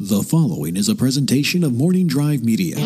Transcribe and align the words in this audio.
The 0.00 0.22
following 0.22 0.76
is 0.76 0.88
a 0.88 0.94
presentation 0.94 1.64
of 1.64 1.72
Morning 1.72 2.06
Drive 2.06 2.44
Media. 2.44 2.76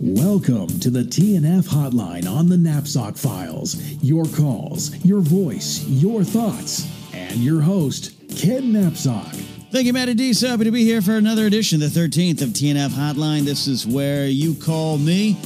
Welcome 0.00 0.66
to 0.80 0.90
the 0.90 1.04
TNF 1.04 1.68
hotline 1.68 2.28
on 2.28 2.48
the 2.48 2.56
Napzok 2.56 3.16
Files. 3.16 3.76
Your 4.02 4.24
calls, 4.24 4.92
your 5.04 5.20
voice, 5.20 5.84
your 5.86 6.24
thoughts, 6.24 6.84
and 7.12 7.36
your 7.36 7.60
host, 7.60 8.12
Ken 8.36 8.72
Napzok. 8.72 9.43
Thank 9.74 9.88
you, 9.88 9.92
Matty 9.92 10.14
D. 10.14 10.32
So 10.32 10.46
happy 10.46 10.62
to 10.62 10.70
be 10.70 10.84
here 10.84 11.02
for 11.02 11.16
another 11.16 11.46
edition, 11.46 11.80
the 11.80 11.86
13th 11.86 12.42
of 12.42 12.50
TNF 12.50 12.90
Hotline. 12.90 13.40
This 13.40 13.66
is 13.66 13.84
where 13.84 14.26
you 14.26 14.54
call 14.54 14.98
me. 14.98 15.36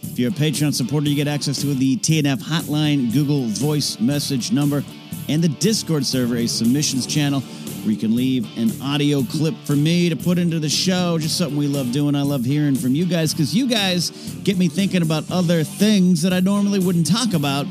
If 0.00 0.18
you're 0.18 0.30
a 0.30 0.32
Patreon 0.32 0.72
supporter, 0.72 1.06
you 1.10 1.14
get 1.14 1.28
access 1.28 1.60
to 1.60 1.66
the 1.66 1.98
TNF 1.98 2.42
Hotline 2.42 3.12
Google 3.12 3.42
Voice 3.48 4.00
message 4.00 4.52
number 4.52 4.82
and 5.28 5.44
the 5.44 5.50
Discord 5.50 6.06
server, 6.06 6.36
a 6.36 6.46
submissions 6.46 7.06
channel 7.06 7.40
where 7.40 7.90
you 7.92 7.98
can 7.98 8.16
leave 8.16 8.46
an 8.56 8.70
audio 8.80 9.22
clip 9.22 9.54
for 9.66 9.76
me 9.76 10.08
to 10.08 10.16
put 10.16 10.38
into 10.38 10.58
the 10.58 10.70
show. 10.70 11.18
Just 11.18 11.36
something 11.36 11.58
we 11.58 11.66
love 11.66 11.92
doing. 11.92 12.14
I 12.14 12.22
love 12.22 12.42
hearing 12.42 12.76
from 12.76 12.94
you 12.94 13.04
guys 13.04 13.34
because 13.34 13.54
you 13.54 13.68
guys 13.68 14.12
get 14.44 14.56
me 14.56 14.68
thinking 14.68 15.02
about 15.02 15.30
other 15.30 15.62
things 15.62 16.22
that 16.22 16.32
I 16.32 16.40
normally 16.40 16.78
wouldn't 16.78 17.06
talk 17.06 17.34
about. 17.34 17.66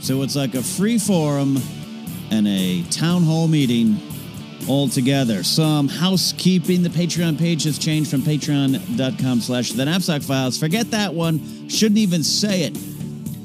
So 0.00 0.22
it's 0.22 0.34
like 0.34 0.56
a 0.56 0.64
free 0.64 0.98
forum 0.98 1.58
and 2.32 2.48
a 2.48 2.82
town 2.90 3.22
hall 3.22 3.46
meeting 3.46 4.00
all 4.68 4.88
together. 4.88 5.42
Some 5.42 5.88
housekeeping. 5.88 6.82
The 6.82 6.88
Patreon 6.88 7.38
page 7.38 7.64
has 7.64 7.78
changed 7.78 8.10
from 8.10 8.22
patreon.com 8.22 9.40
slash 9.40 9.72
the 9.72 9.84
napzok 9.84 10.24
files. 10.24 10.58
Forget 10.58 10.90
that 10.92 11.14
one. 11.14 11.68
Shouldn't 11.68 11.98
even 11.98 12.22
say 12.22 12.62
it. 12.62 12.76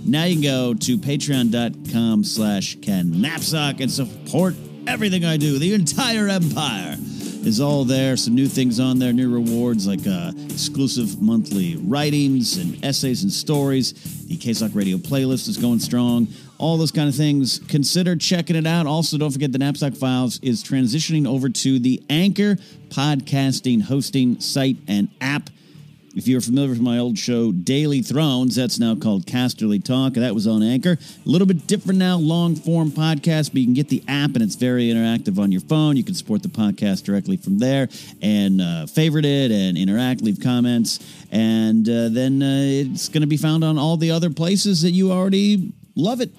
Now 0.05 0.23
you 0.23 0.35
can 0.35 0.43
go 0.43 0.73
to 0.73 0.97
patreon.com 0.97 2.23
slash 2.23 2.77
Ken 2.81 3.11
Napzok 3.13 3.79
and 3.79 3.91
support 3.91 4.55
everything 4.87 5.23
I 5.23 5.37
do. 5.37 5.59
The 5.59 5.73
entire 5.73 6.27
empire 6.29 6.95
is 7.45 7.61
all 7.61 7.85
there. 7.85 8.17
Some 8.17 8.33
new 8.35 8.47
things 8.47 8.79
on 8.79 8.99
there, 8.99 9.13
new 9.13 9.31
rewards 9.31 9.87
like 9.87 10.05
uh, 10.07 10.31
exclusive 10.49 11.21
monthly 11.21 11.75
writings 11.77 12.57
and 12.57 12.83
essays 12.83 13.23
and 13.23 13.31
stories. 13.31 13.93
The 14.25 14.37
KSOC 14.37 14.73
radio 14.75 14.97
playlist 14.97 15.47
is 15.47 15.57
going 15.57 15.79
strong. 15.79 16.27
All 16.59 16.77
those 16.77 16.91
kind 16.91 17.07
of 17.07 17.15
things. 17.15 17.59
Consider 17.69 18.17
checking 18.17 18.55
it 18.55 18.67
out. 18.67 18.85
Also, 18.85 19.17
don't 19.17 19.31
forget 19.31 19.51
the 19.51 19.57
Napzok 19.57 19.97
Files 19.97 20.39
is 20.41 20.61
transitioning 20.63 21.25
over 21.25 21.49
to 21.49 21.79
the 21.79 22.03
Anchor 22.09 22.57
podcasting 22.89 23.81
hosting 23.81 24.39
site 24.41 24.77
and 24.87 25.09
app. 25.21 25.49
If 26.15 26.27
you're 26.27 26.41
familiar 26.41 26.71
with 26.71 26.81
my 26.81 26.97
old 26.97 27.17
show, 27.17 27.53
Daily 27.53 28.01
Thrones, 28.01 28.55
that's 28.55 28.77
now 28.77 28.95
called 28.95 29.25
Casterly 29.25 29.81
Talk. 29.81 30.13
That 30.13 30.35
was 30.35 30.47
on 30.47 30.61
Anchor. 30.61 30.97
A 31.25 31.29
little 31.29 31.47
bit 31.47 31.65
different 31.65 31.97
now, 31.97 32.17
long 32.17 32.57
form 32.57 32.91
podcast, 32.91 33.51
but 33.51 33.59
you 33.59 33.65
can 33.65 33.73
get 33.73 33.87
the 33.87 34.03
app 34.07 34.31
and 34.33 34.41
it's 34.41 34.55
very 34.55 34.89
interactive 34.89 35.39
on 35.39 35.51
your 35.51 35.61
phone. 35.61 35.95
You 35.95 36.03
can 36.03 36.15
support 36.15 36.43
the 36.43 36.49
podcast 36.49 37.03
directly 37.03 37.37
from 37.37 37.59
there 37.59 37.87
and 38.21 38.59
uh, 38.59 38.85
favorite 38.87 39.23
it 39.23 39.51
and 39.51 39.77
interact, 39.77 40.21
leave 40.21 40.41
comments. 40.41 40.99
And 41.31 41.87
uh, 41.87 42.09
then 42.09 42.43
uh, 42.43 42.63
it's 42.65 43.07
going 43.07 43.21
to 43.21 43.27
be 43.27 43.37
found 43.37 43.63
on 43.63 43.77
all 43.77 43.95
the 43.95 44.11
other 44.11 44.29
places 44.29 44.81
that 44.81 44.91
you 44.91 45.13
already 45.13 45.71
love 45.95 46.19
it. 46.19 46.31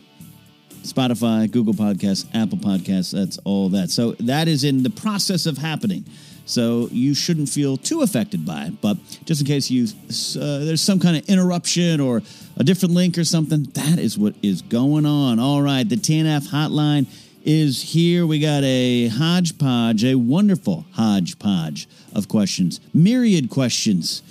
Spotify, 0.82 1.50
Google 1.50 1.74
Podcasts, 1.74 2.26
Apple 2.34 2.58
Podcasts, 2.58 3.12
that's 3.12 3.38
all 3.44 3.68
that. 3.70 3.90
So 3.90 4.12
that 4.12 4.48
is 4.48 4.64
in 4.64 4.82
the 4.82 4.90
process 4.90 5.46
of 5.46 5.58
happening. 5.58 6.04
So 6.46 6.88
you 6.90 7.14
shouldn't 7.14 7.48
feel 7.48 7.76
too 7.76 8.02
affected 8.02 8.44
by 8.44 8.64
it. 8.64 8.80
But 8.80 8.96
just 9.24 9.40
in 9.40 9.46
case 9.46 9.70
you 9.70 9.84
uh, 9.84 10.64
there's 10.64 10.80
some 10.80 10.98
kind 10.98 11.16
of 11.16 11.28
interruption 11.28 12.00
or 12.00 12.22
a 12.56 12.64
different 12.64 12.94
link 12.94 13.18
or 13.18 13.24
something, 13.24 13.64
that 13.74 13.98
is 13.98 14.18
what 14.18 14.34
is 14.42 14.62
going 14.62 15.06
on. 15.06 15.38
All 15.38 15.62
right, 15.62 15.88
the 15.88 15.96
TNF 15.96 16.48
hotline 16.48 17.06
is 17.44 17.80
here. 17.80 18.26
We 18.26 18.40
got 18.40 18.64
a 18.64 19.08
hodgepodge, 19.08 20.04
a 20.04 20.16
wonderful 20.16 20.84
hodgepodge 20.92 21.88
of 22.14 22.28
questions, 22.28 22.80
myriad 22.92 23.48
questions 23.48 24.22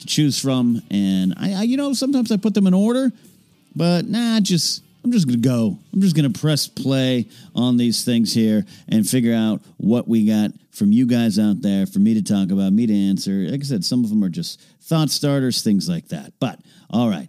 to 0.00 0.06
choose 0.06 0.40
from. 0.40 0.82
And 0.90 1.34
I, 1.36 1.54
I 1.54 1.62
you 1.62 1.76
know, 1.76 1.92
sometimes 1.92 2.30
I 2.30 2.36
put 2.36 2.54
them 2.54 2.66
in 2.66 2.74
order, 2.74 3.10
but 3.74 4.06
nah, 4.06 4.40
just 4.40 4.82
I'm 5.04 5.12
just 5.12 5.26
going 5.26 5.40
to 5.40 5.48
go. 5.48 5.78
I'm 5.92 6.00
just 6.00 6.16
going 6.16 6.30
to 6.30 6.38
press 6.38 6.66
play 6.66 7.28
on 7.54 7.76
these 7.76 8.04
things 8.04 8.34
here 8.34 8.64
and 8.88 9.08
figure 9.08 9.34
out 9.34 9.62
what 9.76 10.08
we 10.08 10.26
got 10.26 10.50
from 10.70 10.92
you 10.92 11.06
guys 11.06 11.38
out 11.38 11.62
there 11.62 11.86
for 11.86 11.98
me 11.98 12.14
to 12.14 12.22
talk 12.22 12.50
about, 12.50 12.72
me 12.72 12.86
to 12.86 12.94
answer. 12.94 13.46
Like 13.50 13.60
I 13.60 13.64
said, 13.64 13.84
some 13.84 14.04
of 14.04 14.10
them 14.10 14.22
are 14.22 14.28
just 14.28 14.60
thought 14.82 15.10
starters, 15.10 15.62
things 15.62 15.88
like 15.88 16.08
that. 16.08 16.32
But 16.40 16.60
all 16.90 17.08
right. 17.08 17.28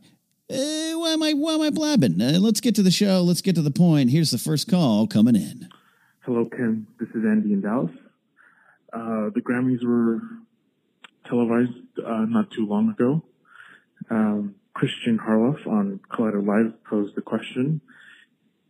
Uh, 0.52 0.98
why 0.98 1.12
am 1.14 1.22
I 1.22 1.34
why 1.34 1.54
am 1.54 1.62
I 1.62 1.70
blabbing? 1.70 2.20
Uh, 2.20 2.40
let's 2.40 2.60
get 2.60 2.74
to 2.76 2.82
the 2.82 2.92
show. 2.92 3.22
Let's 3.22 3.42
get 3.42 3.54
to 3.56 3.62
the 3.62 3.72
point. 3.72 4.10
Here's 4.10 4.32
the 4.32 4.40
first 4.40 4.70
call 4.70 5.06
coming 5.06 5.36
in. 5.36 5.70
Hello, 6.22 6.46
Ken. 6.46 6.88
This 7.00 7.10
is 7.10 7.24
Andy 7.24 7.54
in 7.54 7.62
Dallas. 7.62 7.92
Uh, 8.92 9.30
the 9.30 9.42
Grammys 9.42 9.84
were 9.86 10.22
televised 11.28 12.00
uh, 12.04 12.26
not 12.26 12.50
too 12.52 12.66
long 12.66 12.90
ago. 12.90 13.24
Um, 14.10 14.56
Christian 14.80 15.20
Harloff 15.20 15.68
on 15.68 16.00
Collider 16.10 16.42
Live 16.42 16.82
posed 16.86 17.14
the 17.14 17.22
question, 17.22 17.82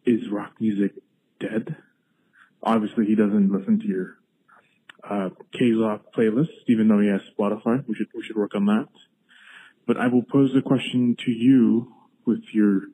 is 0.08 0.28
rock 0.32 0.54
music 0.60 0.94
dead? 1.40 1.76
Obviously, 2.64 3.06
he 3.06 3.14
doesn't 3.14 3.52
listen 3.52 3.80
to 3.80 3.88
your 3.88 4.18
uh, 5.08 5.30
KZOC 5.54 6.00
playlist, 6.18 6.50
even 6.68 6.88
though 6.88 7.00
he 7.00 7.10
has 7.10 7.22
Spotify. 7.38 7.88
We 7.88 7.94
should, 7.94 8.08
we 8.16 8.24
should 8.24 8.38
work 8.38 8.56
on 8.56 8.66
that. 8.66 8.88
But 9.86 9.98
I 9.98 10.08
will 10.08 10.24
pose 10.24 10.52
the 10.52 10.64
question 10.64 11.16
to 11.26 11.32
you 11.32 11.94
with 12.26 12.42
your 12.54 12.88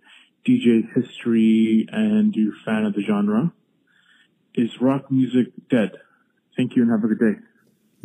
DJ 0.45 0.81
history 0.93 1.87
and 1.89 2.35
your 2.35 2.51
fan 2.65 2.83
of 2.83 2.95
the 2.95 3.01
genre. 3.01 3.53
Is 4.55 4.71
rock 4.81 5.09
music 5.09 5.53
dead? 5.69 5.91
Thank 6.57 6.75
you 6.75 6.81
and 6.81 6.91
have 6.91 7.09
a 7.09 7.15
good 7.15 7.19
day. 7.19 7.39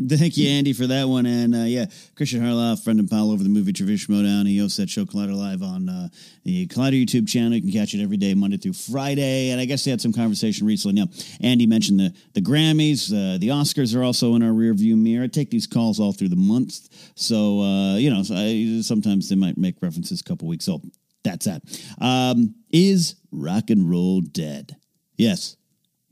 Thank 0.08 0.36
you, 0.36 0.48
Andy, 0.48 0.72
for 0.72 0.86
that 0.86 1.08
one. 1.08 1.26
And 1.26 1.54
uh, 1.54 1.64
yeah, 1.64 1.86
Christian 2.14 2.40
Harloff, 2.40 2.82
friend 2.82 3.00
and 3.00 3.10
pal 3.10 3.30
over 3.30 3.42
the 3.42 3.48
movie 3.48 3.72
Trivia 3.72 3.96
Schmoedown. 3.96 4.46
He 4.46 4.58
hosts 4.58 4.78
that 4.78 4.88
show 4.88 5.04
Collider 5.04 5.36
Live 5.36 5.62
on 5.62 5.88
uh, 5.88 6.08
the 6.44 6.66
Collider 6.68 7.04
YouTube 7.04 7.28
channel. 7.28 7.54
You 7.54 7.60
can 7.60 7.72
catch 7.72 7.92
it 7.92 8.02
every 8.02 8.16
day, 8.16 8.32
Monday 8.34 8.56
through 8.56 8.72
Friday. 8.74 9.50
And 9.50 9.60
I 9.60 9.64
guess 9.66 9.84
they 9.84 9.90
had 9.90 10.00
some 10.00 10.12
conversation 10.12 10.66
recently. 10.66 11.00
Now, 11.00 11.08
Andy 11.42 11.66
mentioned 11.66 12.00
the, 12.00 12.14
the 12.34 12.40
Grammys, 12.40 13.10
uh, 13.10 13.38
the 13.38 13.48
Oscars 13.48 13.94
are 13.94 14.02
also 14.02 14.34
in 14.36 14.42
our 14.42 14.52
rearview 14.52 14.96
mirror. 14.96 15.24
I 15.24 15.26
take 15.26 15.50
these 15.50 15.66
calls 15.66 16.00
all 16.00 16.12
through 16.12 16.30
the 16.30 16.36
month. 16.36 16.88
So, 17.14 17.60
uh, 17.60 17.96
you 17.96 18.10
know, 18.10 18.22
so 18.22 18.34
I, 18.36 18.80
sometimes 18.82 19.28
they 19.28 19.36
might 19.36 19.58
make 19.58 19.82
references 19.82 20.20
a 20.20 20.24
couple 20.24 20.48
weeks 20.48 20.68
old. 20.68 20.84
That's 21.24 21.46
that. 21.46 21.62
Um, 22.00 22.54
is 22.70 23.16
rock 23.32 23.68
and 23.68 23.90
roll 23.90 24.22
dead? 24.22 24.76
Yes. 25.16 25.56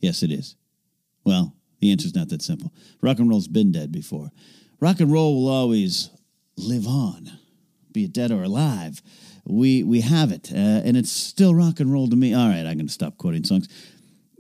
Yes, 0.01 0.23
it 0.23 0.31
is. 0.31 0.57
Well, 1.25 1.55
the 1.81 1.91
answer's 1.93 2.15
not 2.15 2.29
that 2.29 2.43
simple. 2.43 2.73
Rock 3.01 3.19
and 3.19 3.29
roll's 3.29 3.49
been 3.49 3.73
dead 3.73 3.93
before. 3.93 4.31
Rock 4.81 5.01
and 5.01 5.13
roll 5.13 5.43
will 5.43 5.51
always 5.51 6.11
live 6.57 6.87
on, 6.87 7.31
be 7.93 8.05
it 8.05 8.13
dead 8.13 8.31
or 8.31 8.43
alive. 8.43 9.03
We 9.45 9.83
we 9.83 10.03
have 10.03 10.31
it, 10.31 10.51
uh, 10.53 10.57
and 10.85 10.97
it's 10.97 11.11
still 11.11 11.55
rock 11.55 11.81
and 11.81 11.93
roll 11.93 12.09
to 12.09 12.17
me. 12.17 12.35
All 12.35 12.49
right, 12.49 12.67
I'm 12.67 12.77
going 12.77 12.87
to 12.87 12.93
stop 12.93 13.17
quoting 13.17 13.45
songs. 13.45 13.69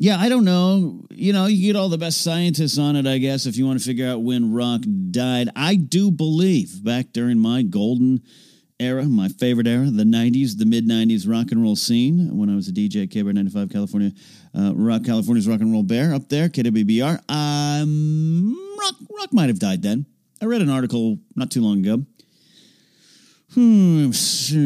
Yeah, 0.01 0.17
I 0.19 0.29
don't 0.29 0.45
know. 0.45 1.07
You 1.11 1.33
know, 1.33 1.47
you 1.47 1.73
get 1.73 1.77
all 1.77 1.89
the 1.89 1.99
best 1.99 2.23
scientists 2.23 2.79
on 2.79 2.95
it, 2.95 3.07
I 3.07 3.19
guess, 3.19 3.47
if 3.47 3.57
you 3.57 3.67
want 3.67 3.81
to 3.81 3.85
figure 3.85 4.07
out 4.07 4.23
when 4.23 4.53
rock 4.53 4.83
died. 5.11 5.49
I 5.57 5.75
do 5.75 6.13
believe 6.13 6.85
back 6.85 7.13
during 7.13 7.39
my 7.41 7.63
golden 7.63 8.23
era, 8.79 9.05
my 9.05 9.29
favorite 9.29 9.67
era, 9.67 9.87
the 9.91 10.05
90s, 10.05 10.57
the 10.57 10.67
mid 10.67 10.87
90s 10.87 11.29
rock 11.29 11.51
and 11.51 11.63
roll 11.63 11.75
scene, 11.75 12.37
when 12.37 12.49
I 12.49 12.55
was 12.55 12.69
a 12.69 12.73
DJ 12.73 13.05
at 13.05 13.09
KBR 13.09 13.35
95 13.35 13.71
California, 13.71 14.13
uh, 14.55 14.73
Rock 14.75 15.05
California's 15.05 15.49
Rock 15.49 15.61
and 15.61 15.73
Roll 15.73 15.83
Bear 15.83 16.15
up 16.15 16.29
there, 16.29 16.49
KWBR. 16.49 17.21
Um, 17.29 18.77
rock, 18.79 18.95
rock 19.11 19.33
might 19.33 19.49
have 19.49 19.59
died 19.59 19.83
then. 19.83 20.07
I 20.41 20.47
read 20.47 20.63
an 20.63 20.71
article 20.71 21.19
not 21.35 21.51
too 21.51 21.61
long 21.61 21.81
ago, 21.81 22.05
hmm, 23.55 24.11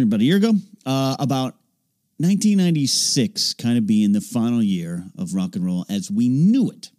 about 0.03 0.21
a 0.21 0.25
year 0.25 0.37
ago, 0.37 0.53
uh, 0.85 1.17
about 1.19 1.55
1996 2.19 3.55
kind 3.55 3.79
of 3.79 3.87
being 3.87 4.13
the 4.13 4.21
final 4.21 4.63
year 4.63 5.05
of 5.19 5.35
rock 5.35 5.57
and 5.57 5.65
roll 5.65 5.87
as 5.89 6.11
we 6.11 6.29
knew 6.29 6.71
it. 6.71 6.91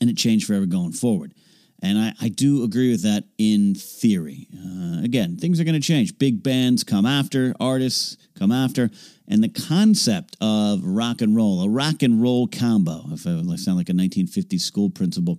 And 0.00 0.08
it 0.08 0.16
changed 0.16 0.46
forever 0.46 0.66
going 0.66 0.92
forward. 0.92 1.34
And 1.82 1.98
I, 1.98 2.14
I 2.20 2.28
do 2.28 2.62
agree 2.62 2.90
with 2.90 3.02
that 3.02 3.24
in 3.38 3.74
theory. 3.74 4.48
Uh, 4.54 5.02
again, 5.02 5.36
things 5.36 5.60
are 5.60 5.64
going 5.64 5.80
to 5.80 5.86
change. 5.86 6.18
Big 6.18 6.42
bands 6.42 6.84
come 6.84 7.06
after, 7.06 7.54
artists 7.58 8.16
come 8.38 8.52
after. 8.52 8.90
And 9.26 9.42
the 9.42 9.48
concept 9.48 10.36
of 10.40 10.84
rock 10.84 11.22
and 11.22 11.34
roll, 11.34 11.62
a 11.62 11.68
rock 11.68 12.02
and 12.02 12.20
roll 12.20 12.48
combo, 12.48 13.04
if 13.12 13.26
I 13.26 13.56
sound 13.56 13.78
like 13.78 13.88
a 13.88 13.92
1950s 13.92 14.60
school 14.60 14.90
principal, 14.90 15.38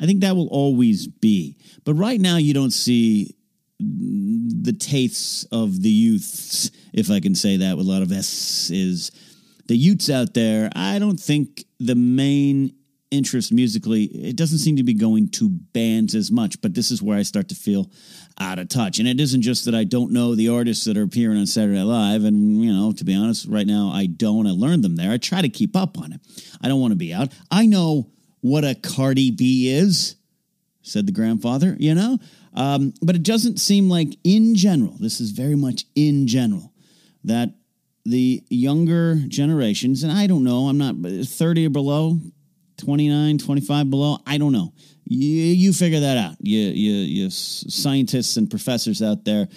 I 0.00 0.06
think 0.06 0.20
that 0.20 0.34
will 0.34 0.48
always 0.48 1.06
be. 1.06 1.56
But 1.84 1.94
right 1.94 2.20
now, 2.20 2.36
you 2.36 2.54
don't 2.54 2.72
see 2.72 3.36
the 3.78 4.72
tastes 4.72 5.44
of 5.50 5.82
the 5.82 5.90
youths, 5.90 6.70
if 6.92 7.10
I 7.10 7.20
can 7.20 7.34
say 7.34 7.56
that 7.58 7.76
with 7.76 7.86
a 7.86 7.90
lot 7.90 8.02
of 8.02 8.12
S, 8.12 8.70
is 8.70 9.10
the 9.66 9.76
youths 9.76 10.10
out 10.10 10.34
there. 10.34 10.70
I 10.74 10.98
don't 10.98 11.18
think 11.18 11.64
the 11.78 11.94
main 11.94 12.74
interest 13.12 13.52
musically, 13.52 14.04
it 14.04 14.36
doesn't 14.36 14.58
seem 14.58 14.76
to 14.76 14.82
be 14.82 14.94
going 14.94 15.28
to 15.28 15.50
bands 15.50 16.14
as 16.14 16.32
much. 16.32 16.60
But 16.60 16.74
this 16.74 16.90
is 16.90 17.02
where 17.02 17.18
I 17.18 17.22
start 17.22 17.48
to 17.50 17.54
feel 17.54 17.90
out 18.40 18.58
of 18.58 18.68
touch. 18.68 18.98
And 18.98 19.06
it 19.06 19.20
isn't 19.20 19.42
just 19.42 19.66
that 19.66 19.74
I 19.74 19.84
don't 19.84 20.12
know 20.12 20.34
the 20.34 20.48
artists 20.48 20.84
that 20.86 20.96
are 20.96 21.02
appearing 21.02 21.38
on 21.38 21.46
Saturday 21.46 21.78
Night 21.78 21.84
Live. 21.84 22.24
And, 22.24 22.64
you 22.64 22.72
know, 22.72 22.92
to 22.92 23.04
be 23.04 23.14
honest, 23.14 23.46
right 23.46 23.66
now 23.66 23.90
I 23.92 24.06
don't. 24.06 24.46
I 24.46 24.50
learned 24.50 24.82
them 24.82 24.96
there. 24.96 25.12
I 25.12 25.18
try 25.18 25.42
to 25.42 25.48
keep 25.48 25.76
up 25.76 25.98
on 25.98 26.12
it. 26.12 26.20
I 26.62 26.68
don't 26.68 26.80
want 26.80 26.92
to 26.92 26.96
be 26.96 27.12
out. 27.12 27.32
I 27.50 27.66
know 27.66 28.10
what 28.40 28.64
a 28.64 28.74
Cardi 28.74 29.30
B 29.30 29.68
is, 29.68 30.16
said 30.82 31.06
the 31.06 31.12
grandfather, 31.12 31.76
you 31.78 31.94
know? 31.94 32.18
Um, 32.54 32.92
but 33.00 33.14
it 33.14 33.22
doesn't 33.22 33.60
seem 33.60 33.88
like, 33.88 34.16
in 34.24 34.54
general, 34.54 34.96
this 34.98 35.20
is 35.20 35.30
very 35.30 35.54
much 35.54 35.84
in 35.94 36.26
general, 36.26 36.72
that 37.24 37.50
the 38.04 38.42
younger 38.48 39.16
generations, 39.28 40.02
and 40.02 40.12
I 40.12 40.26
don't 40.26 40.44
know, 40.44 40.66
I'm 40.68 40.78
not 40.78 40.96
30 40.96 41.66
or 41.66 41.70
below, 41.70 42.18
29, 42.84 43.38
25 43.38 43.90
below, 43.90 44.18
I 44.26 44.38
don't 44.38 44.52
know. 44.52 44.72
You, 45.04 45.28
you 45.28 45.72
figure 45.72 46.00
that 46.00 46.16
out. 46.16 46.36
You, 46.40 46.58
you, 46.58 46.92
you 46.92 47.30
scientists 47.30 48.36
and 48.36 48.50
professors 48.50 49.02
out 49.02 49.24
there. 49.24 49.48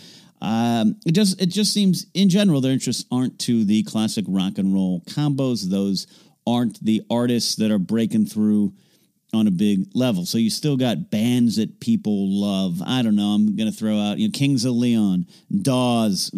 Um, 0.42 0.98
it 1.06 1.14
just 1.14 1.42
it 1.42 1.48
just 1.48 1.74
seems 1.74 2.06
in 2.14 2.30
general 2.30 2.62
their 2.62 2.74
interests 2.74 3.06
aren't 3.12 3.40
to 3.40 3.64
the 3.64 3.84
classic 3.84 4.26
rock 4.28 4.58
and 4.58 4.74
roll 4.74 5.02
combos. 5.08 5.70
Those 5.70 6.08
aren't 6.46 6.84
the 6.84 7.02
artists 7.10 7.56
that 7.56 7.72
are 7.72 7.80
breaking 7.80 8.28
through 8.28 8.74
on 9.34 9.48
a 9.48 9.52
big 9.52 9.88
level. 9.94 10.26
So 10.26 10.38
you 10.38 10.50
still 10.50 10.78
got 10.78 11.10
bands 11.10 11.56
that 11.56 11.80
people 11.80 12.30
love. 12.30 12.82
I 12.86 13.02
don't 13.02 13.16
know. 13.16 13.30
I'm 13.30 13.56
going 13.56 13.72
to 13.72 13.76
throw 13.76 13.98
out 13.98 14.20
you 14.20 14.28
know 14.28 14.32
Kings 14.32 14.66
of 14.66 14.74
Leon, 14.74 15.26
Dawes, 15.62 16.32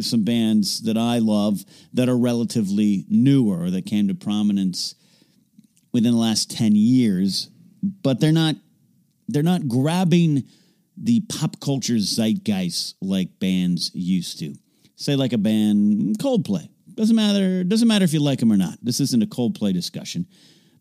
some 0.00 0.24
bands 0.24 0.82
that 0.82 0.96
I 0.96 1.18
love 1.18 1.64
that 1.92 2.08
are 2.08 2.16
relatively 2.16 3.04
newer 3.08 3.70
that 3.70 3.86
came 3.86 4.08
to 4.08 4.14
prominence 4.14 4.94
within 5.92 6.12
the 6.12 6.18
last 6.18 6.50
10 6.50 6.74
years, 6.74 7.50
but 8.02 8.20
they're 8.20 8.32
not 8.32 8.56
they're 9.28 9.42
not 9.42 9.68
grabbing 9.68 10.44
the 10.96 11.20
pop 11.20 11.58
culture 11.60 11.98
zeitgeist 11.98 12.96
like 13.00 13.38
bands 13.38 13.90
used 13.94 14.38
to. 14.40 14.54
Say 14.96 15.16
like 15.16 15.32
a 15.32 15.38
band 15.38 16.18
Coldplay. 16.18 16.68
Doesn't 16.94 17.16
matter 17.16 17.64
doesn't 17.64 17.88
matter 17.88 18.04
if 18.04 18.12
you 18.12 18.20
like 18.20 18.40
them 18.40 18.52
or 18.52 18.56
not. 18.56 18.78
This 18.82 19.00
isn't 19.00 19.22
a 19.22 19.26
Coldplay 19.26 19.72
discussion 19.72 20.26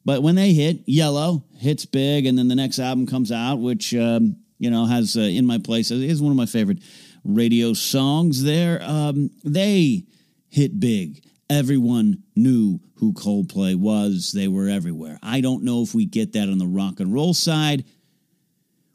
but 0.05 0.23
when 0.23 0.35
they 0.35 0.53
hit, 0.53 0.79
Yellow 0.85 1.43
hits 1.57 1.85
big, 1.85 2.25
and 2.25 2.37
then 2.37 2.47
the 2.47 2.55
next 2.55 2.79
album 2.79 3.05
comes 3.05 3.31
out, 3.31 3.57
which 3.57 3.93
um, 3.93 4.37
you 4.57 4.71
know 4.71 4.85
has 4.85 5.15
uh, 5.15 5.21
in 5.21 5.45
my 5.45 5.57
place 5.57 5.91
is 5.91 6.21
one 6.21 6.31
of 6.31 6.37
my 6.37 6.45
favorite 6.45 6.79
radio 7.23 7.73
songs. 7.73 8.43
There, 8.43 8.81
um, 8.81 9.29
they 9.43 10.05
hit 10.49 10.79
big. 10.79 11.23
Everyone 11.51 12.23
knew 12.35 12.79
who 12.95 13.13
Coldplay 13.13 13.75
was. 13.75 14.31
They 14.31 14.47
were 14.47 14.69
everywhere. 14.69 15.19
I 15.21 15.41
don't 15.41 15.63
know 15.63 15.83
if 15.83 15.93
we 15.93 16.05
get 16.05 16.33
that 16.33 16.49
on 16.49 16.57
the 16.57 16.65
rock 16.65 16.99
and 16.99 17.13
roll 17.13 17.33
side 17.33 17.83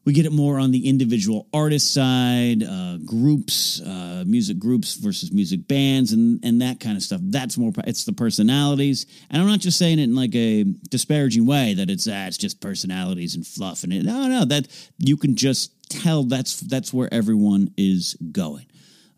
we 0.06 0.12
get 0.12 0.25
it 0.25 0.32
more 0.32 0.61
on 0.61 0.70
the 0.70 0.88
individual 0.88 1.49
artist 1.53 1.93
side, 1.93 2.62
uh, 2.62 2.97
groups, 3.05 3.81
uh, 3.81 4.23
music 4.25 4.56
groups 4.56 4.94
versus 4.94 5.32
music 5.32 5.67
bands, 5.67 6.12
and 6.12 6.43
and 6.44 6.62
that 6.62 6.79
kind 6.79 6.97
of 6.97 7.03
stuff. 7.03 7.20
That's 7.25 7.58
more. 7.58 7.73
It's 7.85 8.05
the 8.05 8.12
personalities, 8.12 9.06
and 9.29 9.43
I'm 9.43 9.49
not 9.49 9.59
just 9.59 9.79
saying 9.79 9.99
it 9.99 10.05
in 10.05 10.14
like 10.14 10.35
a 10.37 10.62
disparaging 10.62 11.44
way 11.44 11.75
that 11.75 11.91
it's 11.91 12.06
ah, 12.06 12.26
it's 12.29 12.38
just 12.38 12.61
personalities 12.61 13.35
and 13.35 13.44
fluff. 13.44 13.82
And 13.82 13.93
it, 13.93 14.05
no, 14.05 14.29
no, 14.29 14.44
that 14.44 14.69
you 14.99 15.17
can 15.17 15.35
just 15.35 15.73
tell 15.91 16.23
that's 16.23 16.61
that's 16.61 16.94
where 16.94 17.12
everyone 17.12 17.75
is 17.76 18.17
going 18.31 18.67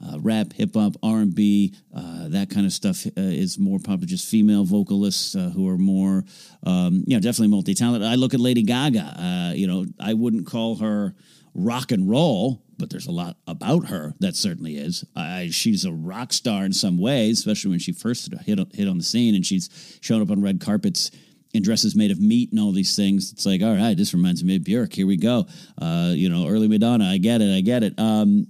uh, 0.05 0.19
rap, 0.21 0.53
hip 0.53 0.75
hop, 0.75 0.97
R 1.03 1.19
and 1.19 1.35
B, 1.35 1.75
uh, 1.95 2.29
that 2.29 2.51
kind 2.51 2.67
of 2.67 2.73
stuff 2.73 3.07
uh, 3.07 3.11
is 3.17 3.59
more 3.59 3.79
popular. 3.79 4.07
Just 4.07 4.29
female 4.29 4.65
vocalists 4.65 5.35
uh, 5.35 5.51
who 5.51 5.69
are 5.69 5.79
more, 5.79 6.25
um, 6.65 7.05
you 7.07 7.17
know, 7.17 7.21
definitely 7.21 7.49
multi 7.49 7.75
talented. 7.75 8.09
I 8.09 8.15
look 8.15 8.35
at 8.35 8.41
Lady 8.41 8.63
Gaga. 8.63 9.01
Uh, 9.01 9.53
you 9.55 9.67
know, 9.67 9.87
I 10.01 10.15
wouldn't 10.15 10.47
call 10.47 10.77
her 10.77 11.15
rock 11.55 11.91
and 11.91 12.09
roll, 12.09 12.63
but 12.79 12.91
there's 12.91 13.07
a 13.07 13.13
lot 13.13 13.37
about 13.47 13.89
her 13.89 14.15
that 14.21 14.37
certainly 14.37 14.77
is. 14.77 15.05
she's 15.51 15.85
a 15.85 15.93
rock 15.93 16.33
star 16.33 16.65
in 16.65 16.73
some 16.73 16.99
ways, 16.99 17.39
especially 17.39 17.71
when 17.71 17.81
she 17.81 17.93
first 17.93 18.33
hit 18.45 18.59
hit 18.75 18.89
on 18.89 18.99
the 18.99 19.05
scene 19.05 19.35
and 19.35 19.45
she's 19.45 19.99
shown 20.01 20.23
up 20.23 20.31
on 20.31 20.41
red 20.41 20.61
carpets 20.61 21.11
in 21.55 21.63
dresses 21.63 21.97
made 21.97 22.11
of 22.11 22.21
meat 22.21 22.51
and 22.51 22.61
all 22.61 22.73
these 22.73 22.95
things. 22.95 23.33
It's 23.33 23.47
like, 23.47 23.63
all 23.63 23.75
right, 23.75 23.97
this 23.97 24.15
reminds 24.15 24.45
me 24.45 24.57
of 24.57 24.63
Björk. 24.63 24.93
Here 24.93 25.07
we 25.07 25.17
go. 25.17 25.47
Uh, 25.81 26.13
you 26.15 26.29
know, 26.29 26.47
early 26.47 26.69
Madonna. 26.69 27.05
I 27.05 27.19
get 27.19 27.41
it. 27.41 27.57
I 27.57 27.61
get 27.63 27.83
it. 27.83 27.99
Um, 27.99 28.47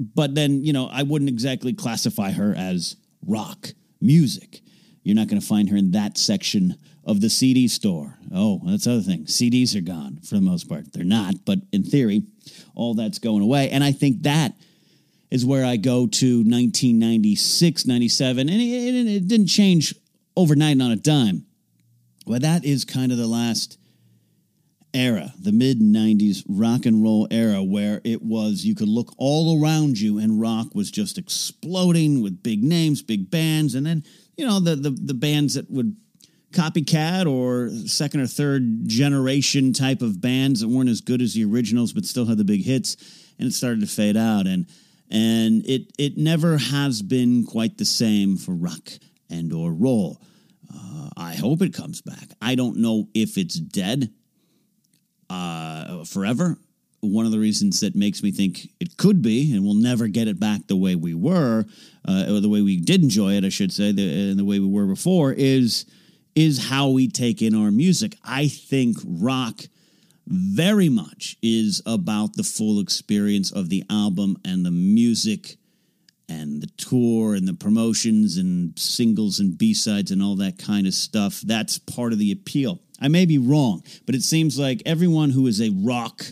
but 0.00 0.34
then 0.34 0.64
you 0.64 0.72
know 0.72 0.88
I 0.90 1.02
wouldn't 1.02 1.28
exactly 1.28 1.72
classify 1.72 2.30
her 2.32 2.54
as 2.56 2.96
rock 3.26 3.68
music. 4.00 4.60
You're 5.02 5.16
not 5.16 5.28
going 5.28 5.40
to 5.40 5.46
find 5.46 5.68
her 5.70 5.76
in 5.76 5.92
that 5.92 6.18
section 6.18 6.76
of 7.04 7.20
the 7.20 7.30
CD 7.30 7.68
store. 7.68 8.18
Oh, 8.34 8.60
that's 8.64 8.84
the 8.84 8.92
other 8.92 9.00
thing. 9.00 9.24
CDs 9.24 9.74
are 9.76 9.80
gone 9.80 10.20
for 10.22 10.34
the 10.34 10.40
most 10.40 10.68
part. 10.68 10.92
They're 10.92 11.04
not, 11.04 11.44
but 11.44 11.58
in 11.72 11.82
theory, 11.82 12.22
all 12.74 12.94
that's 12.94 13.18
going 13.18 13.42
away. 13.42 13.70
And 13.70 13.82
I 13.82 13.92
think 13.92 14.22
that 14.22 14.54
is 15.30 15.46
where 15.46 15.64
I 15.64 15.76
go 15.76 16.06
to 16.06 16.36
1996, 16.38 17.86
97. 17.86 18.48
And 18.48 18.60
it, 18.60 18.64
it, 18.64 19.06
it 19.06 19.28
didn't 19.28 19.46
change 19.46 19.94
overnight 20.36 20.80
on 20.80 20.90
a 20.90 20.96
dime. 20.96 21.46
Well, 22.26 22.40
that 22.40 22.64
is 22.64 22.84
kind 22.84 23.10
of 23.10 23.18
the 23.18 23.26
last 23.26 23.78
era, 24.94 25.32
the 25.40 25.52
mid 25.52 25.80
90s 25.80 26.44
rock 26.48 26.86
and 26.86 27.02
roll 27.02 27.28
era, 27.30 27.62
where 27.62 28.00
it 28.04 28.22
was 28.22 28.64
you 28.64 28.74
could 28.74 28.88
look 28.88 29.14
all 29.18 29.62
around 29.62 29.98
you 29.98 30.18
and 30.18 30.40
rock 30.40 30.74
was 30.74 30.90
just 30.90 31.18
exploding 31.18 32.22
with 32.22 32.42
big 32.42 32.62
names, 32.62 33.02
big 33.02 33.30
bands, 33.30 33.74
and 33.74 33.86
then, 33.86 34.04
you 34.36 34.46
know, 34.46 34.60
the, 34.60 34.76
the, 34.76 34.90
the 34.90 35.14
bands 35.14 35.54
that 35.54 35.70
would 35.70 35.96
copycat 36.52 37.30
or 37.30 37.70
second 37.86 38.20
or 38.20 38.26
third 38.26 38.86
generation 38.88 39.72
type 39.72 40.02
of 40.02 40.20
bands 40.20 40.60
that 40.60 40.68
weren't 40.68 40.88
as 40.88 41.00
good 41.00 41.22
as 41.22 41.34
the 41.34 41.44
originals 41.44 41.92
but 41.92 42.04
still 42.04 42.26
had 42.26 42.38
the 42.38 42.44
big 42.44 42.64
hits 42.64 42.96
and 43.38 43.48
it 43.48 43.52
started 43.52 43.80
to 43.80 43.86
fade 43.86 44.16
out. 44.16 44.46
And 44.46 44.66
and 45.10 45.66
it 45.66 45.92
it 45.98 46.16
never 46.16 46.58
has 46.58 47.02
been 47.02 47.44
quite 47.44 47.78
the 47.78 47.84
same 47.84 48.36
for 48.36 48.52
rock 48.52 48.90
and 49.28 49.52
or 49.52 49.72
roll. 49.72 50.20
Uh, 50.72 51.10
I 51.16 51.34
hope 51.34 51.62
it 51.62 51.74
comes 51.74 52.00
back. 52.00 52.30
I 52.40 52.54
don't 52.54 52.76
know 52.76 53.08
if 53.14 53.36
it's 53.38 53.58
dead 53.58 54.12
uh, 55.30 56.04
forever. 56.04 56.58
One 57.00 57.24
of 57.24 57.32
the 57.32 57.38
reasons 57.38 57.80
that 57.80 57.96
makes 57.96 58.22
me 58.22 58.30
think 58.30 58.68
it 58.78 58.98
could 58.98 59.22
be, 59.22 59.54
and 59.54 59.64
we'll 59.64 59.72
never 59.72 60.06
get 60.06 60.28
it 60.28 60.38
back 60.38 60.66
the 60.66 60.76
way 60.76 60.96
we 60.96 61.14
were, 61.14 61.64
uh, 62.06 62.26
or 62.28 62.40
the 62.40 62.48
way 62.50 62.60
we 62.60 62.78
did 62.78 63.02
enjoy 63.02 63.32
it, 63.34 63.44
I 63.44 63.48
should 63.48 63.72
say, 63.72 63.90
the, 63.90 64.30
and 64.30 64.38
the 64.38 64.44
way 64.44 64.58
we 64.58 64.66
were 64.66 64.86
before, 64.86 65.32
is 65.32 65.86
is 66.34 66.68
how 66.68 66.88
we 66.88 67.08
take 67.08 67.42
in 67.42 67.54
our 67.54 67.70
music. 67.70 68.16
I 68.22 68.48
think 68.48 68.98
rock 69.04 69.62
very 70.26 70.88
much 70.88 71.36
is 71.42 71.82
about 71.86 72.34
the 72.34 72.44
full 72.44 72.80
experience 72.80 73.50
of 73.50 73.68
the 73.68 73.84
album 73.90 74.36
and 74.44 74.64
the 74.64 74.70
music 74.70 75.56
and 76.28 76.62
the 76.62 76.68
tour 76.76 77.34
and 77.34 77.48
the 77.48 77.54
promotions 77.54 78.36
and 78.36 78.78
singles 78.78 79.40
and 79.40 79.58
B-sides 79.58 80.12
and 80.12 80.22
all 80.22 80.36
that 80.36 80.58
kind 80.58 80.86
of 80.86 80.94
stuff. 80.94 81.40
That's 81.40 81.78
part 81.78 82.12
of 82.12 82.20
the 82.20 82.30
appeal. 82.30 82.78
I 83.00 83.08
may 83.08 83.24
be 83.24 83.38
wrong, 83.38 83.82
but 84.06 84.14
it 84.14 84.22
seems 84.22 84.58
like 84.58 84.82
everyone 84.84 85.30
who 85.30 85.46
is 85.46 85.60
a 85.60 85.70
rock 85.70 86.22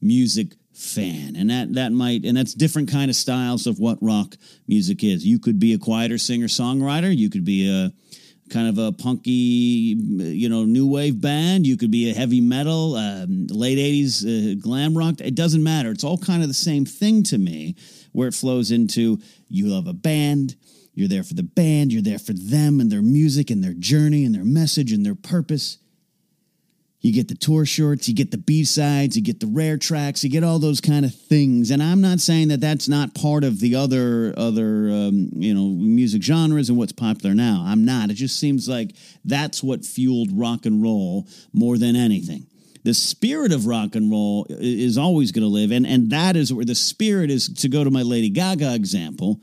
music 0.00 0.54
fan 0.74 1.36
and 1.36 1.50
that 1.50 1.74
that 1.74 1.92
might 1.92 2.24
and 2.24 2.36
that's 2.36 2.54
different 2.54 2.90
kind 2.90 3.10
of 3.10 3.16
styles 3.16 3.66
of 3.66 3.78
what 3.78 3.98
rock 4.00 4.36
music 4.66 5.04
is. 5.04 5.24
You 5.24 5.38
could 5.38 5.58
be 5.58 5.74
a 5.74 5.78
quieter 5.78 6.18
singer 6.18 6.46
songwriter 6.46 7.16
you 7.16 7.30
could 7.30 7.44
be 7.44 7.68
a 7.68 7.92
kind 8.50 8.68
of 8.68 8.78
a 8.78 8.92
punky 8.92 9.96
you 9.96 10.48
know 10.48 10.64
new 10.64 10.86
wave 10.86 11.20
band 11.20 11.66
you 11.66 11.76
could 11.76 11.90
be 11.90 12.10
a 12.10 12.14
heavy 12.14 12.40
metal 12.40 12.96
um, 12.96 13.46
late 13.48 13.78
80s 13.78 14.24
uh, 14.24 14.60
glam 14.60 14.96
rock 14.96 15.20
it 15.20 15.34
doesn't 15.34 15.62
matter. 15.62 15.90
It's 15.90 16.04
all 16.04 16.18
kind 16.18 16.42
of 16.42 16.48
the 16.48 16.54
same 16.54 16.84
thing 16.84 17.22
to 17.24 17.38
me 17.38 17.76
where 18.12 18.28
it 18.28 18.34
flows 18.34 18.70
into 18.70 19.20
you 19.48 19.68
love 19.68 19.86
a 19.86 19.92
band 19.92 20.56
you're 20.94 21.08
there 21.08 21.22
for 21.22 21.34
the 21.34 21.42
band 21.42 21.92
you're 21.92 22.02
there 22.02 22.18
for 22.18 22.32
them 22.32 22.80
and 22.80 22.90
their 22.90 23.02
music 23.02 23.50
and 23.50 23.62
their 23.62 23.74
journey 23.74 24.24
and 24.24 24.34
their 24.34 24.44
message 24.44 24.92
and 24.92 25.04
their 25.04 25.14
purpose 25.14 25.78
you 27.02 27.12
get 27.12 27.26
the 27.26 27.34
tour 27.34 27.66
shorts, 27.66 28.08
you 28.08 28.14
get 28.14 28.30
the 28.30 28.38
B 28.38 28.64
sides, 28.64 29.16
you 29.16 29.22
get 29.22 29.40
the 29.40 29.48
rare 29.48 29.76
tracks, 29.76 30.22
you 30.22 30.30
get 30.30 30.44
all 30.44 30.60
those 30.60 30.80
kind 30.80 31.04
of 31.04 31.12
things. 31.12 31.72
And 31.72 31.82
I'm 31.82 32.00
not 32.00 32.20
saying 32.20 32.48
that 32.48 32.60
that's 32.60 32.88
not 32.88 33.12
part 33.12 33.42
of 33.42 33.58
the 33.58 33.74
other 33.74 34.32
other 34.36 34.88
um, 34.88 35.28
you 35.32 35.52
know 35.52 35.66
music 35.66 36.22
genres 36.22 36.68
and 36.68 36.78
what's 36.78 36.92
popular 36.92 37.34
now. 37.34 37.64
I'm 37.66 37.84
not. 37.84 38.10
It 38.10 38.14
just 38.14 38.38
seems 38.38 38.68
like 38.68 38.94
that's 39.24 39.64
what 39.64 39.84
fueled 39.84 40.30
rock 40.32 40.64
and 40.64 40.80
roll 40.80 41.26
more 41.52 41.76
than 41.76 41.96
anything. 41.96 42.46
The 42.84 42.94
spirit 42.94 43.52
of 43.52 43.66
rock 43.66 43.96
and 43.96 44.08
roll 44.08 44.46
is 44.48 44.96
always 44.96 45.32
going 45.32 45.42
to 45.42 45.48
live, 45.48 45.72
and 45.72 45.84
and 45.84 46.10
that 46.10 46.36
is 46.36 46.52
where 46.52 46.64
the 46.64 46.76
spirit 46.76 47.30
is. 47.30 47.48
To 47.48 47.68
go 47.68 47.82
to 47.82 47.90
my 47.90 48.02
Lady 48.02 48.30
Gaga 48.30 48.76
example, 48.76 49.40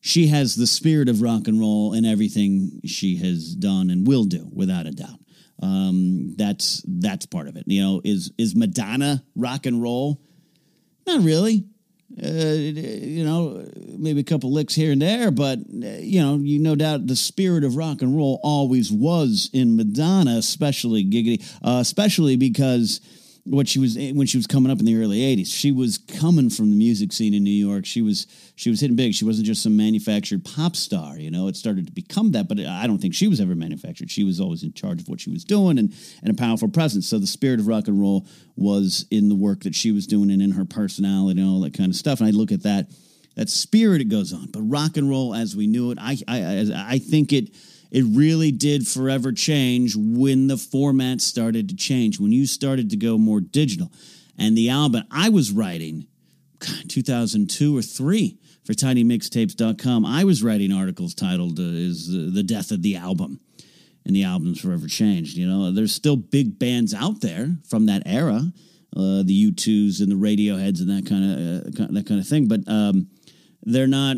she 0.00 0.26
has 0.26 0.54
the 0.54 0.66
spirit 0.66 1.08
of 1.08 1.22
rock 1.22 1.48
and 1.48 1.58
roll 1.58 1.94
in 1.94 2.04
everything 2.04 2.82
she 2.84 3.16
has 3.16 3.54
done 3.54 3.88
and 3.88 4.06
will 4.06 4.24
do, 4.24 4.50
without 4.52 4.86
a 4.86 4.90
doubt. 4.90 5.18
Um, 5.60 6.34
that's 6.36 6.82
that's 6.86 7.26
part 7.26 7.48
of 7.48 7.56
it. 7.56 7.64
You 7.66 7.82
know, 7.82 8.00
is 8.04 8.32
is 8.38 8.54
Madonna 8.54 9.24
rock 9.34 9.66
and 9.66 9.82
roll? 9.82 10.20
Not 11.06 11.22
really. 11.22 11.64
Uh, 12.22 12.26
you 12.26 13.22
know, 13.22 13.68
maybe 13.98 14.20
a 14.20 14.24
couple 14.24 14.50
licks 14.50 14.74
here 14.74 14.92
and 14.92 15.02
there, 15.02 15.30
but 15.30 15.58
uh, 15.58 15.86
you 16.00 16.22
know, 16.22 16.36
you 16.36 16.58
no 16.58 16.74
doubt 16.74 17.06
the 17.06 17.14
spirit 17.14 17.64
of 17.64 17.76
rock 17.76 18.00
and 18.00 18.16
roll 18.16 18.40
always 18.42 18.90
was 18.90 19.50
in 19.52 19.76
Madonna, 19.76 20.36
especially 20.38 21.04
giggity, 21.04 21.44
uh, 21.62 21.78
especially 21.80 22.36
because 22.36 23.00
what 23.50 23.68
she 23.68 23.78
was 23.78 23.96
when 23.96 24.26
she 24.26 24.36
was 24.36 24.46
coming 24.46 24.70
up 24.70 24.78
in 24.78 24.84
the 24.84 24.96
early 24.96 25.20
80s 25.20 25.46
she 25.46 25.72
was 25.72 25.98
coming 25.98 26.50
from 26.50 26.70
the 26.70 26.76
music 26.76 27.12
scene 27.12 27.34
in 27.34 27.44
new 27.44 27.50
york. 27.50 27.86
She 27.86 28.02
was 28.02 28.26
she 28.56 28.70
was 28.70 28.80
hitting 28.80 28.96
big. 28.96 29.14
She 29.14 29.24
wasn't 29.24 29.46
just 29.46 29.62
some 29.62 29.76
manufactured 29.76 30.44
pop 30.44 30.76
star 30.76 31.18
you 31.18 31.30
know? 31.30 31.48
It 31.48 31.56
started 31.56 31.86
to 31.86 31.92
become 31.92 32.32
that 32.32 32.48
but 32.48 32.60
i 32.60 32.86
don't 32.86 32.98
think 32.98 33.14
she 33.14 33.28
was 33.28 33.40
ever 33.40 33.54
manufactured. 33.54 34.10
She 34.10 34.24
was 34.24 34.40
always 34.40 34.62
in 34.62 34.72
charge 34.72 35.00
of 35.00 35.08
what 35.08 35.20
she 35.20 35.30
was 35.30 35.44
doing 35.44 35.78
and 35.78 35.94
and 36.22 36.30
a 36.30 36.34
powerful 36.34 36.68
presence. 36.68 37.06
So 37.06 37.18
the 37.18 37.26
spirit 37.26 37.60
of 37.60 37.66
rock 37.66 37.88
and 37.88 38.00
roll 38.00 38.26
was 38.56 39.06
in 39.10 39.28
the 39.28 39.36
work 39.36 39.60
that 39.60 39.74
she 39.74 39.92
was 39.92 40.06
doing 40.06 40.30
and 40.30 40.42
in 40.42 40.52
her 40.52 40.64
personality 40.64 41.40
and 41.40 41.48
all 41.48 41.60
that 41.60 41.74
kind 41.74 41.90
of 41.90 41.96
stuff. 41.96 42.20
And 42.20 42.28
i 42.28 42.32
look 42.32 42.52
at 42.52 42.62
that 42.62 42.90
that 43.36 43.48
spirit 43.48 44.00
it 44.00 44.08
goes 44.08 44.32
on. 44.32 44.50
But 44.50 44.62
rock 44.62 44.96
and 44.96 45.08
roll 45.08 45.34
as 45.34 45.56
we 45.56 45.66
knew 45.66 45.90
it 45.90 45.98
i 46.00 46.16
i 46.28 46.66
i 46.74 46.98
think 46.98 47.32
it 47.32 47.54
it 47.90 48.04
really 48.08 48.52
did 48.52 48.86
forever 48.86 49.32
change 49.32 49.94
when 49.96 50.46
the 50.46 50.56
format 50.56 51.20
started 51.20 51.68
to 51.70 51.76
change, 51.76 52.20
when 52.20 52.32
you 52.32 52.46
started 52.46 52.90
to 52.90 52.96
go 52.96 53.16
more 53.16 53.40
digital. 53.40 53.90
And 54.38 54.56
the 54.56 54.70
album 54.70 55.04
I 55.10 55.30
was 55.30 55.50
writing, 55.50 56.06
God, 56.58 56.88
2002 56.88 57.76
or 57.76 57.82
3 57.82 58.38
for 58.64 58.72
tinymixtapes.com, 58.74 60.04
I 60.04 60.24
was 60.24 60.42
writing 60.42 60.72
articles 60.72 61.14
titled 61.14 61.58
uh, 61.58 61.62
is 61.62 62.08
uh, 62.10 62.30
the 62.32 62.42
death 62.42 62.70
of 62.70 62.82
the 62.82 62.96
album. 62.96 63.40
And 64.04 64.16
the 64.16 64.24
album's 64.24 64.60
forever 64.60 64.86
changed. 64.86 65.36
You 65.36 65.46
know, 65.46 65.70
there's 65.70 65.94
still 65.94 66.16
big 66.16 66.58
bands 66.58 66.94
out 66.94 67.20
there 67.20 67.56
from 67.68 67.86
that 67.86 68.04
era, 68.06 68.40
uh, 68.96 69.22
the 69.22 69.50
U2s 69.50 70.00
and 70.00 70.10
the 70.10 70.14
Radioheads 70.14 70.80
and 70.80 70.88
that 70.88 71.06
kind 71.06 71.24
of 71.24 71.88
uh, 71.88 71.92
that 71.92 72.06
kind 72.06 72.18
of 72.18 72.26
thing. 72.26 72.48
But 72.48 72.60
um, 72.68 73.08
they're 73.62 73.86
not 73.86 74.16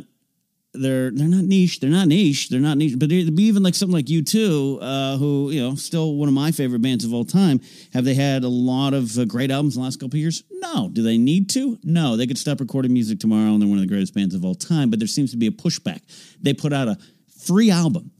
they're 0.72 1.10
they're 1.10 1.28
not 1.28 1.44
niche. 1.44 1.80
They're 1.80 1.90
not 1.90 2.08
niche. 2.08 2.48
They're 2.48 2.60
not 2.60 2.78
niche. 2.78 2.98
But 2.98 3.10
even 3.10 3.62
like 3.62 3.74
something 3.74 3.94
like 3.94 4.06
U2, 4.06 4.78
uh, 4.80 5.16
who 5.16 5.50
you 5.50 5.60
know, 5.60 5.74
still 5.74 6.14
one 6.14 6.28
of 6.28 6.34
my 6.34 6.52
favorite 6.52 6.82
bands 6.82 7.04
of 7.04 7.12
all 7.12 7.24
time. 7.24 7.60
Have 7.92 8.04
they 8.04 8.14
had 8.14 8.44
a 8.44 8.48
lot 8.48 8.94
of 8.94 9.18
uh, 9.18 9.24
great 9.24 9.50
albums 9.50 9.76
in 9.76 9.80
the 9.80 9.84
last 9.84 10.00
couple 10.00 10.18
years? 10.18 10.44
No. 10.50 10.88
Do 10.88 11.02
they 11.02 11.18
need 11.18 11.50
to? 11.50 11.78
No. 11.82 12.16
They 12.16 12.26
could 12.26 12.38
stop 12.38 12.60
recording 12.60 12.92
music 12.92 13.18
tomorrow, 13.18 13.52
and 13.52 13.60
they're 13.60 13.68
one 13.68 13.78
of 13.78 13.82
the 13.82 13.88
greatest 13.88 14.14
bands 14.14 14.34
of 14.34 14.44
all 14.44 14.54
time. 14.54 14.90
But 14.90 15.00
there 15.00 15.08
seems 15.08 15.32
to 15.32 15.36
be 15.36 15.48
a 15.48 15.52
pushback. 15.52 16.02
They 16.40 16.54
put 16.54 16.72
out 16.72 16.88
a 16.88 16.96
free 17.44 17.70
album. 17.70 18.12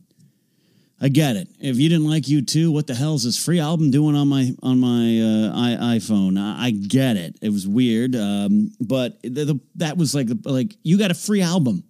I 1.02 1.08
get 1.08 1.36
it. 1.36 1.48
If 1.60 1.78
you 1.78 1.88
didn't 1.88 2.08
like 2.08 2.24
U2, 2.24 2.70
what 2.70 2.86
the 2.86 2.94
hell 2.94 3.14
is 3.14 3.24
this 3.24 3.42
free 3.42 3.58
album 3.58 3.90
doing 3.90 4.14
on 4.14 4.28
my 4.28 4.52
on 4.62 4.78
my 4.78 4.86
uh, 5.20 5.52
I, 5.54 5.96
iPhone? 5.96 6.38
I, 6.38 6.66
I, 6.66 6.70
get 6.72 7.16
it. 7.16 7.38
It 7.40 7.48
was 7.48 7.66
weird, 7.66 8.14
um, 8.14 8.70
but 8.80 9.18
the, 9.22 9.46
the, 9.46 9.60
that 9.76 9.96
was 9.96 10.14
like 10.14 10.28
like 10.44 10.76
you 10.82 10.98
got 10.98 11.10
a 11.10 11.14
free 11.14 11.40
album 11.40 11.84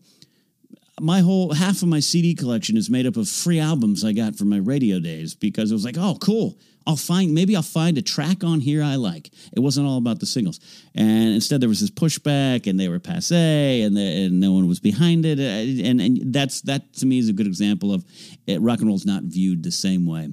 my 1.00 1.20
whole 1.20 1.54
half 1.54 1.82
of 1.82 1.88
my 1.88 2.00
CD 2.00 2.34
collection 2.34 2.76
is 2.76 2.90
made 2.90 3.06
up 3.06 3.16
of 3.16 3.28
free 3.28 3.58
albums 3.58 4.04
I 4.04 4.12
got 4.12 4.36
from 4.36 4.48
my 4.48 4.58
radio 4.58 5.00
days 5.00 5.34
because 5.34 5.70
it 5.70 5.74
was 5.74 5.84
like, 5.84 5.96
oh, 5.98 6.16
cool. 6.20 6.58
I'll 6.86 6.96
find 6.96 7.34
maybe 7.34 7.54
I'll 7.54 7.62
find 7.62 7.98
a 7.98 8.02
track 8.02 8.42
on 8.42 8.60
here 8.60 8.82
I 8.82 8.96
like. 8.96 9.30
It 9.52 9.60
wasn't 9.60 9.86
all 9.86 9.98
about 9.98 10.18
the 10.18 10.26
singles, 10.26 10.60
and 10.94 11.34
instead 11.34 11.60
there 11.60 11.68
was 11.68 11.80
this 11.80 11.90
pushback, 11.90 12.66
and 12.66 12.80
they 12.80 12.88
were 12.88 12.98
passe, 12.98 13.82
and 13.82 13.96
and 13.96 14.40
no 14.40 14.52
one 14.52 14.66
was 14.66 14.80
behind 14.80 15.26
it, 15.26 15.38
uh, 15.38 15.86
and 15.86 16.00
and 16.00 16.32
that's 16.32 16.62
that 16.62 16.92
to 16.94 17.06
me 17.06 17.18
is 17.18 17.28
a 17.28 17.34
good 17.34 17.46
example 17.46 17.92
of 17.92 18.04
it, 18.46 18.60
rock 18.62 18.78
and 18.78 18.88
roll's 18.88 19.04
not 19.04 19.24
viewed 19.24 19.62
the 19.62 19.70
same 19.70 20.06
way 20.06 20.30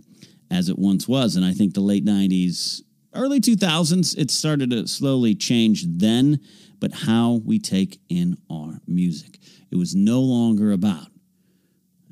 as 0.50 0.70
it 0.70 0.80
once 0.80 1.08
was, 1.08 1.36
and 1.36 1.46
I 1.46 1.52
think 1.52 1.74
the 1.74 1.82
late 1.82 2.06
'90s, 2.06 2.82
early 3.18 3.42
2000s, 3.42 4.18
it 4.18 4.32
started 4.32 4.72
to 4.72 4.88
slowly 4.88 5.36
change 5.36 5.86
then, 5.88 6.40
but 6.80 6.94
how 6.94 7.42
we 7.46 7.60
take 7.60 8.00
in 8.10 8.38
our 8.50 8.80
music. 8.88 9.40
It 9.72 9.76
was 9.76 9.96
no 9.96 10.22
longer 10.22 10.72
about, 10.72 11.08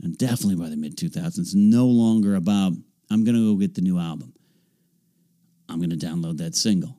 and 0.02 0.18
definitely 0.18 0.56
by 0.56 0.70
the 0.70 0.76
mid 0.76 0.98
2000s, 0.98 1.56
no 1.56 1.86
longer 1.86 2.36
about, 2.36 2.74
I'm 3.10 3.24
going 3.24 3.36
to 3.36 3.54
go 3.54 3.60
get 3.60 3.76
the 3.76 3.82
new 3.82 4.00
album. 4.00 4.34
I'm 5.70 5.78
going 5.80 5.98
to 5.98 6.06
download 6.06 6.38
that 6.38 6.56
single. 6.56 6.98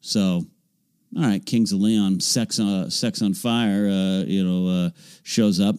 So, 0.00 0.46
all 1.16 1.22
right, 1.22 1.44
Kings 1.44 1.72
of 1.72 1.80
Leon, 1.80 2.20
Sex, 2.20 2.58
uh, 2.58 2.88
Sex 2.88 3.20
on 3.22 3.34
Fire, 3.34 3.86
uh, 3.86 4.24
you 4.24 4.44
know, 4.44 4.86
uh, 4.86 4.90
shows 5.22 5.60
up. 5.60 5.76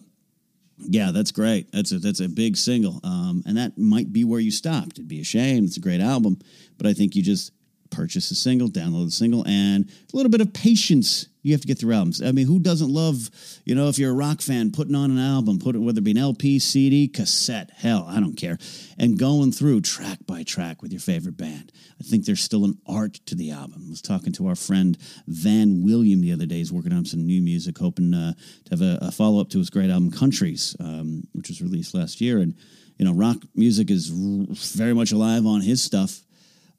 Yeah, 0.78 1.12
that's 1.12 1.32
great. 1.32 1.72
That's 1.72 1.92
a 1.92 2.00
that's 2.00 2.22
a 2.22 2.28
big 2.28 2.58
single, 2.58 3.00
um, 3.04 3.44
and 3.46 3.56
that 3.58 3.78
might 3.78 4.12
be 4.12 4.24
where 4.24 4.40
you 4.40 4.50
stopped. 4.50 4.94
It'd 4.94 5.08
be 5.08 5.22
a 5.22 5.24
shame. 5.24 5.64
It's 5.64 5.78
a 5.78 5.82
great 5.82 6.02
album, 6.02 6.40
but 6.78 6.88
I 6.88 6.94
think 6.94 7.16
you 7.16 7.22
just 7.22 7.52
purchase 7.92 8.32
a 8.32 8.36
single, 8.36 8.70
download 8.70 9.08
a 9.08 9.12
single, 9.12 9.46
and 9.48 9.86
a 9.86 10.16
little 10.16 10.32
bit 10.32 10.42
of 10.42 10.54
patience 10.54 11.28
you 11.44 11.54
have 11.54 11.62
to 11.62 11.68
get 11.68 11.80
through 11.80 11.94
albums. 11.94 12.22
I 12.22 12.32
mean, 12.32 12.46
who 12.46 12.60
doesn't 12.60 12.90
love, 12.90 13.30
you 13.66 13.74
know, 13.74 13.90
if 13.90 13.98
you're 13.98 14.12
a 14.12 14.16
rock 14.16 14.42
fan, 14.42 14.72
putting 14.72 14.96
on 14.96 15.12
an 15.12 15.18
album, 15.18 15.60
put 15.60 15.76
it 15.76 15.80
whether 15.80 16.00
it 16.00 16.04
be 16.04 16.12
an 16.12 16.18
LP, 16.18 16.60
CD, 16.60 17.08
cassette, 17.08 17.72
hell, 17.76 18.06
I 18.08 18.20
don't 18.20 18.36
care, 18.36 18.58
and 18.98 19.18
going 19.18 19.52
through 19.52 19.82
track 19.82 20.20
by 20.28 20.44
track 20.44 20.82
with 20.82 20.92
your 20.92 21.02
favorite 21.02 21.38
band. 21.38 21.72
I 22.00 22.04
think 22.04 22.26
there's 22.26 22.42
still 22.42 22.66
an 22.66 22.78
art 22.88 23.16
to 23.26 23.36
the 23.36 23.52
album. 23.52 23.86
I 23.88 23.90
was 23.90 24.02
talking 24.02 24.34
to 24.34 24.48
our 24.48 24.56
friend 24.56 24.98
Van 25.28 25.84
William 25.84 26.22
the 26.22 26.32
other 26.32 26.46
day. 26.46 26.58
He's 26.58 26.72
working 26.72 26.94
on 26.94 27.06
some 27.06 27.26
new 27.26 27.42
music, 27.42 27.78
hoping 27.78 28.14
uh, 28.14 28.34
to 28.66 28.70
have 28.72 28.82
a, 28.82 29.00
a 29.02 29.12
follow 29.12 29.42
up 29.42 29.50
to 29.50 29.60
his 29.60 29.70
great 29.70 29.90
album 29.90 30.12
Countries, 30.12 30.76
um, 30.80 31.24
which 31.34 31.50
was 31.50 31.62
released 31.62 31.94
last 31.94 32.22
year. 32.22 32.40
And 32.40 32.56
you 32.98 33.06
know, 33.06 33.14
rock 33.14 33.38
music 33.56 33.90
is 33.90 34.10
very 34.10 34.94
much 34.94 35.12
alive 35.12 35.46
on 35.48 35.62
his 35.62 35.82
stuff. 35.84 36.22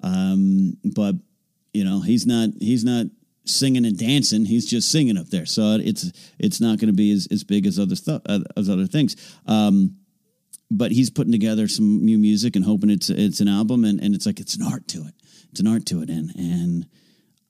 Um, 0.03 0.77
but 0.85 1.17
you 1.73 1.85
know, 1.85 2.01
he's 2.01 2.27
not 2.27 2.51
he's 2.61 2.85
not 2.85 3.07
singing 3.45 3.85
and 3.85 3.99
dancing. 3.99 4.45
He's 4.45 4.67
just 4.67 4.91
singing 4.91 5.17
up 5.17 5.29
there. 5.29 5.47
So 5.47 5.79
it's 5.83 6.13
it's 6.39 6.61
not 6.61 6.79
going 6.79 6.89
to 6.89 6.97
be 6.97 7.13
as, 7.13 7.29
as 7.31 7.45
big 7.45 7.67
as 7.67 7.79
other 7.79 7.97
stuff 7.97 8.23
as 8.27 8.69
other 8.69 8.87
things. 8.87 9.17
Um, 9.47 9.97
but 10.71 10.91
he's 10.91 11.11
putting 11.11 11.33
together 11.33 11.69
some 11.69 12.05
new 12.05 12.19
music 12.19 12.57
and 12.57 12.65
hoping 12.65 12.91
it's 12.91 13.11
it's 13.11 13.41
an 13.41 13.49
album 13.49 13.85
and, 13.85 14.01
and 14.01 14.15
it's 14.15 14.27
like 14.27 14.41
it's 14.41 14.57
an 14.57 14.63
art 14.63 14.89
to 14.89 15.07
it. 15.07 15.15
It's 15.51 15.61
an 15.61 15.67
art 15.67 15.87
to 15.87 16.03
it 16.03 16.09
and 16.09 16.35
and 16.37 16.87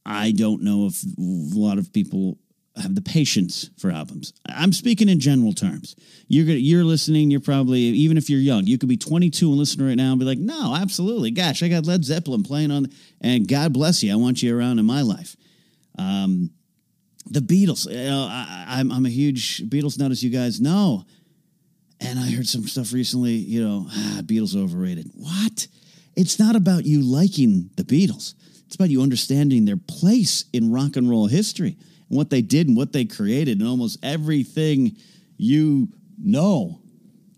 I 0.04 0.32
don't 0.32 0.62
know 0.62 0.86
if 0.86 1.02
a 1.04 1.58
lot 1.58 1.78
of 1.78 1.92
people 1.92 2.38
have 2.80 2.94
the 2.94 3.02
patience 3.02 3.70
for 3.78 3.90
albums. 3.90 4.32
I'm 4.46 4.72
speaking 4.72 5.08
in 5.08 5.20
general 5.20 5.52
terms. 5.52 5.94
You're 6.28 6.46
gonna, 6.46 6.58
you're 6.58 6.84
listening. 6.84 7.30
You're 7.30 7.40
probably 7.40 7.80
even 7.80 8.16
if 8.16 8.30
you're 8.30 8.40
young, 8.40 8.66
you 8.66 8.78
could 8.78 8.88
be 8.88 8.96
22 8.96 9.48
and 9.48 9.58
listen 9.58 9.86
right 9.86 9.94
now 9.94 10.12
and 10.12 10.18
be 10.18 10.24
like, 10.24 10.38
"No, 10.38 10.74
absolutely, 10.74 11.30
gosh, 11.30 11.62
I 11.62 11.68
got 11.68 11.86
Led 11.86 12.04
Zeppelin 12.04 12.42
playing 12.42 12.70
on, 12.70 12.86
and 13.20 13.46
God 13.46 13.72
bless 13.72 14.02
you, 14.02 14.12
I 14.12 14.16
want 14.16 14.42
you 14.42 14.56
around 14.56 14.78
in 14.78 14.86
my 14.86 15.02
life." 15.02 15.36
Um, 15.98 16.50
the 17.26 17.40
Beatles. 17.40 17.90
You 17.90 18.10
know, 18.10 18.26
I, 18.30 18.80
am 18.80 18.90
I'm, 18.90 18.98
I'm 18.98 19.06
a 19.06 19.10
huge 19.10 19.62
Beatles 19.68 19.98
nut, 19.98 20.10
as 20.10 20.22
you 20.22 20.30
guys 20.30 20.60
know, 20.60 21.04
and 22.00 22.18
I 22.18 22.30
heard 22.30 22.48
some 22.48 22.66
stuff 22.66 22.92
recently. 22.92 23.32
You 23.32 23.68
know, 23.68 23.86
ah, 23.90 24.20
Beatles 24.22 24.56
overrated. 24.56 25.10
What? 25.14 25.66
It's 26.16 26.38
not 26.38 26.56
about 26.56 26.84
you 26.84 27.02
liking 27.02 27.70
the 27.76 27.84
Beatles. 27.84 28.34
It's 28.66 28.74
about 28.74 28.90
you 28.90 29.02
understanding 29.02 29.66
their 29.66 29.76
place 29.76 30.46
in 30.54 30.72
rock 30.72 30.96
and 30.96 31.08
roll 31.08 31.26
history 31.26 31.76
what 32.12 32.30
they 32.30 32.42
did 32.42 32.68
and 32.68 32.76
what 32.76 32.92
they 32.92 33.04
created 33.04 33.58
and 33.58 33.68
almost 33.68 33.98
everything 34.02 34.96
you 35.38 35.88
know 36.22 36.82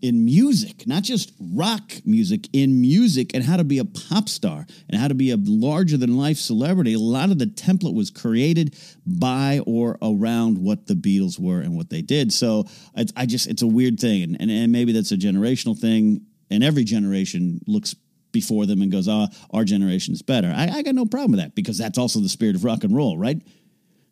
in 0.01 0.23
music, 0.23 0.85
not 0.85 1.01
just 1.01 1.31
rock 1.39 1.93
music, 2.05 2.47
in 2.53 2.79
music 2.79 3.33
and 3.33 3.43
how 3.43 3.57
to 3.57 3.63
be 3.63 3.79
a 3.79 3.85
pop 3.85 4.29
star 4.29 4.65
and 4.89 4.99
how 4.99 5.07
to 5.07 5.15
be 5.15 5.31
a 5.31 5.37
larger 5.37 5.97
than 5.97 6.17
life 6.17 6.37
celebrity. 6.37 6.93
A 6.93 6.99
lot 6.99 7.31
of 7.31 7.39
the 7.39 7.47
template 7.47 7.95
was 7.95 8.11
created 8.11 8.77
by 9.05 9.61
or 9.65 9.97
around 10.01 10.57
what 10.57 10.87
the 10.87 10.93
Beatles 10.93 11.39
were 11.39 11.61
and 11.61 11.75
what 11.75 11.89
they 11.89 12.01
did. 12.01 12.31
So 12.33 12.65
I, 12.95 13.25
just, 13.25 13.47
it's 13.47 13.61
a 13.61 13.67
weird 13.67 13.99
thing. 13.99 14.23
And, 14.23 14.37
and, 14.39 14.51
and 14.51 14.71
maybe 14.71 14.91
that's 14.91 15.11
a 15.11 15.17
generational 15.17 15.77
thing. 15.77 16.21
And 16.51 16.63
every 16.63 16.83
generation 16.83 17.61
looks 17.65 17.95
before 18.31 18.65
them 18.65 18.81
and 18.81 18.91
goes, 18.91 19.07
ah, 19.07 19.27
oh, 19.31 19.57
our 19.57 19.63
generation 19.63 20.13
is 20.13 20.21
better. 20.21 20.53
I, 20.55 20.67
I 20.67 20.81
got 20.83 20.93
no 20.93 21.05
problem 21.05 21.31
with 21.31 21.39
that 21.39 21.55
because 21.55 21.77
that's 21.77 21.97
also 21.97 22.19
the 22.19 22.29
spirit 22.29 22.55
of 22.55 22.63
rock 22.63 22.83
and 22.83 22.95
roll, 22.95 23.17
right? 23.17 23.41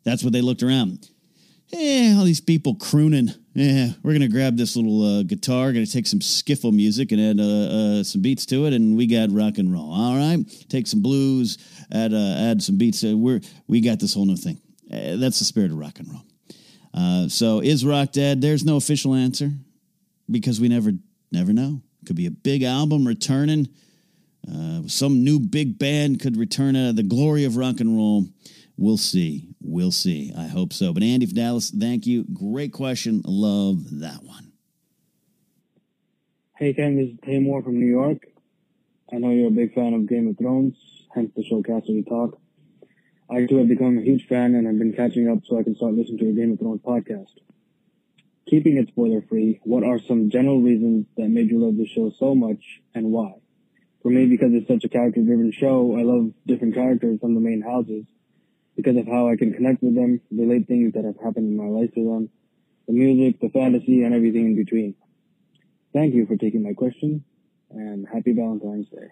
That's 0.04 0.22
what 0.22 0.32
they 0.32 0.42
looked 0.42 0.62
around. 0.62 1.08
Eh, 1.72 2.14
all 2.16 2.24
these 2.24 2.40
people 2.40 2.74
crooning. 2.74 3.30
Yeah, 3.54 3.88
we're 4.02 4.12
gonna 4.12 4.28
grab 4.28 4.56
this 4.56 4.76
little 4.76 5.02
uh, 5.02 5.22
guitar, 5.22 5.72
gonna 5.72 5.86
take 5.86 6.06
some 6.06 6.20
skiffle 6.20 6.72
music 6.72 7.10
and 7.12 7.20
add 7.20 7.40
uh, 7.40 8.00
uh, 8.00 8.04
some 8.04 8.20
beats 8.20 8.46
to 8.46 8.66
it, 8.66 8.72
and 8.72 8.96
we 8.96 9.06
got 9.06 9.30
rock 9.32 9.58
and 9.58 9.72
roll. 9.72 9.92
All 9.92 10.16
right, 10.16 10.38
take 10.68 10.86
some 10.86 11.02
blues, 11.02 11.58
add 11.92 12.12
uh, 12.12 12.34
add 12.36 12.62
some 12.62 12.76
beats. 12.76 13.02
Uh, 13.02 13.16
we're 13.16 13.40
we 13.66 13.80
got 13.80 13.98
this 13.98 14.14
whole 14.14 14.26
new 14.26 14.36
thing. 14.36 14.60
Uh, 14.92 15.16
that's 15.16 15.38
the 15.38 15.44
spirit 15.44 15.70
of 15.70 15.78
rock 15.78 15.98
and 15.98 16.08
roll. 16.08 17.28
so 17.28 17.60
is 17.60 17.84
rock 17.84 18.12
dead? 18.12 18.40
There's 18.40 18.64
no 18.64 18.76
official 18.76 19.14
answer 19.14 19.50
because 20.30 20.60
we 20.60 20.68
never 20.68 20.92
never 21.32 21.52
know. 21.52 21.80
Could 22.06 22.16
be 22.16 22.26
a 22.26 22.30
big 22.30 22.62
album 22.62 23.06
returning. 23.06 23.68
Uh, 24.52 24.82
some 24.86 25.24
new 25.24 25.38
big 25.38 25.78
band 25.78 26.20
could 26.20 26.36
return 26.36 26.76
of 26.76 26.96
the 26.96 27.02
glory 27.02 27.44
of 27.44 27.56
rock 27.56 27.80
and 27.80 27.96
roll. 27.96 28.26
We'll 28.76 28.98
see. 28.98 29.48
We'll 29.60 29.92
see. 29.92 30.32
I 30.36 30.46
hope 30.48 30.72
so. 30.72 30.92
But 30.92 31.02
Andy 31.02 31.26
from 31.26 31.36
Dallas, 31.36 31.70
thank 31.70 32.06
you. 32.06 32.24
Great 32.32 32.72
question. 32.72 33.22
Love 33.24 34.00
that 34.00 34.22
one. 34.24 34.52
Hey, 36.56 36.72
Ken, 36.74 36.96
this 36.96 37.08
is 37.08 37.18
Tamor 37.20 37.64
from 37.64 37.78
New 37.78 37.86
York. 37.86 38.26
I 39.12 39.16
know 39.16 39.30
you're 39.30 39.48
a 39.48 39.50
big 39.50 39.74
fan 39.74 39.94
of 39.94 40.08
Game 40.08 40.28
of 40.28 40.38
Thrones, 40.38 40.76
hence 41.14 41.30
the 41.36 41.44
show 41.44 41.62
Casterly 41.62 42.06
Talk. 42.08 42.38
I 43.30 43.46
too 43.46 43.58
have 43.58 43.68
become 43.68 43.98
a 43.98 44.02
huge 44.02 44.26
fan 44.26 44.54
and 44.54 44.66
have 44.66 44.78
been 44.78 44.92
catching 44.92 45.28
up 45.28 45.38
so 45.46 45.58
I 45.58 45.62
can 45.62 45.74
start 45.76 45.94
listening 45.94 46.18
to 46.18 46.24
your 46.26 46.34
Game 46.34 46.52
of 46.52 46.58
Thrones 46.58 46.80
podcast. 46.82 47.30
keeping 48.46 48.76
it 48.76 48.88
spoiler 48.88 49.22
free, 49.22 49.60
what 49.64 49.82
are 49.82 49.98
some 49.98 50.30
general 50.30 50.60
reasons 50.60 51.06
that 51.16 51.28
made 51.28 51.50
you 51.50 51.58
love 51.64 51.76
the 51.76 51.86
show 51.86 52.12
so 52.18 52.34
much 52.34 52.82
and 52.94 53.06
why? 53.10 53.32
For 54.04 54.10
me, 54.10 54.26
because 54.26 54.52
it's 54.52 54.68
such 54.68 54.84
a 54.84 54.88
character 54.90 55.22
driven 55.22 55.50
show, 55.50 55.96
I 55.98 56.02
love 56.02 56.30
different 56.46 56.74
characters 56.74 57.18
from 57.20 57.34
the 57.34 57.40
main 57.40 57.62
houses 57.62 58.04
because 58.76 58.98
of 58.98 59.06
how 59.06 59.28
I 59.28 59.36
can 59.36 59.54
connect 59.54 59.82
with 59.82 59.94
them, 59.94 60.20
relate 60.30 60.68
things 60.68 60.92
that 60.92 61.06
have 61.06 61.16
happened 61.16 61.48
in 61.48 61.56
my 61.56 61.64
life 61.64 61.94
to 61.94 62.04
them, 62.04 62.28
the 62.86 62.92
music, 62.92 63.40
the 63.40 63.48
fantasy, 63.48 64.02
and 64.02 64.14
everything 64.14 64.44
in 64.44 64.56
between. 64.56 64.94
Thank 65.94 66.12
you 66.12 66.26
for 66.26 66.36
taking 66.36 66.62
my 66.62 66.74
question 66.74 67.24
and 67.70 68.06
happy 68.06 68.34
Valentine's 68.34 68.90
Day. 68.90 69.08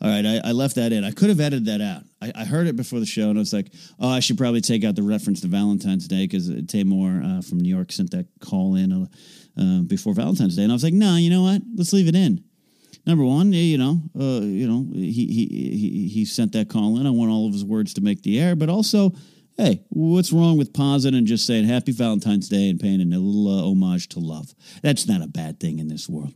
All 0.00 0.08
right, 0.08 0.24
I, 0.24 0.40
I 0.48 0.52
left 0.52 0.76
that 0.76 0.94
in. 0.94 1.04
I 1.04 1.10
could 1.10 1.28
have 1.28 1.38
edited 1.38 1.66
that 1.66 1.82
out. 1.82 2.04
I, 2.22 2.32
I 2.34 2.44
heard 2.46 2.68
it 2.68 2.74
before 2.74 3.00
the 3.00 3.06
show, 3.06 3.28
and 3.28 3.38
I 3.38 3.40
was 3.40 3.52
like, 3.52 3.70
"Oh, 4.00 4.08
I 4.08 4.20
should 4.20 4.38
probably 4.38 4.62
take 4.62 4.82
out 4.82 4.96
the 4.96 5.02
reference 5.02 5.42
to 5.42 5.48
Valentine's 5.48 6.08
Day 6.08 6.24
because 6.24 6.48
Tamor 6.48 7.22
uh, 7.22 7.42
from 7.42 7.60
New 7.60 7.68
York 7.68 7.92
sent 7.92 8.12
that 8.12 8.28
call 8.40 8.76
in 8.76 8.92
uh, 8.94 9.06
uh, 9.60 9.82
before 9.82 10.14
Valentine's 10.14 10.56
Day." 10.56 10.62
And 10.62 10.72
I 10.72 10.74
was 10.74 10.82
like, 10.82 10.94
"No, 10.94 11.10
nah, 11.10 11.16
you 11.16 11.28
know 11.28 11.42
what? 11.42 11.60
Let's 11.76 11.92
leave 11.92 12.08
it 12.08 12.16
in." 12.16 12.42
Number 13.06 13.24
one, 13.24 13.52
you 13.52 13.78
know, 13.78 14.00
uh, 14.18 14.40
you 14.42 14.66
know, 14.66 14.84
he, 14.92 15.26
he 15.26 15.46
he 15.46 16.08
he 16.08 16.24
sent 16.24 16.52
that 16.52 16.68
call 16.68 16.98
in. 16.98 17.06
I 17.06 17.10
want 17.10 17.30
all 17.30 17.46
of 17.46 17.52
his 17.52 17.64
words 17.64 17.94
to 17.94 18.00
make 18.00 18.22
the 18.22 18.40
air, 18.40 18.56
but 18.56 18.68
also, 18.68 19.12
hey, 19.56 19.84
what's 19.90 20.32
wrong 20.32 20.58
with 20.58 20.74
pausing 20.74 21.14
and 21.14 21.24
just 21.26 21.46
saying 21.46 21.66
Happy 21.66 21.92
Valentine's 21.92 22.48
Day 22.48 22.68
and 22.68 22.80
paying 22.80 23.00
a 23.00 23.04
little 23.04 23.48
uh, 23.48 23.62
homage 23.62 24.08
to 24.08 24.18
love? 24.18 24.54
That's 24.82 25.06
not 25.06 25.22
a 25.22 25.28
bad 25.28 25.60
thing 25.60 25.78
in 25.78 25.86
this 25.86 26.08
world. 26.08 26.34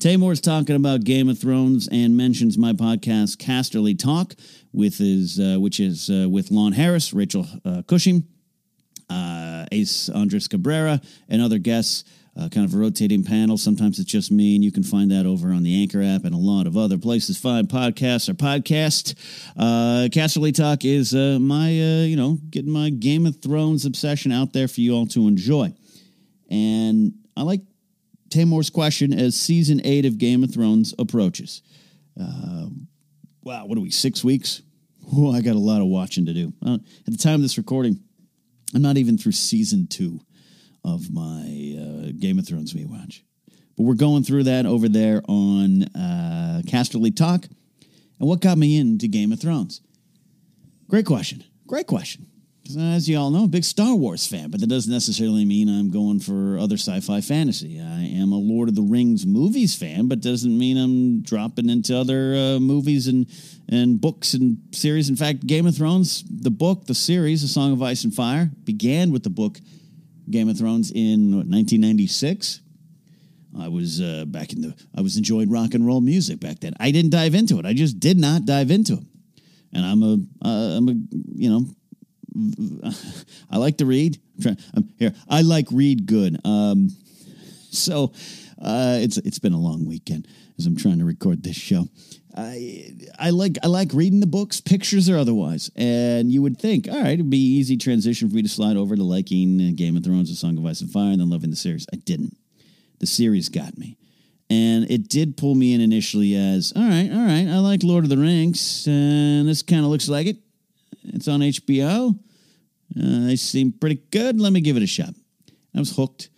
Taymor's 0.00 0.40
talking 0.40 0.76
about 0.76 1.04
Game 1.04 1.28
of 1.28 1.38
Thrones 1.38 1.88
and 1.90 2.16
mentions 2.16 2.56
my 2.56 2.72
podcast 2.72 3.36
Casterly 3.36 3.98
Talk, 3.98 4.34
with 4.72 4.96
his 4.96 5.38
uh, 5.38 5.56
which 5.58 5.78
is 5.78 6.08
uh, 6.08 6.26
with 6.28 6.50
Lon 6.50 6.72
Harris, 6.72 7.12
Rachel 7.12 7.46
uh, 7.66 7.82
Cushing, 7.82 8.26
uh, 9.10 9.66
Ace 9.72 10.08
Andres 10.08 10.48
Cabrera, 10.48 11.02
and 11.28 11.42
other 11.42 11.58
guests. 11.58 12.04
Uh, 12.38 12.48
kind 12.48 12.64
of 12.64 12.72
a 12.72 12.76
rotating 12.78 13.24
panel. 13.24 13.58
Sometimes 13.58 13.98
it's 13.98 14.10
just 14.10 14.30
me, 14.30 14.54
and 14.54 14.62
you 14.62 14.70
can 14.70 14.84
find 14.84 15.10
that 15.10 15.26
over 15.26 15.48
on 15.48 15.64
the 15.64 15.82
Anchor 15.82 16.00
app 16.00 16.24
and 16.24 16.32
a 16.32 16.38
lot 16.38 16.68
of 16.68 16.76
other 16.76 16.96
places. 16.96 17.36
Find 17.36 17.68
podcasts 17.68 18.28
or 18.28 18.34
podcast. 18.34 19.16
Uh, 19.56 20.06
Casterly 20.08 20.54
Talk 20.54 20.84
is 20.84 21.12
my, 21.12 21.70
you 21.70 22.14
know, 22.14 22.38
getting 22.48 22.70
my 22.70 22.90
Game 22.90 23.26
of 23.26 23.42
Thrones 23.42 23.84
obsession 23.84 24.30
out 24.30 24.52
there 24.52 24.68
for 24.68 24.80
you 24.80 24.94
all 24.94 25.06
to 25.06 25.26
enjoy. 25.26 25.72
And 26.48 27.14
I 27.36 27.42
like 27.42 27.62
Tamor's 28.30 28.70
question 28.70 29.12
as 29.12 29.34
season 29.34 29.80
eight 29.84 30.06
of 30.06 30.18
Game 30.18 30.44
of 30.44 30.54
Thrones 30.54 30.94
approaches. 30.96 31.62
Uh, 32.20 32.68
wow, 33.42 33.66
what 33.66 33.76
are 33.78 33.80
we, 33.80 33.90
six 33.90 34.22
weeks? 34.22 34.62
Oh, 35.12 35.32
I 35.32 35.40
got 35.40 35.56
a 35.56 35.58
lot 35.58 35.80
of 35.80 35.88
watching 35.88 36.26
to 36.26 36.34
do. 36.34 36.52
Uh, 36.64 36.74
at 36.74 37.12
the 37.12 37.16
time 37.16 37.36
of 37.36 37.42
this 37.42 37.58
recording, 37.58 37.98
I'm 38.74 38.82
not 38.82 38.96
even 38.96 39.18
through 39.18 39.32
season 39.32 39.88
two 39.88 40.20
of 40.84 41.12
my 41.12 41.76
uh, 41.78 42.12
Game 42.18 42.38
of 42.38 42.46
Thrones 42.46 42.74
rewatch. 42.74 43.22
But 43.76 43.84
we're 43.84 43.94
going 43.94 44.24
through 44.24 44.44
that 44.44 44.66
over 44.66 44.88
there 44.88 45.22
on 45.28 45.84
uh, 45.94 46.62
Casterly 46.66 47.14
Talk. 47.14 47.44
And 48.18 48.28
what 48.28 48.40
got 48.40 48.58
me 48.58 48.76
into 48.76 49.06
Game 49.06 49.32
of 49.32 49.40
Thrones? 49.40 49.80
Great 50.88 51.06
question. 51.06 51.44
Great 51.66 51.86
question. 51.86 52.26
As 52.78 53.08
you 53.08 53.16
all 53.16 53.30
know, 53.30 53.38
I'm 53.38 53.44
a 53.44 53.48
big 53.48 53.64
Star 53.64 53.94
Wars 53.94 54.26
fan, 54.26 54.50
but 54.50 54.60
that 54.60 54.66
doesn't 54.66 54.92
necessarily 54.92 55.46
mean 55.46 55.70
I'm 55.70 55.90
going 55.90 56.20
for 56.20 56.58
other 56.58 56.74
sci-fi 56.74 57.22
fantasy. 57.22 57.80
I 57.80 58.02
am 58.02 58.30
a 58.30 58.36
Lord 58.36 58.68
of 58.68 58.74
the 58.74 58.82
Rings 58.82 59.24
movies 59.24 59.74
fan, 59.74 60.06
but 60.06 60.20
doesn't 60.20 60.58
mean 60.58 60.76
I'm 60.76 61.22
dropping 61.22 61.70
into 61.70 61.96
other 61.96 62.34
uh, 62.34 62.60
movies 62.60 63.06
and 63.06 63.26
and 63.70 64.00
books 64.00 64.34
and 64.34 64.58
series. 64.72 65.08
In 65.08 65.16
fact, 65.16 65.46
Game 65.46 65.66
of 65.66 65.76
Thrones, 65.76 66.24
the 66.28 66.50
book, 66.50 66.86
the 66.86 66.94
series, 66.94 67.42
A 67.42 67.48
Song 67.48 67.72
of 67.72 67.82
Ice 67.82 68.04
and 68.04 68.14
Fire, 68.14 68.50
began 68.64 69.12
with 69.12 69.22
the 69.22 69.30
book 69.30 69.60
Game 70.30 70.48
of 70.48 70.58
Thrones 70.58 70.90
in 70.90 71.32
1996. 71.32 72.60
I 73.58 73.68
was 73.68 74.00
uh, 74.00 74.24
back 74.26 74.52
in 74.52 74.60
the. 74.60 74.74
I 74.96 75.00
was 75.00 75.16
enjoying 75.16 75.50
rock 75.50 75.74
and 75.74 75.86
roll 75.86 76.00
music 76.00 76.38
back 76.40 76.60
then. 76.60 76.74
I 76.78 76.90
didn't 76.90 77.10
dive 77.10 77.34
into 77.34 77.58
it. 77.58 77.66
I 77.66 77.72
just 77.72 77.98
did 77.98 78.18
not 78.18 78.44
dive 78.44 78.70
into 78.70 78.94
it. 78.94 79.04
And 79.72 79.84
I'm 79.84 80.02
a, 80.02 80.12
am 80.46 80.88
uh, 80.88 80.92
a, 80.92 80.94
you 81.34 81.50
know, 81.50 82.92
I 83.50 83.56
like 83.58 83.78
to 83.78 83.86
read. 83.86 84.20
I'm, 84.36 84.42
trying, 84.42 84.58
I'm 84.74 84.88
here. 84.98 85.14
I 85.28 85.42
like 85.42 85.66
read 85.72 86.06
good. 86.06 86.38
Um, 86.44 86.90
so 87.70 88.12
uh, 88.60 88.98
it's 89.00 89.16
it's 89.18 89.38
been 89.38 89.52
a 89.52 89.58
long 89.58 89.86
weekend 89.86 90.28
as 90.58 90.66
I'm 90.66 90.76
trying 90.76 90.98
to 90.98 91.04
record 91.04 91.42
this 91.42 91.56
show. 91.56 91.88
I 93.18 93.30
like 93.30 93.58
I 93.62 93.66
like 93.66 93.92
reading 93.92 94.20
the 94.20 94.26
books, 94.26 94.60
pictures 94.60 95.08
or 95.08 95.16
otherwise. 95.16 95.70
And 95.76 96.30
you 96.30 96.42
would 96.42 96.58
think, 96.58 96.88
all 96.88 97.00
right, 97.00 97.14
it'd 97.14 97.30
be 97.30 97.38
easy 97.38 97.76
transition 97.76 98.28
for 98.28 98.34
me 98.36 98.42
to 98.42 98.48
slide 98.48 98.76
over 98.76 98.94
to 98.94 99.02
liking 99.02 99.74
Game 99.74 99.96
of 99.96 100.04
Thrones, 100.04 100.30
A 100.30 100.36
Song 100.36 100.56
of 100.56 100.64
Ice 100.64 100.80
and 100.80 100.90
Fire, 100.90 101.10
and 101.10 101.20
then 101.20 101.30
loving 101.30 101.50
the 101.50 101.56
series. 101.56 101.86
I 101.92 101.96
didn't. 101.96 102.36
The 103.00 103.06
series 103.06 103.48
got 103.48 103.76
me. 103.76 103.96
And 104.50 104.90
it 104.90 105.08
did 105.08 105.36
pull 105.36 105.54
me 105.54 105.74
in 105.74 105.80
initially 105.80 106.34
as, 106.34 106.72
all 106.74 106.82
right, 106.82 107.10
all 107.12 107.24
right, 107.24 107.46
I 107.46 107.58
like 107.58 107.82
Lord 107.82 108.04
of 108.04 108.10
the 108.10 108.16
Rings, 108.16 108.86
and 108.86 109.46
this 109.46 109.62
kind 109.62 109.84
of 109.84 109.90
looks 109.90 110.08
like 110.08 110.26
it. 110.26 110.38
It's 111.04 111.28
on 111.28 111.40
HBO. 111.40 112.18
Uh, 112.98 113.26
they 113.26 113.36
seem 113.36 113.72
pretty 113.72 114.00
good. 114.10 114.40
Let 114.40 114.52
me 114.52 114.62
give 114.62 114.78
it 114.78 114.82
a 114.82 114.86
shot. 114.86 115.12
I 115.76 115.78
was 115.78 115.94
hooked 115.94 116.30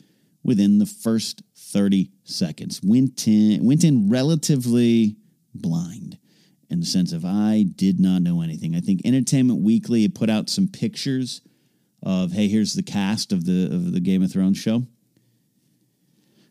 within 0.42 0.78
the 0.78 0.86
first 0.86 1.42
30 1.56 2.10
seconds. 2.24 2.80
Went 2.82 3.28
in, 3.28 3.64
went 3.64 3.84
in 3.84 4.10
relatively 4.10 5.16
blind 5.54 6.18
in 6.68 6.80
the 6.80 6.86
sense 6.86 7.12
of 7.12 7.24
I 7.24 7.64
did 7.74 7.98
not 7.98 8.22
know 8.22 8.42
anything. 8.42 8.76
I 8.76 8.80
think 8.80 9.00
Entertainment 9.04 9.60
Weekly 9.60 10.08
put 10.08 10.30
out 10.30 10.48
some 10.48 10.68
pictures 10.68 11.42
of 12.02 12.32
hey, 12.32 12.48
here's 12.48 12.74
the 12.74 12.82
cast 12.82 13.32
of 13.32 13.44
the 13.44 13.66
of 13.66 13.92
the 13.92 14.00
Game 14.00 14.22
of 14.22 14.32
Thrones 14.32 14.58
show. 14.58 14.76
And 14.76 14.86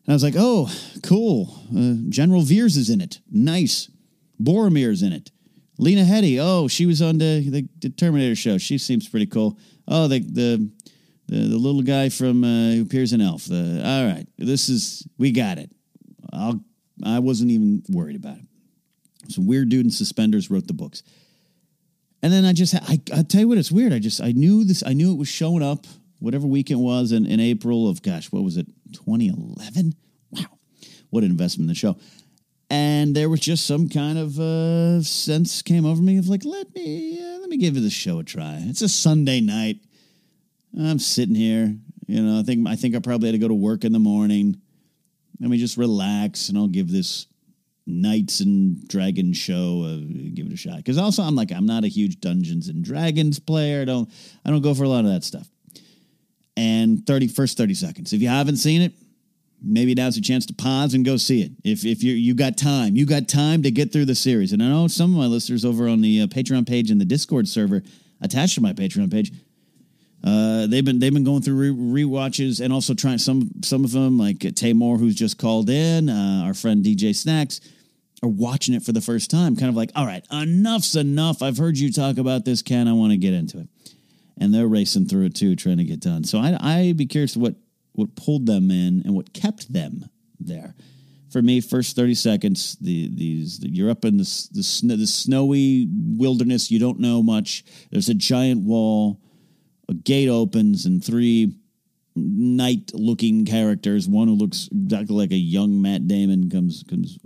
I 0.08 0.12
was 0.12 0.22
like, 0.22 0.34
oh, 0.36 0.70
cool. 1.02 1.54
Uh, 1.76 1.94
General 2.08 2.42
Veers 2.42 2.76
is 2.76 2.90
in 2.90 3.00
it. 3.00 3.20
Nice. 3.30 3.90
Boromir's 4.42 5.02
in 5.02 5.12
it. 5.12 5.30
Lena 5.78 6.02
Headey. 6.02 6.38
Oh, 6.40 6.68
she 6.68 6.84
was 6.84 7.00
on 7.00 7.18
the, 7.18 7.68
the, 7.80 7.90
Terminator 7.90 8.34
show. 8.34 8.58
She 8.58 8.76
seems 8.76 9.08
pretty 9.08 9.26
cool. 9.26 9.58
Oh, 9.88 10.08
the 10.08 10.20
the 10.20 10.70
the, 11.26 11.36
the 11.36 11.56
little 11.56 11.82
guy 11.82 12.08
from 12.08 12.44
uh, 12.44 12.72
who 12.72 12.82
appears 12.82 13.12
in 13.12 13.20
Elf. 13.20 13.44
The, 13.44 13.80
all 13.84 14.06
right, 14.06 14.26
this 14.36 14.68
is 14.68 15.06
we 15.16 15.32
got 15.32 15.58
it. 15.58 15.72
I'll 16.32 16.60
I 17.04 17.20
wasn't 17.20 17.50
even 17.50 17.82
worried 17.88 18.16
about 18.16 18.36
it. 18.36 18.44
Some 19.30 19.46
weird 19.46 19.68
dude 19.68 19.86
in 19.86 19.90
suspenders 19.90 20.50
wrote 20.50 20.66
the 20.66 20.74
books, 20.74 21.02
and 22.22 22.32
then 22.32 22.44
I 22.44 22.52
just 22.52 22.74
I 22.74 23.00
I 23.14 23.22
tell 23.22 23.40
you 23.40 23.48
what, 23.48 23.58
it's 23.58 23.72
weird. 23.72 23.92
I 23.92 23.98
just 23.98 24.20
I 24.20 24.32
knew 24.32 24.64
this. 24.64 24.82
I 24.84 24.92
knew 24.92 25.12
it 25.12 25.18
was 25.18 25.28
showing 25.28 25.62
up 25.62 25.86
whatever 26.20 26.46
week 26.46 26.70
it 26.70 26.76
was 26.76 27.12
in, 27.12 27.26
in 27.26 27.40
April 27.40 27.88
of 27.88 28.02
gosh, 28.02 28.30
what 28.30 28.44
was 28.44 28.56
it, 28.56 28.66
2011? 28.92 29.94
Wow, 30.30 30.42
what 31.10 31.24
an 31.24 31.30
investment 31.30 31.64
in 31.64 31.68
the 31.68 31.74
show. 31.74 31.96
And 32.72 33.16
there 33.16 33.28
was 33.28 33.40
just 33.40 33.66
some 33.66 33.88
kind 33.88 34.16
of 34.16 34.38
uh, 34.38 35.02
sense 35.02 35.60
came 35.60 35.84
over 35.84 36.00
me 36.00 36.18
of 36.18 36.28
like, 36.28 36.44
let 36.44 36.72
me 36.72 37.18
uh, 37.20 37.38
let 37.40 37.48
me 37.48 37.56
give 37.56 37.74
this 37.74 37.92
show 37.92 38.20
a 38.20 38.24
try. 38.24 38.58
It's 38.66 38.82
a 38.82 38.88
Sunday 38.88 39.40
night. 39.40 39.78
I'm 40.78 41.00
sitting 41.00 41.34
here, 41.34 41.74
you 42.06 42.22
know. 42.22 42.38
I 42.38 42.44
think 42.44 42.68
I 42.68 42.76
think 42.76 42.94
I 42.94 43.00
probably 43.00 43.28
had 43.28 43.32
to 43.32 43.38
go 43.38 43.48
to 43.48 43.54
work 43.54 43.84
in 43.84 43.92
the 43.92 43.98
morning. 43.98 44.60
Let 45.40 45.50
me 45.50 45.58
just 45.58 45.76
relax, 45.76 46.48
and 46.48 46.56
I'll 46.56 46.68
give 46.68 46.92
this 46.92 47.26
Knights 47.86 48.40
and 48.40 48.86
Dragons 48.88 49.36
show 49.36 49.84
uh, 49.84 49.96
give 50.34 50.46
it 50.46 50.52
a 50.52 50.56
shot. 50.56 50.76
Because 50.78 50.98
also, 50.98 51.22
I'm 51.22 51.34
like, 51.34 51.52
I'm 51.52 51.66
not 51.66 51.84
a 51.84 51.88
huge 51.88 52.20
Dungeons 52.20 52.68
and 52.68 52.84
Dragons 52.84 53.38
player. 53.38 53.82
I 53.82 53.84
don't 53.84 54.10
I 54.44 54.50
don't 54.50 54.62
go 54.62 54.74
for 54.74 54.84
a 54.84 54.88
lot 54.88 55.04
of 55.04 55.10
that 55.10 55.24
stuff. 55.24 55.48
And 56.56 57.06
30 57.06 57.28
first 57.28 57.56
30 57.56 57.74
seconds. 57.74 58.12
If 58.12 58.20
you 58.20 58.28
haven't 58.28 58.56
seen 58.56 58.82
it, 58.82 58.92
maybe 59.62 59.94
now's 59.94 60.16
a 60.16 60.20
chance 60.20 60.46
to 60.46 60.54
pause 60.54 60.94
and 60.94 61.04
go 61.04 61.16
see 61.16 61.42
it. 61.42 61.52
If 61.64 61.84
if 61.84 62.02
you 62.02 62.14
you 62.14 62.34
got 62.34 62.56
time, 62.56 62.96
you 62.96 63.06
got 63.06 63.28
time 63.28 63.62
to 63.62 63.70
get 63.70 63.92
through 63.92 64.06
the 64.06 64.14
series. 64.14 64.52
And 64.52 64.62
I 64.62 64.68
know 64.68 64.88
some 64.88 65.12
of 65.12 65.18
my 65.18 65.26
listeners 65.26 65.64
over 65.64 65.88
on 65.88 66.00
the 66.00 66.22
uh, 66.22 66.26
Patreon 66.26 66.68
page 66.68 66.90
and 66.90 67.00
the 67.00 67.04
Discord 67.04 67.48
server 67.48 67.82
attached 68.20 68.54
to 68.56 68.60
my 68.60 68.72
Patreon 68.72 69.10
page. 69.10 69.32
Uh, 70.22 70.66
they've 70.66 70.84
been 70.84 70.98
they've 70.98 71.14
been 71.14 71.24
going 71.24 71.40
through 71.40 71.72
re- 71.72 72.04
rewatches 72.04 72.62
and 72.62 72.72
also 72.72 72.92
trying 72.92 73.18
some 73.18 73.50
some 73.62 73.84
of 73.84 73.92
them 73.92 74.18
like 74.18 74.38
Tamor 74.38 74.98
who's 74.98 75.14
just 75.14 75.38
called 75.38 75.70
in, 75.70 76.08
uh, 76.10 76.42
our 76.44 76.54
friend 76.54 76.84
DJ 76.84 77.14
Snacks 77.16 77.60
are 78.22 78.28
watching 78.28 78.74
it 78.74 78.82
for 78.82 78.92
the 78.92 79.00
first 79.00 79.30
time, 79.30 79.56
kind 79.56 79.70
of 79.70 79.76
like, 79.76 79.90
all 79.96 80.04
right, 80.04 80.24
enough's 80.30 80.94
enough. 80.94 81.42
I've 81.42 81.56
heard 81.56 81.78
you 81.78 81.90
talk 81.90 82.18
about 82.18 82.44
this, 82.44 82.60
Ken. 82.62 82.86
I 82.86 82.92
want 82.92 83.12
to 83.12 83.16
get 83.16 83.32
into 83.32 83.60
it, 83.60 83.68
and 84.38 84.52
they're 84.52 84.68
racing 84.68 85.06
through 85.06 85.26
it 85.26 85.34
too, 85.34 85.56
trying 85.56 85.78
to 85.78 85.84
get 85.84 86.00
done. 86.00 86.24
So 86.24 86.38
I 86.38 86.56
I'd 86.60 86.96
be 86.96 87.06
curious 87.06 87.36
what 87.36 87.54
what 87.92 88.14
pulled 88.14 88.46
them 88.46 88.70
in 88.70 89.02
and 89.04 89.14
what 89.14 89.32
kept 89.32 89.72
them 89.72 90.04
there. 90.38 90.74
For 91.32 91.40
me, 91.40 91.60
first 91.60 91.96
thirty 91.96 92.14
seconds, 92.14 92.76
the 92.80 93.08
these 93.08 93.60
you're 93.62 93.90
up 93.90 94.04
in 94.04 94.18
the 94.18 94.48
the, 94.52 94.96
the 94.96 95.06
snowy 95.06 95.88
wilderness. 95.90 96.70
You 96.70 96.78
don't 96.78 97.00
know 97.00 97.22
much. 97.22 97.64
There's 97.90 98.08
a 98.10 98.14
giant 98.14 98.64
wall. 98.64 99.20
A 99.90 99.94
gate 99.94 100.28
opens, 100.28 100.86
and 100.86 101.04
three 101.04 101.52
knight-looking 102.16 103.44
characters. 103.44 104.08
One 104.08 104.28
who 104.28 104.34
looks 104.34 104.68
exactly 104.72 105.16
like 105.16 105.32
a 105.32 105.36
young 105.36 105.82
Matt 105.82 106.08
Damon 106.08 106.48
comes 106.48 106.82
comes 106.88 107.18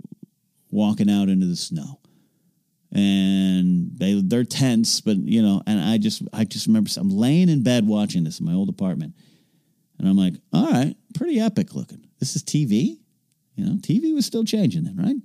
walking 0.71 1.09
out 1.09 1.29
into 1.29 1.45
the 1.45 1.55
snow 1.55 1.99
and 2.91 3.91
they 3.97 4.21
they're 4.21 4.43
tense 4.43 4.99
but 4.99 5.15
you 5.17 5.41
know 5.41 5.61
and 5.67 5.79
i 5.79 5.97
just 5.97 6.21
i 6.33 6.43
just 6.43 6.67
remember 6.67 6.89
i'm 6.97 7.09
laying 7.09 7.47
in 7.47 7.63
bed 7.63 7.87
watching 7.87 8.25
this 8.25 8.39
in 8.39 8.45
my 8.45 8.53
old 8.53 8.67
apartment 8.67 9.13
And 9.97 10.07
I'm 10.07 10.17
like, 10.17 10.33
all 10.53 10.71
right, 10.71 10.95
pretty 11.13 11.39
epic 11.39 11.73
looking. 11.73 12.07
This 12.19 12.35
is 12.35 12.43
TV? 12.43 12.97
You 13.55 13.65
know, 13.65 13.75
TV 13.77 14.13
was 14.13 14.25
still 14.25 14.43
changing 14.43 14.83
then, 14.83 14.97
right? 14.97 15.15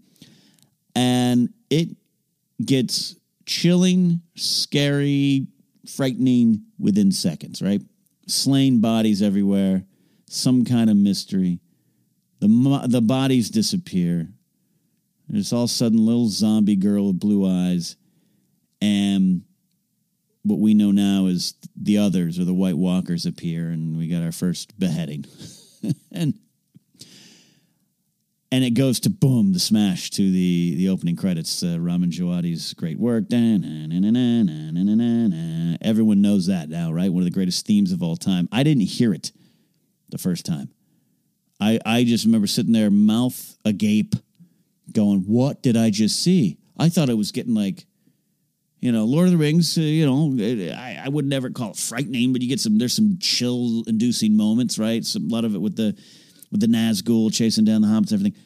And 0.95 1.53
it 1.69 1.89
gets 2.65 3.17
chilling, 3.47 4.21
scary, 4.37 5.47
frightening 5.97 6.65
within 6.79 7.13
seconds, 7.13 7.63
right? 7.63 7.83
Slain 8.27 8.81
bodies 8.81 9.23
everywhere, 9.23 9.85
some 10.29 10.65
kind 10.65 10.91
of 10.91 10.97
mystery. 10.97 11.61
The, 12.41 12.87
the 12.89 13.01
bodies 13.01 13.51
disappear. 13.51 14.29
There's 15.29 15.53
all 15.53 15.65
of 15.65 15.71
a 15.71 15.73
sudden 15.73 16.05
little 16.05 16.29
zombie 16.29 16.77
girl 16.77 17.09
with 17.09 17.21
blue 17.21 17.47
eyes. 17.49 17.97
And 18.81 19.43
what 20.43 20.59
we 20.59 20.75
know 20.75 20.91
now 20.91 21.27
is 21.27 21.55
the 21.77 21.99
others 21.99 22.39
or 22.39 22.45
the 22.45 22.55
White 22.55 22.79
Walkers 22.79 23.27
appear, 23.27 23.69
and 23.69 23.99
we 23.99 24.09
got 24.09 24.23
our 24.23 24.33
first 24.33 24.79
beheading. 24.79 25.25
and 26.13 26.39
and 28.53 28.65
it 28.65 28.71
goes 28.71 28.99
to 29.01 29.11
boom, 29.11 29.53
the 29.53 29.61
smash 29.61 30.11
to 30.11 30.31
the 30.31 30.75
the 30.77 30.89
opening 30.89 31.17
credits. 31.17 31.63
Uh, 31.63 31.79
Ramin 31.79 32.11
great 32.77 32.99
work. 32.99 33.25
Everyone 35.83 36.21
knows 36.21 36.47
that 36.47 36.69
now, 36.69 36.93
right? 36.93 37.13
One 37.13 37.23
of 37.23 37.25
the 37.25 37.31
greatest 37.31 37.67
themes 37.67 37.93
of 37.93 38.03
all 38.03 38.17
time. 38.17 38.49
I 38.51 38.63
didn't 38.63 38.85
hear 38.85 39.15
it 39.15 39.33
the 40.09 40.19
first 40.19 40.45
time. 40.45 40.71
I 41.61 41.79
I 41.87 42.05
just 42.05 42.25
remember 42.25 42.47
sitting 42.47 42.73
there, 42.73 42.91
mouth 42.91 43.57
agape, 43.65 44.17
going, 44.91 45.21
"What 45.21 45.63
did 45.63 45.77
I 45.77 45.91
just 45.91 46.21
see?" 46.23 46.59
I 46.77 46.89
thought 46.89 47.11
I 47.11 47.15
was 47.15 47.31
getting 47.31 47.55
like, 47.55 47.85
you 48.81 48.91
know, 48.91 49.05
Lord 49.05 49.27
of 49.27 49.33
the 49.33 49.39
Rings. 49.39 49.77
Uh, 49.77 49.83
you 49.83 50.07
know, 50.07 50.75
I, 50.75 51.03
I 51.05 51.09
would 51.09 51.27
never 51.27 51.51
call 51.51 51.73
it 51.73 51.77
frightening, 51.77 52.33
but 52.33 52.43
you 52.43 52.49
get 52.49 52.59
some. 52.59 52.79
There's 52.79 52.95
some 52.95 53.19
chill 53.21 53.85
inducing 53.87 54.37
moments, 54.37 54.79
right? 54.79 55.05
Some 55.05 55.31
a 55.31 55.33
lot 55.33 55.45
of 55.45 55.55
it 55.55 55.61
with 55.61 55.77
the 55.77 55.95
with 56.51 56.61
the 56.61 56.67
Nazgul 56.67 57.33
chasing 57.33 57.65
down 57.65 57.83
the 57.83 57.89
hobbits 57.89 58.13
and 58.13 58.21
everything. 58.21 58.43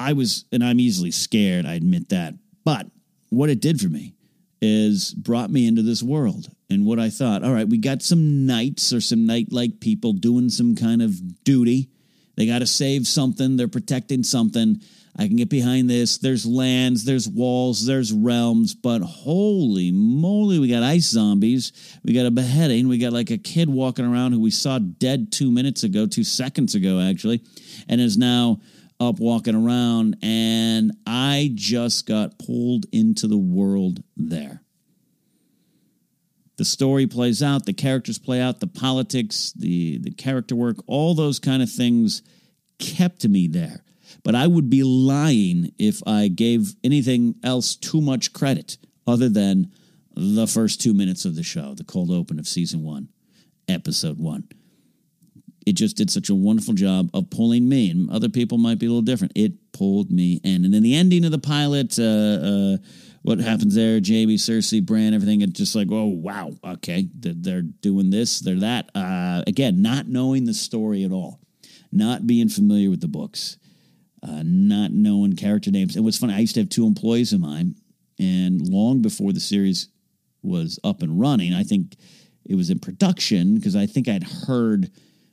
I 0.00 0.12
was, 0.12 0.44
and 0.52 0.62
I'm 0.62 0.80
easily 0.80 1.10
scared, 1.10 1.66
I 1.66 1.74
admit 1.74 2.10
that. 2.10 2.34
But 2.64 2.86
what 3.30 3.50
it 3.50 3.60
did 3.60 3.80
for 3.80 3.88
me 3.88 4.14
is 4.60 5.14
brought 5.14 5.50
me 5.50 5.66
into 5.66 5.82
this 5.82 6.02
world. 6.02 6.48
And 6.70 6.84
what 6.84 6.98
I 6.98 7.10
thought, 7.10 7.42
all 7.42 7.52
right, 7.52 7.68
we 7.68 7.78
got 7.78 8.02
some 8.02 8.46
knights 8.46 8.92
or 8.92 9.00
some 9.00 9.26
knight 9.26 9.52
like 9.52 9.80
people 9.80 10.12
doing 10.12 10.50
some 10.50 10.74
kind 10.74 11.00
of 11.00 11.44
duty. 11.44 11.88
They 12.36 12.46
got 12.46 12.60
to 12.60 12.66
save 12.66 13.06
something, 13.06 13.56
they're 13.56 13.68
protecting 13.68 14.22
something. 14.22 14.80
I 15.18 15.26
can 15.26 15.34
get 15.34 15.48
behind 15.48 15.90
this. 15.90 16.18
There's 16.18 16.46
lands, 16.46 17.04
there's 17.04 17.28
walls, 17.28 17.84
there's 17.84 18.12
realms, 18.12 18.74
but 18.74 19.02
holy 19.02 19.90
moly, 19.90 20.60
we 20.60 20.68
got 20.68 20.84
ice 20.84 21.06
zombies. 21.06 21.72
We 22.04 22.14
got 22.14 22.26
a 22.26 22.30
beheading. 22.30 22.86
We 22.86 22.98
got 22.98 23.12
like 23.12 23.30
a 23.30 23.38
kid 23.38 23.68
walking 23.68 24.04
around 24.04 24.32
who 24.32 24.40
we 24.40 24.52
saw 24.52 24.78
dead 24.78 25.32
two 25.32 25.50
minutes 25.50 25.82
ago, 25.82 26.06
two 26.06 26.22
seconds 26.22 26.76
ago, 26.76 27.00
actually, 27.00 27.42
and 27.88 28.00
is 28.00 28.16
now 28.16 28.60
up 29.00 29.18
walking 29.18 29.56
around. 29.56 30.18
And 30.22 30.92
I 31.04 31.50
just 31.54 32.06
got 32.06 32.38
pulled 32.38 32.86
into 32.92 33.26
the 33.26 33.36
world 33.36 34.04
there. 34.16 34.62
The 36.58 36.64
story 36.64 37.08
plays 37.08 37.42
out, 37.42 37.66
the 37.66 37.72
characters 37.72 38.18
play 38.18 38.40
out, 38.40 38.60
the 38.60 38.66
politics, 38.68 39.52
the, 39.56 39.98
the 39.98 40.10
character 40.12 40.54
work, 40.54 40.76
all 40.86 41.14
those 41.14 41.40
kind 41.40 41.62
of 41.62 41.70
things 41.70 42.22
kept 42.78 43.26
me 43.26 43.48
there. 43.48 43.82
But 44.28 44.34
I 44.34 44.46
would 44.46 44.68
be 44.68 44.82
lying 44.82 45.72
if 45.78 46.02
I 46.06 46.28
gave 46.28 46.74
anything 46.84 47.36
else 47.42 47.74
too 47.74 48.02
much 48.02 48.34
credit 48.34 48.76
other 49.06 49.30
than 49.30 49.72
the 50.14 50.46
first 50.46 50.82
two 50.82 50.92
minutes 50.92 51.24
of 51.24 51.34
the 51.34 51.42
show, 51.42 51.72
the 51.72 51.82
cold 51.82 52.10
open 52.10 52.38
of 52.38 52.46
season 52.46 52.84
one, 52.84 53.08
episode 53.68 54.18
one. 54.18 54.46
It 55.64 55.76
just 55.76 55.96
did 55.96 56.10
such 56.10 56.28
a 56.28 56.34
wonderful 56.34 56.74
job 56.74 57.08
of 57.14 57.30
pulling 57.30 57.70
me, 57.70 57.90
and 57.90 58.10
other 58.10 58.28
people 58.28 58.58
might 58.58 58.78
be 58.78 58.84
a 58.84 58.90
little 58.90 59.00
different. 59.00 59.32
It 59.34 59.72
pulled 59.72 60.10
me 60.10 60.42
in, 60.44 60.66
and 60.66 60.74
then 60.74 60.82
the 60.82 60.94
ending 60.94 61.24
of 61.24 61.30
the 61.30 61.38
pilot, 61.38 61.98
uh, 61.98 62.02
uh, 62.02 62.76
what 63.22 63.38
happens 63.38 63.76
there? 63.76 63.94
Jaime, 63.94 64.36
Cersei, 64.36 64.84
Bran, 64.84 65.14
everything. 65.14 65.40
It's 65.40 65.52
just 65.52 65.74
like, 65.74 65.88
oh 65.90 66.04
wow, 66.04 66.52
okay, 66.62 67.08
they're 67.14 67.62
doing 67.62 68.10
this, 68.10 68.40
they're 68.40 68.56
that. 68.56 68.90
Uh, 68.94 69.42
again, 69.46 69.80
not 69.80 70.06
knowing 70.06 70.44
the 70.44 70.52
story 70.52 71.02
at 71.04 71.12
all, 71.12 71.40
not 71.90 72.26
being 72.26 72.50
familiar 72.50 72.90
with 72.90 73.00
the 73.00 73.08
books 73.08 73.56
uh, 74.22 74.42
not 74.44 74.92
knowing 74.92 75.36
character 75.36 75.70
names. 75.70 75.96
It 75.96 76.00
was 76.00 76.16
funny. 76.16 76.34
I 76.34 76.38
used 76.38 76.54
to 76.54 76.60
have 76.60 76.68
two 76.68 76.86
employees 76.86 77.32
of 77.32 77.40
mine, 77.40 77.76
and 78.18 78.66
long 78.68 79.02
before 79.02 79.32
the 79.32 79.40
series 79.40 79.88
was 80.42 80.78
up 80.84 81.02
and 81.02 81.20
running, 81.20 81.54
I 81.54 81.62
think 81.62 81.96
it 82.44 82.54
was 82.54 82.70
in 82.70 82.78
production 82.78 83.56
because 83.56 83.76
I 83.76 83.86
think 83.86 84.08
I'd 84.08 84.24
heard. 84.24 84.90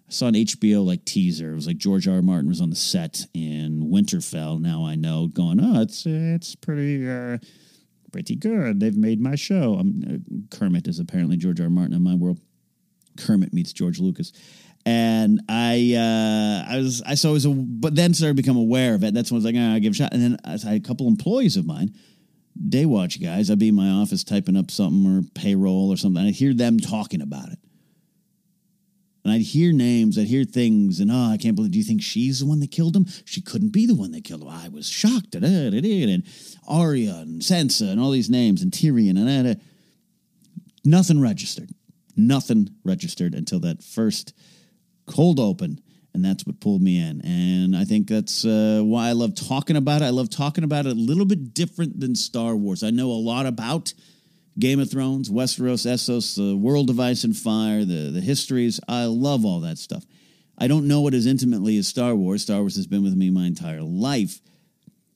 I 0.08 0.12
saw 0.12 0.28
an 0.28 0.36
HBO 0.36 0.86
like 0.86 1.04
teaser. 1.04 1.52
It 1.52 1.56
was 1.56 1.66
like 1.66 1.78
George 1.78 2.08
R. 2.08 2.18
R. 2.18 2.22
Martin 2.22 2.48
was 2.48 2.62
on 2.62 2.70
the 2.70 2.76
set 2.76 3.26
in 3.34 3.90
Winterfell. 3.92 4.62
Now 4.62 4.86
I 4.86 4.96
know, 4.96 5.28
going, 5.28 5.60
oh, 5.60 5.82
it's 5.82 6.06
it's 6.06 6.56
pretty 6.56 7.10
uh, 7.10 7.40
pretty 8.12 8.36
good. 8.36 8.80
They've 8.80 8.96
made 8.96 9.20
my 9.20 9.36
show. 9.36 9.80
Uh, 9.80 10.18
Kermit 10.52 10.88
is 10.88 11.00
apparently 11.00 11.38
George 11.38 11.60
R. 11.60 11.66
R. 11.66 11.70
Martin 11.72 11.96
in 11.96 12.04
my 12.04 12.16
world. 12.16 12.40
Kermit 13.18 13.54
meets 13.54 13.74
George 13.74 14.00
Lucas, 14.00 14.32
and 14.86 15.42
I 15.50 15.96
uh, 15.96 16.72
I 16.72 16.78
was 16.78 17.02
I 17.02 17.16
saw 17.16 17.30
it 17.30 17.34
was 17.34 17.46
a 17.46 17.50
but 17.50 17.96
then 17.96 18.14
started 18.14 18.38
to 18.38 18.42
become 18.42 18.58
aware 18.58 18.94
of 18.94 19.04
it. 19.04 19.14
That's 19.14 19.32
when 19.32 19.38
I 19.38 19.40
was 19.40 19.46
like, 19.46 19.56
ah, 19.58 19.74
I 19.74 19.80
give 19.80 19.94
a 19.94 19.96
shot. 19.96 20.14
And 20.14 20.22
then 20.22 20.38
I 20.46 20.52
had 20.52 20.78
a 20.78 20.80
couple 20.80 21.08
employees 21.08 21.58
of 21.58 21.66
mine, 21.66 21.96
day 22.70 22.86
watch 22.86 23.22
guys. 23.22 23.50
I'd 23.50 23.60
be 23.60 23.70
in 23.70 23.76
my 23.76 23.90
office 23.90 24.24
typing 24.24 24.56
up 24.56 24.70
something 24.70 25.06
or 25.12 25.24
payroll 25.34 25.92
or 25.92 25.98
something. 25.98 26.24
I'd 26.24 26.36
hear 26.36 26.54
them 26.54 26.80
talking 26.80 27.22
about 27.22 27.50
it. 27.50 27.60
And 29.24 29.34
I'd 29.34 29.42
hear 29.42 29.74
names, 29.74 30.20
I'd 30.20 30.28
hear 30.28 30.44
things, 30.44 31.00
and 31.00 31.12
oh, 31.12 31.32
I 31.32 31.38
can't 31.38 31.56
believe. 31.56 31.72
Do 31.72 31.80
you 31.80 31.84
think 31.84 32.04
she's 32.04 32.42
the 32.42 32.46
one 32.46 32.60
that 32.60 32.70
killed 32.70 32.96
him? 32.96 33.08
She 33.26 33.42
couldn't 33.42 33.72
be 33.72 33.88
the 33.88 33.96
one 33.96 34.12
that 34.12 34.24
killed 34.24 34.44
him. 34.44 34.50
I 34.50 34.70
was 34.70 34.88
shocked. 34.88 35.34
And 35.34 35.44
Arya 36.68 37.16
and 37.16 37.42
Sansa 37.42 37.90
and 37.90 38.00
all 38.00 38.12
these 38.12 38.30
names 38.30 38.62
and 38.62 38.72
Tyrion 38.72 39.18
and 39.18 39.60
nothing 40.84 41.20
registered. 41.20 41.72
Nothing 42.16 42.70
registered 42.84 43.34
until 43.34 43.60
that 43.62 43.84
first 43.84 44.34
cold 45.06 45.40
open 45.40 45.82
and 46.16 46.24
that's 46.24 46.46
what 46.46 46.62
pulled 46.62 46.82
me 46.82 46.98
in. 46.98 47.22
And 47.26 47.76
I 47.76 47.84
think 47.84 48.08
that's 48.08 48.46
uh, 48.46 48.82
why 48.84 49.10
I 49.10 49.12
love 49.12 49.36
talking 49.36 49.76
about 49.76 50.02
it. 50.02 50.06
I 50.06 50.12
love 50.12 50.30
talking 50.30 50.64
about 50.64 50.86
it 50.86 50.94
a 50.94 51.00
little 51.00 51.26
bit 51.26 51.54
different 51.54 52.00
than 52.00 52.16
Star 52.16 52.56
Wars. 52.56 52.84
I 52.84 52.90
know 52.90 53.12
a 53.12 53.20
lot 53.20 53.46
about 53.46 53.94
Game 54.58 54.80
of 54.80 54.90
Thrones, 54.90 55.30
Westeros, 55.30 55.86
Essos, 55.86 56.38
the 56.38 56.56
world 56.56 56.90
of 56.90 57.02
ice 57.02 57.26
and 57.26 57.36
fire, 57.36 57.84
the, 57.84 58.12
the 58.12 58.22
histories. 58.22 58.80
I 58.88 59.06
love 59.06 59.44
all 59.44 59.60
that 59.60 59.78
stuff. 59.78 60.06
I 60.58 60.68
don't 60.68 60.88
know 60.88 61.06
it 61.08 61.14
as 61.14 61.26
intimately 61.26 61.78
as 61.78 61.90
Star 61.90 62.16
Wars. 62.16 62.44
Star 62.44 62.62
Wars 62.62 62.78
has 62.78 62.88
been 62.88 63.04
with 63.04 63.16
me 63.16 63.30
my 63.30 63.46
entire 63.46 63.82
life. 63.82 64.40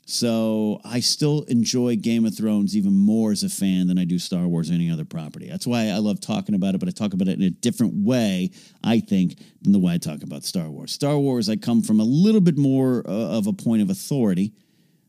So 0.10 0.82
I 0.84 1.02
still 1.02 1.44
enjoy 1.44 1.96
Game 1.96 2.26
of 2.26 2.36
Thrones 2.36 2.76
even 2.76 2.94
more 2.96 3.32
as 3.32 3.44
a 3.44 3.50
fan 3.50 3.86
than 3.86 4.00
I 4.00 4.06
do 4.06 4.18
Star 4.18 4.48
Wars 4.48 4.72
or 4.72 4.74
any 4.74 4.90
other 4.90 5.06
property. 5.06 5.48
That's 5.48 5.68
why 5.68 5.90
I 5.90 5.98
love 6.00 6.20
talking 6.20 6.56
about 6.56 6.74
it, 6.74 6.80
but 6.80 6.90
I 6.90 6.92
talk 6.92 7.14
about 7.14 7.28
it 7.28 7.38
in 7.38 7.44
a 7.44 7.52
different 7.52 7.94
way, 7.94 8.50
I 8.84 9.02
think, 9.02 9.38
than 9.62 9.72
the 9.72 9.78
way 9.78 9.94
I 9.94 9.98
talk 10.00 10.24
about 10.24 10.44
Star 10.44 10.68
Wars. 10.68 10.92
Star 10.92 11.20
Wars, 11.20 11.48
I 11.48 11.58
come 11.58 11.84
from 11.84 12.00
a 12.00 12.04
little 12.04 12.42
bit 12.42 12.58
more 12.58 13.08
uh, 13.08 13.38
of 13.38 13.46
a 13.46 13.54
point 13.54 13.84
of 13.84 13.92
authority 13.92 14.52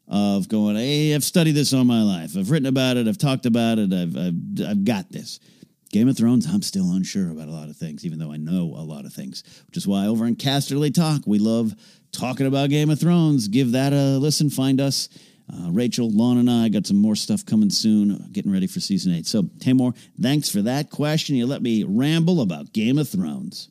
of 0.07 0.51
going, 0.51 0.77
hey, 0.77 1.15
I've 1.15 1.25
studied 1.25 1.53
this 1.53 1.73
all 1.73 1.85
my 1.85 2.03
life. 2.03 2.37
I've 2.37 2.51
written 2.51 2.67
about 2.67 2.99
it. 2.99 3.09
I've 3.09 3.17
talked 3.17 3.47
about 3.47 3.79
it. 3.79 3.95
I've, 3.95 4.15
I've, 4.15 4.69
I've 4.69 4.85
got 4.85 5.11
this. 5.11 5.41
Game 5.90 6.09
of 6.09 6.16
Thrones, 6.16 6.46
I'm 6.46 6.62
still 6.62 6.92
unsure 6.92 7.31
about 7.31 7.48
a 7.48 7.53
lot 7.53 7.68
of 7.68 7.76
things, 7.76 8.07
even 8.07 8.20
though 8.20 8.33
I 8.33 8.37
know 8.37 8.74
a 8.76 8.87
lot 8.87 9.05
of 9.05 9.12
things, 9.12 9.42
which 9.66 9.76
is 9.76 9.88
why 9.88 10.07
over 10.07 10.24
in 10.24 10.37
Casterly 10.37 10.94
Talk, 10.94 11.22
we 11.26 11.40
love 11.40 11.74
talking 12.12 12.46
about 12.46 12.70
Game 12.70 12.90
of 12.90 13.00
Thrones. 13.00 13.48
Give 13.48 13.72
that 13.72 13.92
a 13.92 14.18
listen. 14.18 14.50
Find 14.50 14.81
us. 14.81 15.09
Uh, 15.53 15.68
Rachel, 15.72 16.09
Lon, 16.09 16.38
and 16.38 16.48
I 16.48 16.68
got 16.68 16.87
some 16.87 16.98
more 16.98 17.16
stuff 17.16 17.44
coming 17.44 17.70
soon, 17.70 18.29
getting 18.31 18.53
ready 18.53 18.68
for 18.68 18.79
season 18.79 19.12
eight. 19.12 19.26
So, 19.26 19.42
Tamor, 19.42 19.96
thanks 20.20 20.48
for 20.48 20.62
that 20.62 20.90
question. 20.90 21.35
You 21.35 21.44
let 21.48 21.61
me 21.61 21.83
ramble 21.83 22.40
about 22.40 22.72
Game 22.72 22.98
of 22.98 23.09
Thrones. 23.09 23.68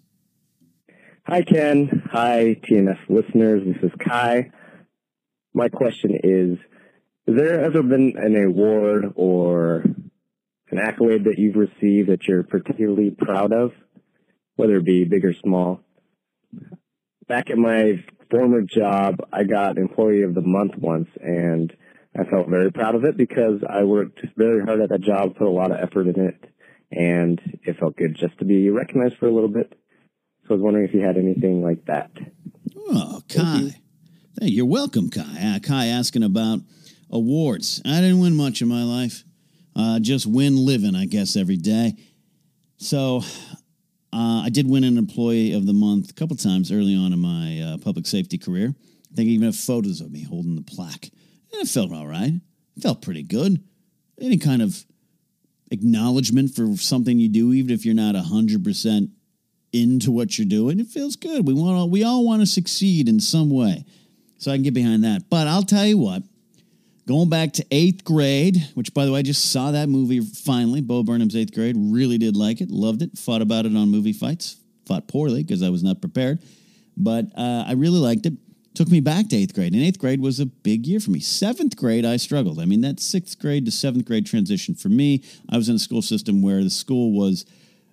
Hi, 1.26 1.42
Ken. 1.42 2.04
Hi, 2.12 2.60
TNF 2.64 3.00
listeners. 3.08 3.64
This 3.66 3.92
is 3.92 3.98
Kai. 4.06 4.52
My 5.54 5.70
question 5.70 6.20
is 6.22 6.58
Has 7.28 7.38
there 7.38 7.64
ever 7.64 7.82
been 7.82 8.18
an 8.18 8.36
award 8.36 9.14
or 9.16 9.86
an 10.72 10.80
accolade 10.80 11.26
that 11.26 11.40
you've 11.40 11.56
received 11.56 12.10
that 12.10 12.28
you're 12.28 12.44
particularly 12.44 13.12
proud 13.12 13.52
of, 13.52 13.72
whether 14.56 14.78
it 14.78 14.86
be 14.86 15.06
big 15.06 15.26
or 15.26 15.34
small? 15.34 15.82
Back 17.28 17.50
at 17.50 17.58
my 17.58 18.04
former 18.30 18.62
job, 18.62 19.20
I 19.32 19.44
got 19.44 19.78
Employee 19.78 20.24
of 20.24 20.34
the 20.34 20.42
Month 20.42 20.78
once, 20.78 21.10
and 21.22 21.76
I 22.18 22.24
felt 22.24 22.50
very 22.50 22.72
proud 22.72 22.96
of 22.96 23.04
it 23.06 23.18
because 23.18 23.62
I 23.68 23.84
worked 23.84 24.20
very 24.36 24.64
hard 24.64 24.82
at 24.82 24.90
that 24.90 25.02
job, 25.02 25.36
put 25.36 25.48
a 25.48 25.52
lot 25.52 25.72
of 25.72 25.78
effort 25.78 26.08
in 26.08 26.20
it, 26.20 26.46
and 26.92 27.40
it 27.64 27.78
felt 27.78 27.96
good 27.98 28.16
just 28.16 28.38
to 28.40 28.46
be 28.46 28.70
recognized 28.70 29.18
for 29.18 29.28
a 29.28 29.34
little 29.34 29.50
bit. 29.50 29.74
So 30.44 30.52
I 30.52 30.54
was 30.54 30.62
wondering 30.62 30.86
if 30.88 30.94
you 30.94 31.02
had 31.02 31.18
anything 31.18 31.64
like 31.64 31.86
that. 31.86 32.12
Oh, 32.76 33.22
Kai. 33.30 33.60
You. 33.60 33.72
You're 34.42 34.66
welcome, 34.66 35.10
Kai. 35.10 35.56
Uh, 35.56 35.60
Kai 35.60 35.88
asking 35.88 36.24
about 36.24 36.60
awards. 37.12 37.82
I 37.86 38.02
didn't 38.02 38.20
win 38.20 38.36
much 38.36 38.62
in 38.62 38.68
my 38.68 38.84
life. 38.84 39.24
Uh, 39.80 40.00
just 40.00 40.26
win 40.26 40.58
living, 40.58 40.96
I 40.96 41.06
guess, 41.06 41.36
every 41.36 41.58
day. 41.58 41.96
So 42.78 43.22
Uh, 44.12 44.42
I 44.44 44.50
did 44.50 44.68
win 44.68 44.84
an 44.84 44.98
Employee 44.98 45.54
of 45.54 45.66
the 45.66 45.74
Month 45.74 46.10
a 46.10 46.14
couple 46.14 46.36
times 46.36 46.72
early 46.72 46.96
on 46.96 47.14
in 47.14 47.20
my 47.20 47.62
uh, 47.62 47.78
public 47.78 48.08
safety 48.08 48.38
career. 48.38 48.74
I 49.12 49.16
think 49.16 49.28
I 49.28 49.32
even 49.32 49.46
have 49.46 49.56
photos 49.56 50.02
of 50.02 50.12
me 50.12 50.24
holding 50.24 50.56
the 50.56 50.64
plaque. 50.64 51.10
And 51.54 51.62
it 51.62 51.68
felt 51.68 51.94
all 51.94 52.08
right. 52.08 52.34
It 52.76 52.84
felt 52.84 53.02
pretty 53.02 53.24
good. 53.24 53.64
Any 54.20 54.38
kind 54.38 54.62
of 54.62 54.84
acknowledgement 55.72 56.56
for 56.56 56.76
something 56.76 57.20
you 57.20 57.30
do, 57.30 57.54
even 57.54 57.72
if 57.72 57.86
you're 57.86 57.96
not 57.96 58.16
100% 58.16 59.12
into 59.72 60.12
what 60.12 60.38
you're 60.38 60.48
doing, 60.48 60.80
it 60.80 60.88
feels 60.88 61.16
good. 61.16 61.46
We, 61.46 61.54
want 61.54 61.92
we 61.92 62.04
all 62.04 62.26
want 62.26 62.42
to 62.42 62.48
succeed 62.48 63.08
in 63.08 63.20
some 63.20 63.52
way. 63.52 63.86
So 64.40 64.52
I 64.52 64.56
can 64.56 64.64
get 64.64 64.74
behind 64.74 65.04
that. 65.04 65.30
But 65.30 65.48
I'll 65.48 65.64
tell 65.64 65.86
you 65.86 66.00
what, 66.00 66.24
going 67.10 67.28
back 67.28 67.54
to 67.54 67.66
eighth 67.72 68.04
grade, 68.04 68.56
which 68.76 68.94
by 68.94 69.04
the 69.04 69.12
way, 69.12 69.18
I 69.20 69.24
just 69.24 69.52
saw 69.52 69.72
that 69.72 69.90
movie 69.90 70.20
finally, 70.20 70.80
Bo 70.80 71.02
Burnham's 71.02 71.36
eighth 71.36 71.56
grade, 71.56 71.76
really 71.76 72.20
did 72.20 72.38
like 72.38 72.62
it, 72.62 72.70
loved 72.70 73.02
it, 73.02 73.18
fought 73.18 73.42
about 73.42 73.66
it 73.66 73.76
on 73.76 73.90
movie 73.90 74.14
fights, 74.14 74.58
fought 74.86 75.08
poorly 75.08 75.42
because 75.42 75.64
I 75.64 75.70
was 75.70 75.82
not 75.82 76.02
prepared. 76.02 76.38
But 76.96 77.26
uh, 77.36 77.66
I 77.68 77.74
really 77.74 77.98
liked 77.98 78.28
it 78.28 78.34
took 78.76 78.90
me 78.90 79.00
back 79.00 79.28
to 79.30 79.36
eighth 79.36 79.56
grade. 79.56 79.74
And 79.74 79.82
eighth 79.82 79.98
grade 79.98 80.22
was 80.22 80.40
a 80.40 80.46
big 80.46 80.86
year 80.86 81.00
for 81.00 81.10
me. 81.10 81.20
Seventh 81.20 81.76
grade, 81.76 82.06
I 82.06 82.18
struggled. 82.18 82.60
I 82.60 82.66
mean, 82.66 82.82
that 82.82 83.00
sixth 83.00 83.40
grade 83.40 83.66
to 83.66 83.72
seventh 83.72 84.06
grade 84.06 84.28
transition 84.28 84.76
for 84.76 84.90
me, 84.90 85.24
I 85.50 85.58
was 85.58 85.68
in 85.68 85.78
a 85.78 85.80
school 85.80 86.04
system 86.04 86.44
where 86.44 86.64
the 86.64 86.70
school 86.70 87.12
was, 87.12 87.44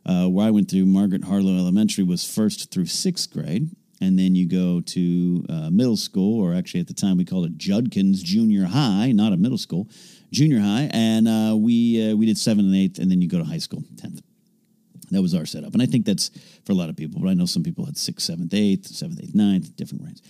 uh, 0.04 0.26
where 0.26 0.46
I 0.46 0.50
went 0.50 0.70
through, 0.70 0.84
Margaret 0.84 1.24
Harloe 1.24 1.58
Elementary 1.58 2.04
was 2.04 2.30
first 2.30 2.70
through 2.70 2.86
sixth 2.86 3.32
grade. 3.32 3.70
And 4.00 4.18
then 4.18 4.34
you 4.34 4.46
go 4.46 4.82
to 4.82 5.46
uh, 5.48 5.70
middle 5.70 5.96
school, 5.96 6.42
or 6.42 6.54
actually 6.54 6.80
at 6.80 6.86
the 6.86 6.94
time 6.94 7.16
we 7.16 7.24
called 7.24 7.46
it 7.46 7.56
Judkins 7.56 8.22
Junior 8.22 8.66
High, 8.66 9.12
not 9.12 9.32
a 9.32 9.36
middle 9.36 9.58
school, 9.58 9.88
junior 10.30 10.60
high. 10.60 10.90
And 10.92 11.26
uh, 11.26 11.56
we, 11.56 12.10
uh, 12.10 12.16
we 12.16 12.26
did 12.26 12.38
seventh 12.38 12.66
and 12.66 12.76
eighth, 12.76 12.98
and 12.98 13.10
then 13.10 13.22
you 13.22 13.28
go 13.28 13.38
to 13.38 13.44
high 13.44 13.58
school, 13.58 13.82
10th. 13.96 14.20
That 15.10 15.22
was 15.22 15.34
our 15.34 15.46
setup. 15.46 15.72
And 15.72 15.82
I 15.82 15.86
think 15.86 16.04
that's 16.04 16.30
for 16.64 16.72
a 16.72 16.74
lot 16.74 16.88
of 16.88 16.96
people, 16.96 17.20
but 17.20 17.28
I 17.28 17.34
know 17.34 17.46
some 17.46 17.62
people 17.62 17.86
had 17.86 17.96
sixth, 17.96 18.26
seventh, 18.26 18.52
eighth, 18.52 18.88
seventh, 18.88 19.20
eighth, 19.22 19.34
ninth, 19.34 19.76
different 19.76 20.04
ranks. 20.04 20.20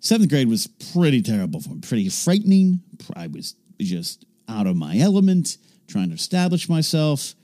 Seventh 0.00 0.30
grade 0.30 0.48
was 0.48 0.66
pretty 0.92 1.22
terrible 1.22 1.60
for 1.60 1.70
me, 1.70 1.80
pretty 1.80 2.08
frightening. 2.08 2.80
I 3.16 3.28
was 3.28 3.54
just 3.80 4.26
out 4.48 4.66
of 4.66 4.76
my 4.76 4.98
element, 4.98 5.56
trying 5.88 6.08
to 6.08 6.14
establish 6.14 6.68
myself, 6.68 7.34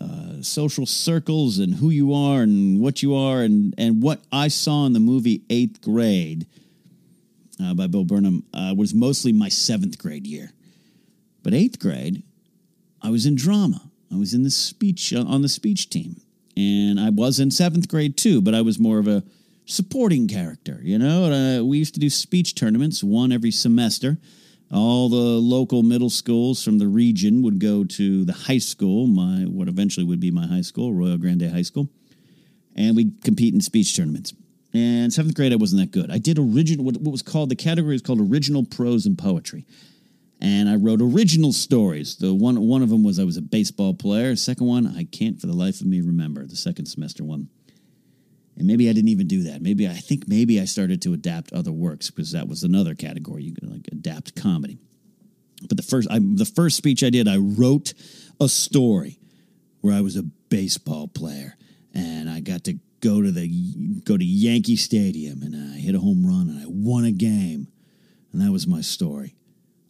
uh, 0.00 0.42
social 0.42 0.86
circles, 0.86 1.58
and 1.58 1.74
who 1.74 1.90
you 1.90 2.12
are 2.14 2.42
and 2.42 2.80
what 2.80 3.02
you 3.02 3.14
are, 3.14 3.42
and 3.42 3.74
and 3.78 4.02
what 4.02 4.20
I 4.30 4.48
saw 4.48 4.86
in 4.86 4.92
the 4.92 5.00
movie 5.00 5.42
Eighth 5.50 5.80
Grade 5.80 6.46
uh, 7.62 7.74
by 7.74 7.86
Bill 7.86 8.04
Burnham 8.04 8.44
uh, 8.54 8.74
was 8.76 8.94
mostly 8.94 9.32
my 9.32 9.48
seventh 9.48 9.98
grade 9.98 10.26
year. 10.26 10.52
But 11.42 11.54
eighth 11.54 11.78
grade, 11.78 12.22
I 13.02 13.10
was 13.10 13.26
in 13.26 13.34
drama. 13.34 13.82
I 14.12 14.16
was 14.16 14.34
in 14.34 14.42
the 14.42 14.50
speech 14.50 15.12
uh, 15.12 15.22
on 15.22 15.42
the 15.42 15.48
speech 15.48 15.90
team, 15.90 16.20
and 16.56 16.98
I 17.00 17.10
was 17.10 17.40
in 17.40 17.50
seventh 17.50 17.88
grade 17.88 18.16
too. 18.16 18.40
But 18.40 18.54
I 18.54 18.62
was 18.62 18.78
more 18.78 18.98
of 18.98 19.08
a 19.08 19.22
supporting 19.66 20.28
character. 20.28 20.80
You 20.82 20.98
know, 20.98 21.24
uh, 21.32 21.64
we 21.64 21.78
used 21.78 21.94
to 21.94 22.00
do 22.00 22.10
speech 22.10 22.54
tournaments, 22.54 23.04
one 23.04 23.32
every 23.32 23.50
semester. 23.50 24.18
All 24.70 25.08
the 25.08 25.16
local 25.16 25.82
middle 25.82 26.10
schools 26.10 26.62
from 26.62 26.78
the 26.78 26.88
region 26.88 27.42
would 27.42 27.58
go 27.58 27.84
to 27.84 28.24
the 28.24 28.32
high 28.32 28.58
school, 28.58 29.06
my 29.06 29.42
what 29.44 29.68
eventually 29.68 30.04
would 30.04 30.20
be 30.20 30.30
my 30.30 30.46
high 30.46 30.60
school, 30.60 30.90
Arroyo 30.90 31.16
Grande 31.16 31.50
High 31.50 31.62
School, 31.62 31.88
and 32.76 32.94
we'd 32.94 33.24
compete 33.24 33.54
in 33.54 33.60
speech 33.60 33.96
tournaments. 33.96 34.34
And 34.74 35.10
seventh 35.10 35.34
grade, 35.34 35.52
I 35.52 35.56
wasn't 35.56 35.80
that 35.80 35.98
good. 35.98 36.10
I 36.10 36.18
did 36.18 36.38
original, 36.38 36.84
what, 36.84 36.98
what 36.98 37.12
was 37.12 37.22
called 37.22 37.48
the 37.48 37.56
category 37.56 37.94
is 37.94 38.02
called 38.02 38.20
original 38.20 38.62
prose 38.62 39.06
and 39.06 39.16
poetry, 39.16 39.64
and 40.38 40.68
I 40.68 40.76
wrote 40.76 41.00
original 41.00 41.54
stories. 41.54 42.16
The 42.16 42.34
one 42.34 42.60
one 42.60 42.82
of 42.82 42.90
them 42.90 43.02
was 43.02 43.18
I 43.18 43.24
was 43.24 43.38
a 43.38 43.42
baseball 43.42 43.94
player. 43.94 44.36
Second 44.36 44.66
one, 44.66 44.86
I 44.86 45.04
can't 45.04 45.40
for 45.40 45.46
the 45.46 45.54
life 45.54 45.80
of 45.80 45.86
me 45.86 46.02
remember. 46.02 46.46
The 46.46 46.56
second 46.56 46.86
semester 46.86 47.24
one 47.24 47.48
and 48.58 48.66
maybe 48.66 48.88
I 48.88 48.92
didn't 48.92 49.08
even 49.08 49.28
do 49.28 49.44
that. 49.44 49.62
Maybe 49.62 49.86
I 49.86 49.94
think 49.94 50.28
maybe 50.28 50.60
I 50.60 50.64
started 50.64 51.00
to 51.02 51.14
adapt 51.14 51.52
other 51.52 51.72
works 51.72 52.10
because 52.10 52.32
that 52.32 52.48
was 52.48 52.62
another 52.62 52.94
category 52.94 53.44
you 53.44 53.54
could 53.54 53.70
like 53.70 53.88
adapt 53.92 54.34
comedy. 54.34 54.78
But 55.68 55.76
the 55.76 55.82
first 55.82 56.08
I, 56.10 56.18
the 56.18 56.44
first 56.44 56.76
speech 56.76 57.02
I 57.02 57.10
did, 57.10 57.28
I 57.28 57.36
wrote 57.36 57.94
a 58.40 58.48
story 58.48 59.18
where 59.80 59.94
I 59.94 60.00
was 60.00 60.16
a 60.16 60.22
baseball 60.22 61.08
player 61.08 61.56
and 61.94 62.28
I 62.28 62.40
got 62.40 62.64
to 62.64 62.78
go 63.00 63.22
to 63.22 63.30
the 63.30 64.00
go 64.04 64.16
to 64.16 64.24
Yankee 64.24 64.76
Stadium 64.76 65.42
and 65.42 65.54
I 65.54 65.78
hit 65.78 65.94
a 65.94 66.00
home 66.00 66.26
run 66.26 66.48
and 66.48 66.62
I 66.62 66.66
won 66.66 67.04
a 67.04 67.12
game, 67.12 67.68
and 68.32 68.42
that 68.42 68.52
was 68.52 68.66
my 68.66 68.80
story. 68.80 69.34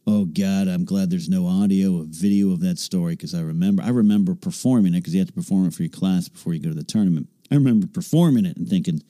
Oh 0.06 0.24
God, 0.24 0.68
I'm 0.68 0.84
glad 0.84 1.10
there's 1.10 1.28
no 1.28 1.46
audio 1.46 1.98
or 1.98 2.04
video 2.06 2.52
of 2.52 2.60
that 2.60 2.78
story 2.78 3.14
because 3.14 3.34
I 3.34 3.40
remember 3.40 3.82
I 3.82 3.90
remember 3.90 4.34
performing 4.34 4.94
it 4.94 4.98
because 4.98 5.14
you 5.14 5.20
have 5.20 5.28
to 5.28 5.34
perform 5.34 5.66
it 5.66 5.74
for 5.74 5.82
your 5.82 5.90
class 5.90 6.28
before 6.28 6.54
you 6.54 6.60
go 6.60 6.70
to 6.70 6.74
the 6.74 6.84
tournament. 6.84 7.28
I 7.50 7.54
remember 7.54 7.86
performing 7.86 8.46
it 8.46 8.56
and 8.56 8.68
thinking, 8.68 9.02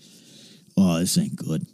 "Oh, 0.77 0.99
this 0.99 1.19
ain't 1.19 1.37
good. 1.37 1.67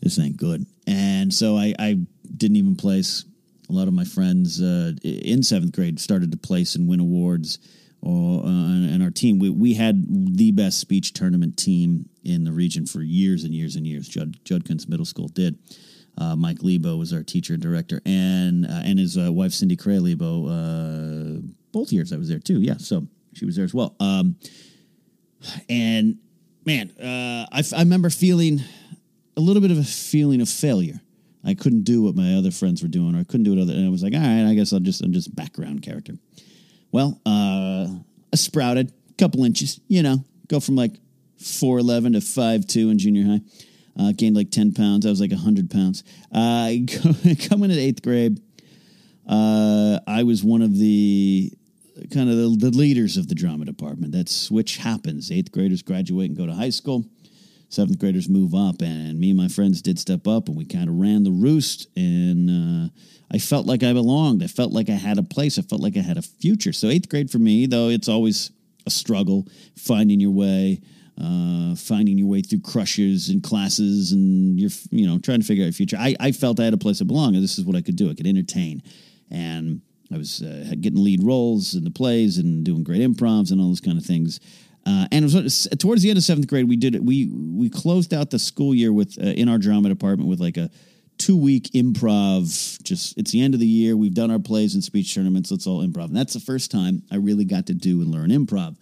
This 0.00 0.18
ain't 0.18 0.36
good." 0.36 0.66
And 0.86 1.32
so 1.32 1.56
I, 1.56 1.74
I 1.78 1.98
didn't 2.36 2.56
even 2.56 2.76
place. 2.76 3.24
A 3.70 3.72
lot 3.72 3.88
of 3.88 3.94
my 3.94 4.04
friends 4.04 4.60
uh, 4.60 4.92
in 5.02 5.42
seventh 5.42 5.72
grade 5.72 5.98
started 5.98 6.30
to 6.32 6.36
place 6.36 6.74
and 6.74 6.88
win 6.88 7.00
awards. 7.00 7.58
Or, 8.02 8.44
uh, 8.44 8.46
and 8.46 9.02
our 9.02 9.10
team, 9.10 9.38
we, 9.38 9.48
we 9.48 9.72
had 9.72 10.36
the 10.36 10.52
best 10.52 10.78
speech 10.78 11.14
tournament 11.14 11.56
team 11.56 12.10
in 12.22 12.44
the 12.44 12.52
region 12.52 12.84
for 12.84 13.00
years 13.00 13.44
and 13.44 13.54
years 13.54 13.76
and 13.76 13.86
years. 13.86 14.06
Jud, 14.06 14.36
Judkins 14.44 14.86
Middle 14.86 15.06
School 15.06 15.28
did. 15.28 15.58
Uh, 16.18 16.36
Mike 16.36 16.58
Lebo 16.60 16.96
was 16.96 17.14
our 17.14 17.22
teacher 17.22 17.54
and 17.54 17.62
director, 17.62 18.02
and 18.04 18.66
uh, 18.66 18.82
and 18.84 18.98
his 18.98 19.16
uh, 19.16 19.32
wife 19.32 19.52
Cindy 19.52 19.74
Cray 19.74 19.98
Lebo. 19.98 20.46
Uh, 20.46 21.40
both 21.72 21.92
years 21.92 22.12
I 22.12 22.18
was 22.18 22.28
there 22.28 22.38
too. 22.38 22.60
Yeah, 22.60 22.76
so 22.76 23.06
she 23.32 23.46
was 23.46 23.56
there 23.56 23.64
as 23.64 23.74
well. 23.74 23.96
Um, 23.98 24.36
and 25.68 26.18
man, 26.64 26.90
uh, 26.90 27.46
I, 27.52 27.62
I 27.74 27.80
remember 27.80 28.10
feeling 28.10 28.60
a 29.36 29.40
little 29.40 29.62
bit 29.62 29.70
of 29.70 29.78
a 29.78 29.84
feeling 29.84 30.40
of 30.40 30.48
failure. 30.48 31.00
I 31.44 31.54
couldn't 31.54 31.82
do 31.82 32.02
what 32.02 32.14
my 32.14 32.34
other 32.34 32.50
friends 32.50 32.82
were 32.82 32.88
doing, 32.88 33.14
or 33.14 33.18
I 33.18 33.24
couldn't 33.24 33.44
do 33.44 33.52
it 33.52 33.60
other. 33.60 33.74
And 33.74 33.86
I 33.86 33.90
was 33.90 34.02
like, 34.02 34.14
all 34.14 34.20
right, 34.20 34.48
I 34.48 34.54
guess 34.54 34.72
I'll 34.72 34.80
just 34.80 35.02
I'm 35.02 35.12
just 35.12 35.34
background 35.34 35.82
character. 35.82 36.14
Well, 36.90 37.20
uh, 37.26 37.88
I 38.32 38.36
sprouted 38.36 38.92
a 39.10 39.14
couple 39.14 39.44
inches, 39.44 39.80
you 39.88 40.02
know, 40.02 40.24
go 40.48 40.60
from 40.60 40.76
like 40.76 40.92
four 41.38 41.78
eleven 41.78 42.14
to 42.14 42.20
five 42.20 42.66
two 42.66 42.90
in 42.90 42.98
junior 42.98 43.24
high. 43.24 43.40
Uh, 43.96 44.12
gained 44.16 44.34
like 44.34 44.50
ten 44.50 44.72
pounds. 44.72 45.06
I 45.06 45.10
was 45.10 45.20
like 45.20 45.32
hundred 45.32 45.70
pounds. 45.70 46.02
Uh, 46.32 46.72
coming 47.48 47.70
at 47.70 47.78
eighth 47.78 48.02
grade, 48.02 48.40
uh, 49.28 50.00
I 50.06 50.22
was 50.22 50.42
one 50.42 50.62
of 50.62 50.76
the 50.76 51.52
kind 52.12 52.30
of 52.30 52.36
the, 52.36 52.70
the 52.70 52.76
leaders 52.76 53.16
of 53.16 53.28
the 53.28 53.34
drama 53.34 53.64
department. 53.64 54.12
That 54.12 54.28
switch 54.28 54.78
happens. 54.78 55.30
Eighth 55.30 55.52
graders 55.52 55.82
graduate 55.82 56.28
and 56.28 56.36
go 56.36 56.46
to 56.46 56.52
high 56.52 56.70
school. 56.70 57.04
Seventh 57.68 57.98
graders 57.98 58.28
move 58.28 58.54
up, 58.54 58.82
and 58.82 59.18
me 59.18 59.30
and 59.30 59.36
my 59.36 59.48
friends 59.48 59.82
did 59.82 59.98
step 59.98 60.28
up, 60.28 60.48
and 60.48 60.56
we 60.56 60.64
kind 60.64 60.88
of 60.88 60.94
ran 60.94 61.24
the 61.24 61.32
roost. 61.32 61.88
And 61.96 62.48
uh, 62.48 62.88
I 63.32 63.38
felt 63.38 63.66
like 63.66 63.82
I 63.82 63.92
belonged. 63.92 64.44
I 64.44 64.46
felt 64.46 64.72
like 64.72 64.88
I 64.88 64.92
had 64.92 65.18
a 65.18 65.24
place. 65.24 65.58
I 65.58 65.62
felt 65.62 65.80
like 65.80 65.96
I 65.96 66.00
had 66.00 66.16
a 66.16 66.22
future. 66.22 66.72
So 66.72 66.88
eighth 66.88 67.08
grade 67.08 67.30
for 67.30 67.38
me, 67.38 67.66
though 67.66 67.88
it's 67.88 68.08
always 68.08 68.52
a 68.86 68.90
struggle 68.90 69.48
finding 69.76 70.20
your 70.20 70.30
way, 70.30 70.80
uh, 71.20 71.74
finding 71.74 72.18
your 72.18 72.28
way 72.28 72.42
through 72.42 72.60
crushes 72.60 73.28
and 73.28 73.42
classes, 73.42 74.12
and 74.12 74.60
you're 74.60 74.70
you 74.90 75.06
know 75.06 75.18
trying 75.18 75.40
to 75.40 75.46
figure 75.46 75.64
out 75.64 75.66
your 75.66 75.72
future. 75.72 75.96
I, 75.98 76.14
I 76.20 76.32
felt 76.32 76.60
I 76.60 76.64
had 76.64 76.74
a 76.74 76.78
place 76.78 76.98
to 76.98 77.04
belong, 77.04 77.34
and 77.34 77.42
this 77.42 77.58
is 77.58 77.64
what 77.64 77.76
I 77.76 77.82
could 77.82 77.96
do. 77.96 78.10
I 78.10 78.14
could 78.14 78.26
entertain, 78.26 78.82
and 79.30 79.80
I 80.14 80.16
was 80.16 80.42
uh, 80.42 80.74
getting 80.80 81.02
lead 81.02 81.24
roles 81.24 81.74
in 81.74 81.82
the 81.82 81.90
plays 81.90 82.38
and 82.38 82.64
doing 82.64 82.84
great 82.84 83.00
improvs 83.00 83.50
and 83.50 83.60
all 83.60 83.68
those 83.68 83.80
kind 83.80 83.98
of 83.98 84.04
things. 84.04 84.38
Uh, 84.86 85.08
and 85.10 85.24
it 85.24 85.34
was 85.34 85.66
towards 85.78 86.02
the 86.02 86.10
end 86.10 86.18
of 86.18 86.24
seventh 86.24 86.46
grade, 86.46 86.68
we 86.68 86.76
did 86.76 86.94
it. 86.94 87.02
We 87.02 87.26
we 87.26 87.68
closed 87.68 88.14
out 88.14 88.30
the 88.30 88.38
school 88.38 88.74
year 88.74 88.92
with 88.92 89.18
uh, 89.18 89.28
in 89.28 89.48
our 89.48 89.58
drama 89.58 89.88
department 89.88 90.28
with 90.28 90.40
like 90.40 90.56
a 90.56 90.70
two 91.18 91.36
week 91.36 91.70
improv. 91.74 92.80
Just 92.82 93.18
it's 93.18 93.32
the 93.32 93.40
end 93.40 93.54
of 93.54 93.60
the 93.60 93.66
year. 93.66 93.96
We've 93.96 94.14
done 94.14 94.30
our 94.30 94.38
plays 94.38 94.74
and 94.74 94.84
speech 94.84 95.14
tournaments. 95.14 95.50
Let's 95.50 95.66
all 95.66 95.84
improv. 95.84 96.06
And 96.06 96.16
that's 96.16 96.34
the 96.34 96.40
first 96.40 96.70
time 96.70 97.02
I 97.10 97.16
really 97.16 97.44
got 97.44 97.66
to 97.66 97.74
do 97.74 98.00
and 98.02 98.10
learn 98.10 98.30
improv. 98.30 98.76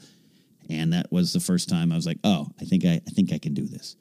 And 0.69 0.93
that 0.93 1.11
was 1.11 1.33
the 1.33 1.41
first 1.41 1.69
time 1.69 1.93
I 1.93 1.97
was 1.97 2.07
like, 2.07 2.19
oh, 2.25 2.49
I 2.61 2.65
think 2.65 2.85
I, 2.85 3.01
I 3.07 3.11
think 3.11 3.33
I 3.33 3.39
can 3.39 3.55
do 3.55 3.67
this. 3.67 3.97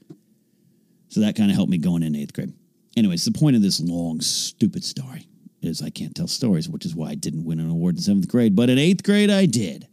So 1.10 1.22
that 1.22 1.36
kind 1.36 1.52
of 1.52 1.56
helped 1.56 1.72
me 1.72 1.78
going 1.78 2.04
in 2.04 2.16
eighth 2.16 2.34
grade. 2.34 2.54
Anyways, 2.98 3.26
the 3.26 3.32
point 3.32 3.56
of 3.56 3.62
this 3.62 3.80
long, 3.80 4.22
stupid 4.22 4.84
story 4.84 5.28
is 5.62 5.82
I 5.82 5.90
can't 5.90 6.16
tell 6.16 6.28
stories, 6.28 6.70
which 6.70 6.86
is 6.86 6.96
why 6.96 7.10
I 7.10 7.16
didn't 7.16 7.46
win 7.46 7.60
an 7.60 7.70
award 7.70 7.96
in 7.96 8.02
seventh 8.02 8.28
grade. 8.28 8.56
But 8.56 8.70
in 8.70 8.78
eighth 8.78 9.04
grade, 9.04 9.30
I 9.30 9.46
did. 9.46 9.88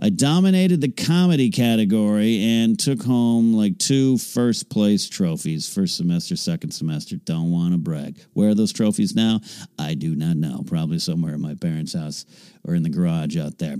I 0.00 0.08
dominated 0.08 0.80
the 0.80 0.90
comedy 0.90 1.50
category 1.50 2.42
and 2.42 2.76
took 2.76 3.04
home 3.04 3.54
like 3.54 3.78
two 3.78 4.18
first 4.18 4.68
place 4.68 5.08
trophies, 5.08 5.72
first 5.72 5.96
semester, 5.96 6.34
second 6.34 6.72
semester. 6.72 7.16
Don't 7.16 7.52
want 7.52 7.72
to 7.72 7.78
brag. 7.78 8.18
Where 8.32 8.48
are 8.48 8.54
those 8.54 8.72
trophies 8.72 9.14
now? 9.14 9.40
I 9.78 9.94
do 9.94 10.16
not 10.16 10.36
know. 10.36 10.64
Probably 10.66 10.98
somewhere 10.98 11.34
in 11.34 11.40
my 11.40 11.54
parents' 11.54 11.92
house 11.92 12.26
or 12.64 12.74
in 12.74 12.82
the 12.82 12.90
garage 12.90 13.36
out 13.36 13.58
there. 13.58 13.76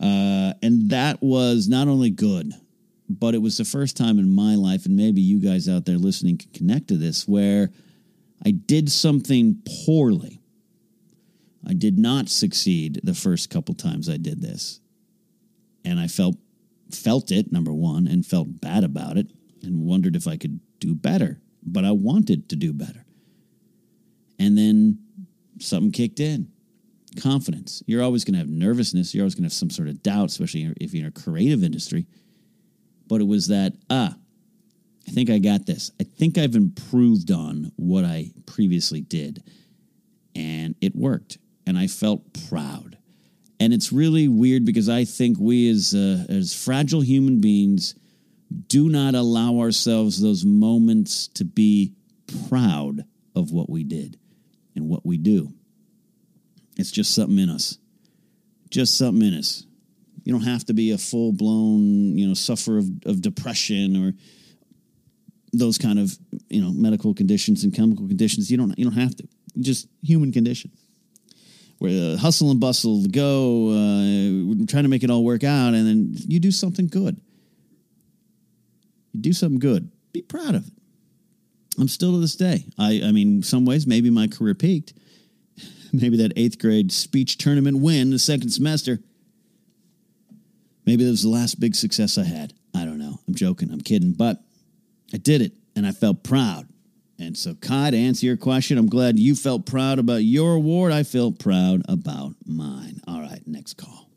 Uh, 0.00 0.54
and 0.62 0.90
that 0.90 1.20
was 1.20 1.68
not 1.68 1.88
only 1.88 2.08
good, 2.08 2.54
but 3.10 3.34
it 3.34 3.42
was 3.42 3.58
the 3.58 3.64
first 3.66 3.98
time 3.98 4.18
in 4.18 4.30
my 4.30 4.54
life, 4.54 4.86
and 4.86 4.96
maybe 4.96 5.20
you 5.20 5.40
guys 5.40 5.68
out 5.68 5.84
there 5.84 5.98
listening 5.98 6.38
can 6.38 6.50
connect 6.52 6.88
to 6.88 6.96
this, 6.96 7.28
where 7.28 7.68
I 8.46 8.52
did 8.52 8.90
something 8.90 9.60
poorly 9.84 10.39
I 11.66 11.74
did 11.74 11.98
not 11.98 12.28
succeed 12.28 13.00
the 13.02 13.14
first 13.14 13.50
couple 13.50 13.74
times 13.74 14.08
I 14.08 14.16
did 14.16 14.40
this. 14.40 14.80
And 15.84 15.98
I 15.98 16.06
felt 16.06 16.36
felt 16.92 17.30
it, 17.30 17.52
number 17.52 17.72
one, 17.72 18.08
and 18.08 18.26
felt 18.26 18.60
bad 18.60 18.82
about 18.82 19.16
it 19.16 19.30
and 19.62 19.86
wondered 19.86 20.16
if 20.16 20.26
I 20.26 20.36
could 20.36 20.58
do 20.80 20.94
better. 20.94 21.40
But 21.62 21.84
I 21.84 21.92
wanted 21.92 22.48
to 22.48 22.56
do 22.56 22.72
better. 22.72 23.04
And 24.38 24.58
then 24.58 24.98
something 25.60 25.92
kicked 25.92 26.20
in 26.20 26.50
confidence. 27.20 27.82
You're 27.86 28.02
always 28.02 28.24
going 28.24 28.34
to 28.34 28.38
have 28.38 28.48
nervousness. 28.48 29.14
You're 29.14 29.22
always 29.22 29.34
going 29.34 29.42
to 29.42 29.46
have 29.46 29.52
some 29.52 29.70
sort 29.70 29.88
of 29.88 30.02
doubt, 30.02 30.30
especially 30.30 30.72
if 30.80 30.94
you're 30.94 31.06
in 31.06 31.08
a 31.08 31.20
creative 31.20 31.64
industry. 31.64 32.06
But 33.08 33.20
it 33.20 33.26
was 33.26 33.48
that, 33.48 33.72
ah, 33.88 34.14
I 35.06 35.10
think 35.10 35.30
I 35.30 35.38
got 35.38 35.66
this. 35.66 35.90
I 36.00 36.04
think 36.04 36.38
I've 36.38 36.54
improved 36.54 37.30
on 37.30 37.72
what 37.76 38.04
I 38.04 38.30
previously 38.46 39.00
did. 39.00 39.42
And 40.34 40.76
it 40.80 40.94
worked. 40.94 41.38
And 41.70 41.78
I 41.78 41.86
felt 41.86 42.22
proud. 42.48 42.98
And 43.60 43.72
it's 43.72 43.92
really 43.92 44.26
weird 44.26 44.64
because 44.64 44.88
I 44.88 45.04
think 45.04 45.38
we 45.38 45.70
as, 45.70 45.94
uh, 45.94 46.24
as 46.28 46.52
fragile 46.52 47.00
human 47.00 47.40
beings 47.40 47.94
do 48.66 48.88
not 48.88 49.14
allow 49.14 49.60
ourselves 49.60 50.20
those 50.20 50.44
moments 50.44 51.28
to 51.28 51.44
be 51.44 51.92
proud 52.48 53.04
of 53.36 53.52
what 53.52 53.70
we 53.70 53.84
did 53.84 54.18
and 54.74 54.88
what 54.88 55.06
we 55.06 55.16
do. 55.16 55.52
It's 56.76 56.90
just 56.90 57.14
something 57.14 57.38
in 57.38 57.48
us. 57.48 57.78
Just 58.70 58.98
something 58.98 59.28
in 59.28 59.34
us. 59.34 59.64
You 60.24 60.32
don't 60.32 60.42
have 60.42 60.64
to 60.64 60.74
be 60.74 60.90
a 60.90 60.98
full 60.98 61.32
blown, 61.32 62.18
you 62.18 62.26
know, 62.26 62.34
suffer 62.34 62.78
of, 62.78 62.88
of 63.06 63.22
depression 63.22 63.96
or 63.96 64.12
those 65.52 65.78
kind 65.78 66.00
of, 66.00 66.18
you 66.48 66.60
know, 66.60 66.72
medical 66.72 67.14
conditions 67.14 67.62
and 67.62 67.72
chemical 67.72 68.08
conditions. 68.08 68.50
You 68.50 68.56
don't 68.56 68.76
you 68.76 68.84
don't 68.84 68.98
have 68.98 69.14
to. 69.14 69.28
Just 69.60 69.86
human 70.02 70.32
condition. 70.32 70.72
Where 71.80 72.14
uh, 72.14 72.16
hustle 72.18 72.50
and 72.50 72.60
bustle, 72.60 73.06
go, 73.06 73.70
uh, 73.70 74.66
trying 74.68 74.84
to 74.84 74.88
make 74.88 75.02
it 75.02 75.10
all 75.10 75.24
work 75.24 75.42
out, 75.42 75.74
and 75.74 75.86
then 75.86 76.14
you 76.28 76.38
do 76.38 76.50
something 76.50 76.86
good. 76.86 77.20
You 79.12 79.20
do 79.20 79.32
something 79.32 79.58
good. 79.58 79.90
Be 80.12 80.22
proud 80.22 80.54
of 80.54 80.66
it. 80.68 80.72
I'm 81.78 81.88
still 81.88 82.12
to 82.12 82.18
this 82.18 82.36
day. 82.36 82.66
I, 82.78 83.00
I 83.04 83.12
mean, 83.12 83.42
some 83.42 83.64
ways 83.64 83.86
maybe 83.86 84.10
my 84.10 84.26
career 84.26 84.54
peaked. 84.54 84.92
Maybe 85.92 86.18
that 86.18 86.32
eighth 86.36 86.58
grade 86.58 86.92
speech 86.92 87.38
tournament 87.38 87.78
win 87.78 88.10
the 88.10 88.18
second 88.18 88.50
semester. 88.50 88.98
Maybe 90.84 91.04
that 91.04 91.10
was 91.10 91.22
the 91.22 91.28
last 91.28 91.58
big 91.58 91.74
success 91.74 92.18
I 92.18 92.24
had. 92.24 92.52
I 92.74 92.84
don't 92.84 92.98
know. 92.98 93.18
I'm 93.26 93.34
joking. 93.34 93.70
I'm 93.72 93.80
kidding. 93.80 94.12
But 94.12 94.42
I 95.12 95.16
did 95.16 95.42
it 95.42 95.52
and 95.74 95.86
I 95.86 95.92
felt 95.92 96.22
proud. 96.22 96.68
And 97.20 97.36
so, 97.36 97.52
to 97.52 97.96
answer 97.96 98.24
your 98.24 98.38
question, 98.38 98.78
I'm 98.78 98.88
glad 98.88 99.18
you 99.18 99.34
felt 99.34 99.66
proud 99.66 99.98
about 99.98 100.24
your 100.24 100.54
award. 100.54 100.90
I 100.90 101.02
felt 101.02 101.38
proud 101.38 101.82
about 101.86 102.34
mine. 102.46 103.02
All 103.06 103.20
right, 103.20 103.42
next 103.46 103.74
call. 103.74 104.08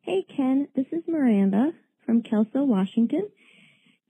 Hey, 0.00 0.24
Ken. 0.24 0.66
This 0.74 0.86
is 0.90 1.04
Miranda 1.06 1.72
from 2.04 2.22
Kelso, 2.22 2.64
Washington. 2.64 3.30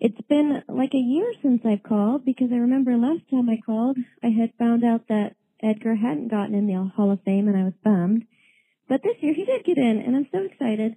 It's 0.00 0.20
been 0.30 0.62
like 0.66 0.94
a 0.94 0.98
year 0.98 1.30
since 1.42 1.60
I've 1.66 1.82
called 1.82 2.24
because 2.24 2.50
I 2.50 2.56
remember 2.56 2.96
last 2.96 3.28
time 3.30 3.50
I 3.50 3.60
called, 3.66 3.98
I 4.22 4.28
had 4.28 4.54
found 4.58 4.82
out 4.82 5.08
that 5.08 5.36
Edgar 5.62 5.94
hadn't 5.94 6.28
gotten 6.28 6.54
in 6.54 6.66
the 6.66 6.90
Hall 6.96 7.10
of 7.10 7.22
Fame 7.24 7.48
and 7.48 7.56
I 7.56 7.64
was 7.64 7.74
bummed. 7.84 8.24
But 8.88 9.02
this 9.02 9.16
year 9.20 9.34
he 9.34 9.44
did 9.44 9.62
get 9.62 9.76
in 9.76 10.00
and 10.00 10.16
I'm 10.16 10.26
so 10.32 10.42
excited. 10.44 10.96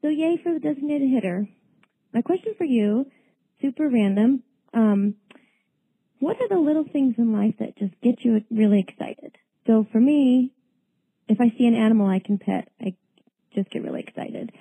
So 0.00 0.08
yay 0.08 0.38
for 0.42 0.54
the 0.54 0.60
designated 0.60 1.10
hitter. 1.10 1.46
My 2.14 2.22
question 2.22 2.54
for 2.56 2.64
you, 2.64 3.10
super 3.60 3.90
random, 3.90 4.42
um, 4.72 5.16
what 6.20 6.40
are 6.40 6.48
the 6.48 6.58
little 6.58 6.84
things 6.84 7.16
in 7.18 7.32
life 7.32 7.54
that 7.58 7.76
just 7.76 8.00
get 8.00 8.24
you 8.24 8.44
really 8.50 8.80
excited? 8.80 9.36
So 9.66 9.86
for 9.90 9.98
me, 9.98 10.52
if 11.28 11.40
I 11.40 11.52
see 11.56 11.66
an 11.66 11.74
animal 11.74 12.06
I 12.06 12.20
can 12.20 12.38
pet, 12.38 12.68
I 12.80 12.94
just 13.54 13.70
get 13.70 13.82
really 13.82 14.00
excited. 14.00 14.52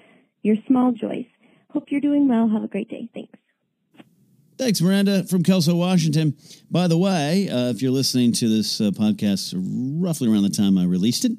Your 0.41 0.55
small 0.67 0.91
joys. 0.91 1.25
Hope 1.71 1.91
you're 1.91 2.01
doing 2.01 2.27
well. 2.27 2.49
Have 2.49 2.63
a 2.63 2.67
great 2.67 2.89
day. 2.89 3.09
Thanks. 3.13 3.37
Thanks, 4.57 4.81
Miranda 4.81 5.23
from 5.25 5.43
Kelso, 5.43 5.75
Washington. 5.75 6.35
By 6.69 6.87
the 6.87 6.97
way, 6.97 7.47
uh, 7.49 7.69
if 7.69 7.81
you're 7.81 7.91
listening 7.91 8.33
to 8.33 8.49
this 8.49 8.81
uh, 8.81 8.91
podcast 8.91 9.53
roughly 10.01 10.29
around 10.29 10.43
the 10.43 10.49
time 10.49 10.77
I 10.77 10.83
released 10.83 11.23
it, 11.23 11.31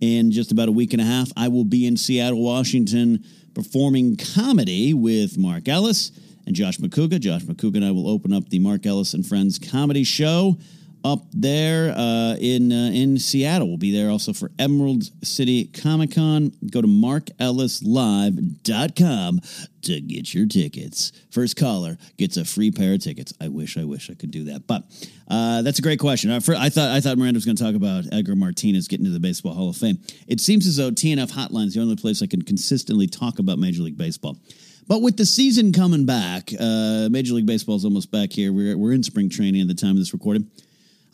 in 0.00 0.30
just 0.30 0.52
about 0.52 0.68
a 0.68 0.72
week 0.72 0.92
and 0.92 1.00
a 1.00 1.04
half, 1.04 1.30
I 1.36 1.48
will 1.48 1.64
be 1.64 1.86
in 1.86 1.96
Seattle, 1.96 2.42
Washington, 2.42 3.24
performing 3.54 4.16
comedy 4.16 4.92
with 4.92 5.38
Mark 5.38 5.68
Ellis 5.68 6.10
and 6.46 6.54
Josh 6.54 6.78
McCouga. 6.78 7.20
Josh 7.20 7.42
McCouga 7.42 7.76
and 7.76 7.84
I 7.84 7.90
will 7.90 8.08
open 8.08 8.32
up 8.32 8.48
the 8.48 8.58
Mark 8.58 8.86
Ellis 8.86 9.14
and 9.14 9.26
Friends 9.26 9.58
comedy 9.58 10.04
show 10.04 10.56
up 11.04 11.26
there 11.32 11.94
uh, 11.96 12.34
in 12.40 12.72
uh, 12.72 12.90
in 12.92 13.16
Seattle. 13.18 13.68
We'll 13.68 13.76
be 13.76 13.92
there 13.92 14.10
also 14.10 14.32
for 14.32 14.50
Emerald 14.58 15.04
City 15.24 15.66
Comic 15.66 16.14
Con. 16.14 16.50
Go 16.70 16.80
to 16.80 16.88
markellislive.com 16.88 19.40
to 19.82 20.00
get 20.00 20.32
your 20.32 20.46
tickets. 20.46 21.12
First 21.30 21.56
caller 21.56 21.98
gets 22.16 22.38
a 22.38 22.44
free 22.44 22.70
pair 22.70 22.94
of 22.94 23.00
tickets. 23.00 23.34
I 23.38 23.48
wish, 23.48 23.76
I 23.76 23.84
wish 23.84 24.08
I 24.08 24.14
could 24.14 24.30
do 24.30 24.44
that, 24.44 24.66
but 24.66 24.84
uh, 25.28 25.60
that's 25.60 25.78
a 25.78 25.82
great 25.82 26.00
question. 26.00 26.30
I, 26.30 26.40
for, 26.40 26.54
I 26.54 26.70
thought 26.70 26.88
I 26.90 27.02
thought 27.02 27.18
Miranda 27.18 27.36
was 27.36 27.44
going 27.44 27.56
to 27.56 27.62
talk 27.62 27.74
about 27.74 28.04
Edgar 28.10 28.34
Martinez 28.34 28.88
getting 28.88 29.04
to 29.04 29.12
the 29.12 29.20
Baseball 29.20 29.52
Hall 29.52 29.68
of 29.68 29.76
Fame. 29.76 29.98
It 30.26 30.40
seems 30.40 30.66
as 30.66 30.78
though 30.78 30.90
TNF 30.90 31.30
Hotline 31.30 31.66
is 31.66 31.74
the 31.74 31.82
only 31.82 31.96
place 31.96 32.22
I 32.22 32.26
can 32.26 32.40
consistently 32.42 33.06
talk 33.06 33.38
about 33.38 33.58
Major 33.58 33.82
League 33.82 33.98
Baseball. 33.98 34.38
But 34.86 35.00
with 35.00 35.16
the 35.16 35.24
season 35.24 35.72
coming 35.72 36.04
back, 36.04 36.50
uh, 36.58 37.08
Major 37.10 37.34
League 37.34 37.46
Baseball 37.46 37.76
is 37.76 37.84
almost 37.84 38.10
back 38.10 38.32
here. 38.32 38.52
We're, 38.52 38.76
we're 38.76 38.92
in 38.92 39.02
spring 39.02 39.30
training 39.30 39.62
at 39.62 39.68
the 39.68 39.74
time 39.74 39.92
of 39.92 39.98
this 39.98 40.12
recording. 40.12 40.50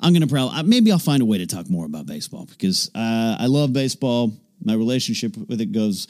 I'm 0.01 0.13
going 0.13 0.23
to 0.23 0.29
probably, 0.29 0.63
maybe 0.65 0.91
I'll 0.91 0.99
find 0.99 1.23
a 1.23 1.27
way 1.27 1.39
to 1.39 1.47
talk 1.47 1.69
more 1.71 1.87
about 1.87 2.07
baseball 2.07 2.47
because 2.47 2.91
uh, 2.95 3.37
I 3.39 3.47
love 3.47 3.73
baseball. 3.73 4.33
My 4.65 4.75
relationship 4.75 5.37
with 5.37 5.61
it 5.61 5.73
goes 5.73 6.07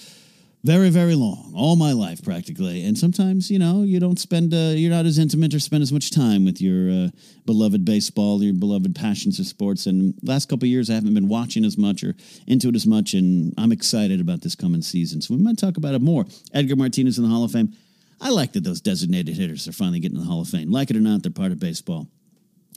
very, 0.62 0.90
very 0.90 1.14
long, 1.14 1.52
all 1.56 1.74
my 1.76 1.92
life 1.92 2.22
practically. 2.22 2.84
And 2.84 2.96
sometimes, 2.96 3.50
you 3.50 3.58
know, 3.58 3.82
you 3.82 3.98
don't 3.98 4.18
spend, 4.18 4.52
uh, 4.52 4.74
you're 4.76 4.90
not 4.90 5.06
as 5.06 5.18
intimate 5.18 5.54
or 5.54 5.60
spend 5.60 5.82
as 5.82 5.92
much 5.92 6.10
time 6.10 6.44
with 6.44 6.60
your 6.60 6.90
uh, 6.90 7.08
beloved 7.46 7.84
baseball, 7.84 8.42
your 8.42 8.52
beloved 8.52 8.94
passions 8.94 9.38
of 9.38 9.46
sports. 9.46 9.86
And 9.86 10.14
last 10.22 10.48
couple 10.48 10.68
years, 10.68 10.90
I 10.90 10.94
haven't 10.94 11.14
been 11.14 11.28
watching 11.28 11.64
as 11.64 11.78
much 11.78 12.04
or 12.04 12.14
into 12.46 12.68
it 12.68 12.76
as 12.76 12.86
much. 12.86 13.14
And 13.14 13.54
I'm 13.56 13.72
excited 13.72 14.20
about 14.20 14.42
this 14.42 14.54
coming 14.54 14.82
season. 14.82 15.22
So 15.22 15.34
we 15.34 15.42
might 15.42 15.58
talk 15.58 15.78
about 15.78 15.94
it 15.94 16.02
more. 16.02 16.26
Edgar 16.52 16.76
Martinez 16.76 17.16
in 17.16 17.24
the 17.24 17.30
Hall 17.30 17.44
of 17.44 17.52
Fame. 17.52 17.72
I 18.20 18.28
like 18.28 18.52
that 18.52 18.64
those 18.64 18.82
designated 18.82 19.36
hitters 19.36 19.66
are 19.66 19.72
finally 19.72 20.00
getting 20.00 20.18
in 20.18 20.24
the 20.24 20.28
Hall 20.30 20.42
of 20.42 20.48
Fame. 20.48 20.70
Like 20.70 20.90
it 20.90 20.96
or 20.96 21.00
not, 21.00 21.22
they're 21.22 21.32
part 21.32 21.52
of 21.52 21.58
baseball. 21.58 22.06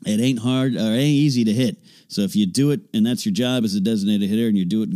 It 0.06 0.20
ain't 0.20 0.40
hard 0.40 0.76
or 0.76 0.80
it 0.80 0.98
ain't 0.98 1.16
easy 1.16 1.44
to 1.46 1.54
hit. 1.54 1.78
So 2.10 2.22
if 2.22 2.36
you 2.36 2.46
do 2.46 2.72
it 2.72 2.82
and 2.94 3.06
that's 3.06 3.26
your 3.26 3.34
job 3.34 3.64
as 3.64 3.74
a 3.74 3.80
designated 3.80 4.30
hitter 4.30 4.48
and 4.48 4.58
you 4.58 4.66
do 4.66 4.84
it 4.84 4.90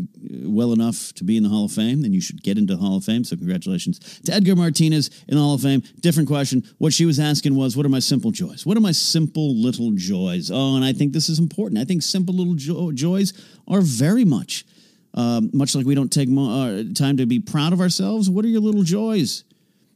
well 0.48 0.74
enough 0.74 1.14
to 1.14 1.24
be 1.24 1.38
in 1.38 1.44
the 1.44 1.50
Hall 1.50 1.66
of 1.66 1.72
Fame, 1.72 2.02
then 2.02 2.14
you 2.14 2.22
should 2.22 2.44
get 2.44 2.58
into 2.58 2.76
the 2.76 2.82
Hall 2.82 2.98
of 2.98 3.06
Fame. 3.06 3.24
So 3.24 3.36
congratulations 3.36 4.20
to 4.26 4.34
Edgar 4.34 4.56
Martinez 4.56 5.10
in 5.28 5.36
the 5.36 5.42
Hall 5.42 5.56
of 5.56 5.62
Fame. 5.62 5.82
Different 6.02 6.28
question. 6.28 6.64
What 6.78 6.94
she 6.94 7.06
was 7.06 7.20
asking 7.20 7.56
was, 7.56 7.76
what 7.76 7.86
are 7.86 7.90
my 7.90 8.00
simple 8.00 8.32
joys? 8.32 8.66
What 8.66 8.78
are 8.78 8.82
my 8.82 8.92
simple 8.92 9.56
little 9.56 9.92
joys? 9.96 10.52
Oh, 10.52 10.76
and 10.76 10.86
I 10.86 10.94
think 10.94 11.14
this 11.14 11.30
is 11.30 11.40
important. 11.40 11.82
I 11.82 11.86
think 11.86 12.04
simple 12.04 12.36
little 12.36 12.56
jo- 12.56 12.92
joys 12.92 13.34
are 13.68 13.82
very 13.82 14.26
much, 14.26 14.66
um, 15.14 15.50
much 15.54 15.74
like 15.74 15.86
we 15.86 15.96
don't 15.96 16.12
take 16.12 16.30
mo- 16.30 16.62
uh, 16.62 16.84
time 16.94 17.18
to 17.18 17.26
be 17.26 17.40
proud 17.40 17.74
of 17.74 17.80
ourselves. 17.80 18.30
What 18.30 18.46
are 18.46 18.50
your 18.50 18.62
little 18.62 18.84
joys? 18.84 19.44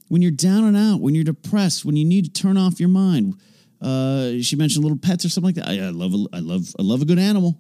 When 0.08 0.22
you're 0.22 0.32
down 0.32 0.64
and 0.64 0.76
out, 0.76 1.02
when 1.02 1.14
you're 1.14 1.24
depressed, 1.24 1.86
when 1.86 1.98
you 1.98 2.06
need 2.06 2.26
to 2.26 2.32
turn 2.42 2.58
off 2.58 2.80
your 2.80 2.90
mind, 2.90 3.36
uh, 3.82 4.34
she 4.42 4.56
mentioned 4.56 4.84
little 4.84 4.98
pets 4.98 5.26
or 5.26 5.30
something 5.30 5.56
like 5.56 5.56
that. 5.56 5.68
I, 5.68 5.88
I 5.88 5.90
love, 5.90 6.14
a, 6.14 6.26
I 6.34 6.40
love, 6.40 6.76
I 6.78 6.84
love 6.84 7.02
a 7.02 7.06
good 7.06 7.20
animal. 7.20 7.60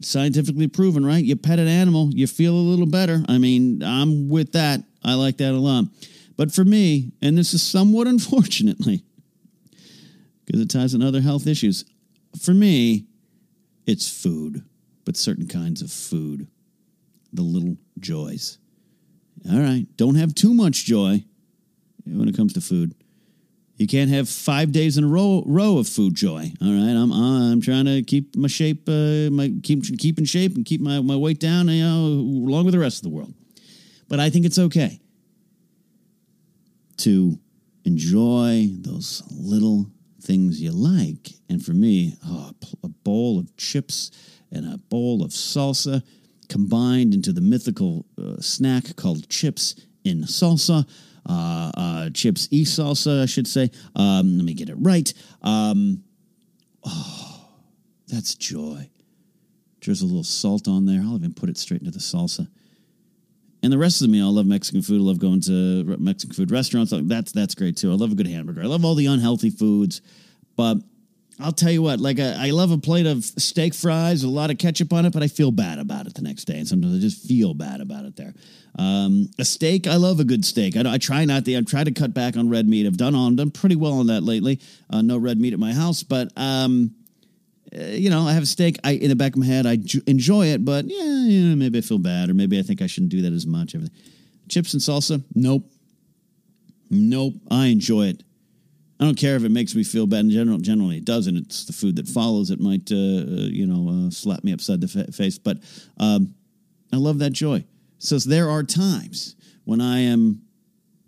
Scientifically 0.00 0.66
proven, 0.66 1.04
right? 1.04 1.24
You 1.24 1.36
pet 1.36 1.58
an 1.58 1.68
animal, 1.68 2.10
you 2.12 2.26
feel 2.26 2.54
a 2.54 2.56
little 2.56 2.86
better. 2.86 3.22
I 3.28 3.38
mean, 3.38 3.82
I'm 3.82 4.28
with 4.28 4.52
that. 4.52 4.80
I 5.04 5.14
like 5.14 5.36
that 5.36 5.52
a 5.52 5.58
lot. 5.58 5.84
But 6.36 6.52
for 6.52 6.64
me, 6.64 7.12
and 7.22 7.38
this 7.38 7.54
is 7.54 7.62
somewhat 7.62 8.06
unfortunately, 8.08 9.04
because 10.44 10.60
it 10.60 10.70
ties 10.70 10.94
in 10.94 11.02
other 11.02 11.20
health 11.20 11.46
issues. 11.46 11.84
For 12.42 12.52
me, 12.52 13.06
it's 13.86 14.08
food, 14.08 14.64
but 15.04 15.16
certain 15.16 15.46
kinds 15.46 15.82
of 15.82 15.92
food, 15.92 16.48
the 17.32 17.42
little 17.42 17.76
joys. 17.98 18.58
All 19.50 19.60
right, 19.60 19.86
don't 19.96 20.14
have 20.14 20.34
too 20.34 20.54
much 20.54 20.84
joy 20.86 21.22
when 22.06 22.28
it 22.28 22.36
comes 22.36 22.54
to 22.54 22.60
food. 22.60 22.94
You 23.76 23.88
can't 23.88 24.10
have 24.10 24.28
five 24.28 24.70
days 24.70 24.96
in 24.98 25.04
a 25.04 25.08
row 25.08 25.42
row 25.46 25.78
of 25.78 25.88
food 25.88 26.14
joy. 26.14 26.52
All 26.62 26.68
right, 26.68 26.94
I'm 26.94 27.12
I'm 27.12 27.60
trying 27.60 27.86
to 27.86 28.02
keep 28.02 28.36
my 28.36 28.46
shape, 28.46 28.88
uh, 28.88 29.30
my 29.30 29.52
keep 29.62 29.82
keep 29.98 30.18
in 30.18 30.24
shape 30.24 30.54
and 30.54 30.64
keep 30.64 30.80
my, 30.80 31.00
my 31.00 31.16
weight 31.16 31.40
down, 31.40 31.68
you 31.68 31.82
know, 31.82 32.06
along 32.48 32.66
with 32.66 32.72
the 32.72 32.78
rest 32.78 32.98
of 32.98 33.02
the 33.02 33.16
world. 33.16 33.34
But 34.08 34.20
I 34.20 34.30
think 34.30 34.46
it's 34.46 34.58
okay 34.58 35.00
to 36.98 37.38
enjoy 37.84 38.68
those 38.70 39.22
little 39.30 39.86
things 40.22 40.60
you 40.60 40.70
like. 40.70 41.32
And 41.48 41.64
for 41.64 41.72
me, 41.72 42.16
oh, 42.24 42.52
a 42.84 42.88
bowl 42.88 43.40
of 43.40 43.56
chips 43.56 44.10
and 44.52 44.72
a 44.72 44.78
bowl 44.78 45.22
of 45.24 45.30
salsa 45.30 46.02
combined 46.48 47.12
into 47.12 47.32
the 47.32 47.40
mythical 47.40 48.06
uh, 48.18 48.40
snack 48.40 48.94
called 48.96 49.28
chips 49.28 49.74
in 50.04 50.22
salsa 50.22 50.86
uh, 51.26 51.70
uh, 51.76 52.10
chips 52.10 52.48
e 52.50 52.64
salsa, 52.64 53.22
I 53.22 53.26
should 53.26 53.46
say. 53.46 53.70
Um, 53.96 54.36
let 54.36 54.44
me 54.44 54.54
get 54.54 54.68
it 54.68 54.76
right. 54.78 55.12
Um, 55.42 56.04
oh, 56.84 57.48
that's 58.08 58.34
joy. 58.34 58.88
There's 59.84 60.02
a 60.02 60.06
little 60.06 60.24
salt 60.24 60.66
on 60.68 60.86
there. 60.86 61.00
I'll 61.02 61.16
even 61.16 61.34
put 61.34 61.48
it 61.48 61.58
straight 61.58 61.80
into 61.80 61.92
the 61.92 61.98
salsa. 61.98 62.48
And 63.62 63.72
the 63.72 63.78
rest 63.78 64.02
of 64.02 64.08
the 64.08 64.12
meal, 64.12 64.26
I 64.26 64.30
love 64.30 64.46
Mexican 64.46 64.82
food. 64.82 65.00
I 65.00 65.04
love 65.04 65.18
going 65.18 65.40
to 65.42 65.84
Mexican 65.98 66.34
food 66.34 66.50
restaurants. 66.50 66.92
That's 66.94 67.32
that's 67.32 67.54
great 67.54 67.76
too. 67.78 67.90
I 67.90 67.94
love 67.94 68.12
a 68.12 68.14
good 68.14 68.26
hamburger. 68.26 68.62
I 68.62 68.66
love 68.66 68.84
all 68.84 68.94
the 68.94 69.06
unhealthy 69.06 69.50
foods, 69.50 70.02
but 70.54 70.76
I'll 71.40 71.52
tell 71.52 71.70
you 71.70 71.82
what, 71.82 71.98
like 71.98 72.18
a, 72.18 72.36
I 72.38 72.50
love 72.50 72.70
a 72.70 72.78
plate 72.78 73.06
of 73.06 73.24
steak 73.24 73.74
fries, 73.74 74.22
a 74.22 74.28
lot 74.28 74.50
of 74.50 74.58
ketchup 74.58 74.92
on 74.92 75.04
it, 75.04 75.12
but 75.12 75.22
I 75.22 75.26
feel 75.26 75.50
bad 75.50 75.78
about 75.80 76.06
it 76.06 76.14
the 76.14 76.22
next 76.22 76.44
day, 76.44 76.58
and 76.58 76.68
sometimes 76.68 76.96
I 76.96 77.00
just 77.00 77.26
feel 77.26 77.54
bad 77.54 77.80
about 77.80 78.04
it. 78.04 78.14
There, 78.14 78.34
um, 78.78 79.28
a 79.38 79.44
steak, 79.44 79.88
I 79.88 79.96
love 79.96 80.20
a 80.20 80.24
good 80.24 80.44
steak. 80.44 80.76
I, 80.76 80.92
I 80.92 80.98
try 80.98 81.24
not 81.24 81.44
to. 81.44 81.56
I 81.56 81.60
try 81.62 81.82
to 81.82 81.90
cut 81.90 82.14
back 82.14 82.36
on 82.36 82.48
red 82.50 82.68
meat. 82.68 82.86
I've 82.86 82.96
done 82.96 83.16
on 83.16 83.34
done 83.34 83.50
pretty 83.50 83.74
well 83.74 83.94
on 83.94 84.06
that 84.06 84.22
lately. 84.22 84.60
Uh, 84.88 85.02
no 85.02 85.18
red 85.18 85.40
meat 85.40 85.52
at 85.52 85.58
my 85.58 85.72
house, 85.72 86.04
but 86.04 86.30
um, 86.36 86.94
uh, 87.76 87.82
you 87.82 88.10
know, 88.10 88.22
I 88.22 88.32
have 88.32 88.44
a 88.44 88.46
steak. 88.46 88.78
I 88.84 88.92
in 88.92 89.08
the 89.08 89.16
back 89.16 89.32
of 89.32 89.38
my 89.38 89.46
head, 89.46 89.66
I 89.66 89.78
enjoy 90.06 90.46
it, 90.46 90.64
but 90.64 90.84
yeah, 90.84 91.24
yeah, 91.26 91.54
maybe 91.56 91.78
I 91.78 91.80
feel 91.80 91.98
bad, 91.98 92.30
or 92.30 92.34
maybe 92.34 92.60
I 92.60 92.62
think 92.62 92.80
I 92.80 92.86
shouldn't 92.86 93.10
do 93.10 93.22
that 93.22 93.32
as 93.32 93.46
much. 93.46 93.74
Everything. 93.74 93.96
Chips 94.48 94.72
and 94.74 94.82
salsa, 94.82 95.24
nope, 95.34 95.68
nope. 96.90 97.34
I 97.50 97.66
enjoy 97.66 98.06
it. 98.08 98.22
I 99.00 99.04
don't 99.04 99.18
care 99.18 99.36
if 99.36 99.44
it 99.44 99.50
makes 99.50 99.74
me 99.74 99.82
feel 99.82 100.06
bad. 100.06 100.20
In 100.20 100.30
general, 100.30 100.58
generally 100.58 100.98
it 100.98 101.04
doesn't. 101.04 101.36
It's 101.36 101.64
the 101.64 101.72
food 101.72 101.96
that 101.96 102.08
follows. 102.08 102.50
It 102.50 102.60
might, 102.60 102.90
uh, 102.92 102.94
uh, 102.94 103.48
you 103.50 103.66
know, 103.66 104.06
uh, 104.06 104.10
slap 104.10 104.44
me 104.44 104.52
upside 104.52 104.80
the 104.80 104.88
fa- 104.88 105.10
face. 105.12 105.36
But 105.38 105.58
um, 105.98 106.34
I 106.92 106.96
love 106.96 107.18
that 107.18 107.32
joy. 107.32 107.64
So 107.98 108.18
there 108.18 108.48
are 108.50 108.62
times 108.62 109.34
when 109.64 109.80
I 109.80 110.00
am 110.00 110.42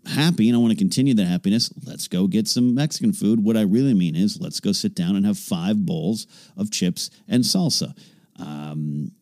happy 0.07 0.49
and 0.49 0.57
I 0.57 0.61
want 0.61 0.73
to 0.73 0.79
continue 0.79 1.15
that 1.15 1.27
happiness. 1.27 1.73
Let's 1.85 2.09
go 2.09 2.27
get 2.27 2.49
some 2.49 2.75
Mexican 2.75 3.13
food. 3.13 3.45
What 3.45 3.57
I 3.57 3.63
really 3.63 3.95
mean 3.95 4.17
is 4.17 4.41
let's 4.41 4.61
go 4.61 4.73
sit 4.73 4.95
down 4.95 5.17
and 5.17 5.27
have 5.27 5.39
five 5.39 5.85
bowls 5.85 6.27
of 6.57 6.71
chips 6.71 7.11
and 7.29 7.45
salsa. 7.45 7.97
Um, 8.39 9.13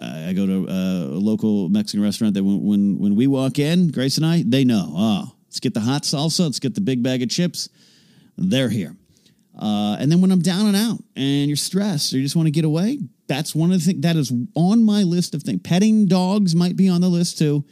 I 0.00 0.32
go 0.32 0.46
to 0.46 0.68
uh, 0.68 1.16
a 1.16 1.20
local 1.20 1.68
Mexican 1.68 2.02
restaurant 2.02 2.34
that 2.34 2.42
when, 2.42 2.64
when 2.64 2.98
when 2.98 3.14
we 3.14 3.26
walk 3.26 3.58
in, 3.58 3.88
Grace 3.88 4.16
and 4.16 4.26
I, 4.26 4.42
they 4.44 4.64
know. 4.64 4.92
Oh, 4.92 5.32
let's 5.46 5.60
get 5.60 5.74
the 5.74 5.80
hot 5.80 6.02
salsa. 6.02 6.40
Let's 6.40 6.58
get 6.58 6.74
the 6.74 6.80
big 6.80 7.02
bag 7.02 7.22
of 7.22 7.30
chips. 7.30 7.68
They're 8.36 8.68
here. 8.68 8.96
Uh, 9.58 9.96
and 10.00 10.10
then 10.10 10.20
when 10.20 10.32
I'm 10.32 10.40
down 10.40 10.66
and 10.66 10.76
out 10.76 10.98
and 11.14 11.46
you're 11.46 11.56
stressed 11.56 12.12
or 12.12 12.16
you 12.16 12.22
just 12.22 12.36
want 12.36 12.46
to 12.46 12.50
get 12.50 12.64
away, 12.64 12.98
that's 13.26 13.54
one 13.54 13.70
of 13.70 13.78
the 13.78 13.84
things 13.84 14.02
that 14.02 14.16
is 14.16 14.32
on 14.54 14.82
my 14.82 15.02
list 15.02 15.34
of 15.34 15.42
things. 15.42 15.60
Petting 15.62 16.06
dogs 16.06 16.54
might 16.54 16.76
be 16.76 16.88
on 16.88 17.00
the 17.00 17.08
list 17.08 17.38
too. 17.38 17.64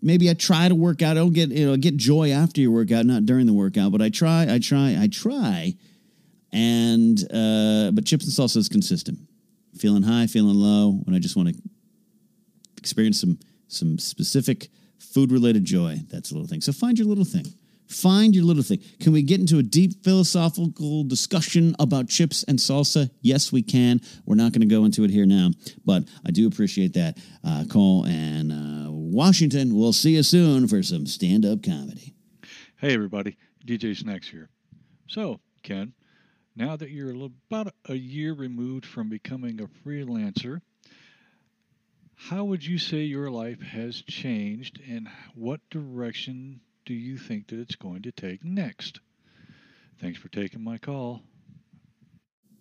Maybe 0.00 0.28
I 0.28 0.34
try 0.34 0.68
to 0.68 0.74
work 0.74 1.00
out. 1.02 1.12
I 1.12 1.20
don't 1.20 1.32
get 1.32 1.50
you 1.50 1.66
know 1.66 1.76
get 1.76 1.96
joy 1.96 2.32
after 2.32 2.60
your 2.60 2.72
workout, 2.72 3.06
not 3.06 3.26
during 3.26 3.46
the 3.46 3.52
workout, 3.52 3.92
but 3.92 4.02
I 4.02 4.08
try, 4.08 4.46
I 4.52 4.58
try, 4.58 4.96
I 4.98 5.08
try. 5.08 5.74
And 6.52 7.18
uh, 7.32 7.92
but 7.92 8.04
chips 8.04 8.24
and 8.24 8.32
salsa 8.32 8.56
is 8.56 8.68
consistent. 8.68 9.18
Feeling 9.78 10.02
high, 10.02 10.26
feeling 10.26 10.56
low, 10.56 11.00
when 11.04 11.14
I 11.14 11.18
just 11.18 11.36
want 11.36 11.50
to 11.50 11.54
experience 12.76 13.20
some 13.20 13.38
some 13.68 13.98
specific 13.98 14.68
food 14.98 15.30
related 15.30 15.64
joy. 15.64 16.00
That's 16.10 16.30
a 16.30 16.34
little 16.34 16.48
thing. 16.48 16.60
So 16.62 16.72
find 16.72 16.98
your 16.98 17.06
little 17.06 17.24
thing. 17.24 17.46
Find 17.92 18.34
your 18.34 18.44
little 18.44 18.62
thing. 18.62 18.80
Can 19.00 19.12
we 19.12 19.22
get 19.22 19.40
into 19.40 19.58
a 19.58 19.62
deep 19.62 20.02
philosophical 20.02 21.04
discussion 21.04 21.76
about 21.78 22.08
chips 22.08 22.42
and 22.44 22.58
salsa? 22.58 23.10
Yes, 23.20 23.52
we 23.52 23.62
can. 23.62 24.00
We're 24.24 24.34
not 24.34 24.52
going 24.52 24.66
to 24.66 24.74
go 24.74 24.84
into 24.84 25.04
it 25.04 25.10
here 25.10 25.26
now, 25.26 25.50
but 25.84 26.04
I 26.26 26.30
do 26.30 26.46
appreciate 26.46 26.94
that 26.94 27.18
uh, 27.44 27.64
call. 27.70 28.04
And 28.06 28.52
uh, 28.52 28.90
Washington, 28.90 29.74
we'll 29.74 29.92
see 29.92 30.16
you 30.16 30.22
soon 30.22 30.68
for 30.68 30.82
some 30.82 31.06
stand 31.06 31.44
up 31.44 31.62
comedy. 31.62 32.14
Hey, 32.78 32.94
everybody. 32.94 33.36
DJ 33.66 33.96
Snacks 33.96 34.28
here. 34.28 34.48
So, 35.06 35.40
Ken, 35.62 35.92
now 36.56 36.76
that 36.76 36.90
you're 36.90 37.14
about 37.50 37.74
a 37.88 37.94
year 37.94 38.32
removed 38.32 38.86
from 38.86 39.08
becoming 39.08 39.60
a 39.60 39.66
freelancer, 39.86 40.60
how 42.14 42.44
would 42.44 42.64
you 42.64 42.78
say 42.78 42.98
your 42.98 43.30
life 43.30 43.60
has 43.60 44.00
changed 44.02 44.80
and 44.88 45.08
what 45.34 45.60
direction 45.70 46.60
do 46.84 46.94
you 46.94 47.18
think 47.18 47.48
that 47.48 47.60
it's 47.60 47.76
going 47.76 48.02
to 48.02 48.12
take 48.12 48.44
next? 48.44 49.00
Thanks 50.00 50.18
for 50.18 50.28
taking 50.28 50.62
my 50.62 50.78
call. 50.78 51.22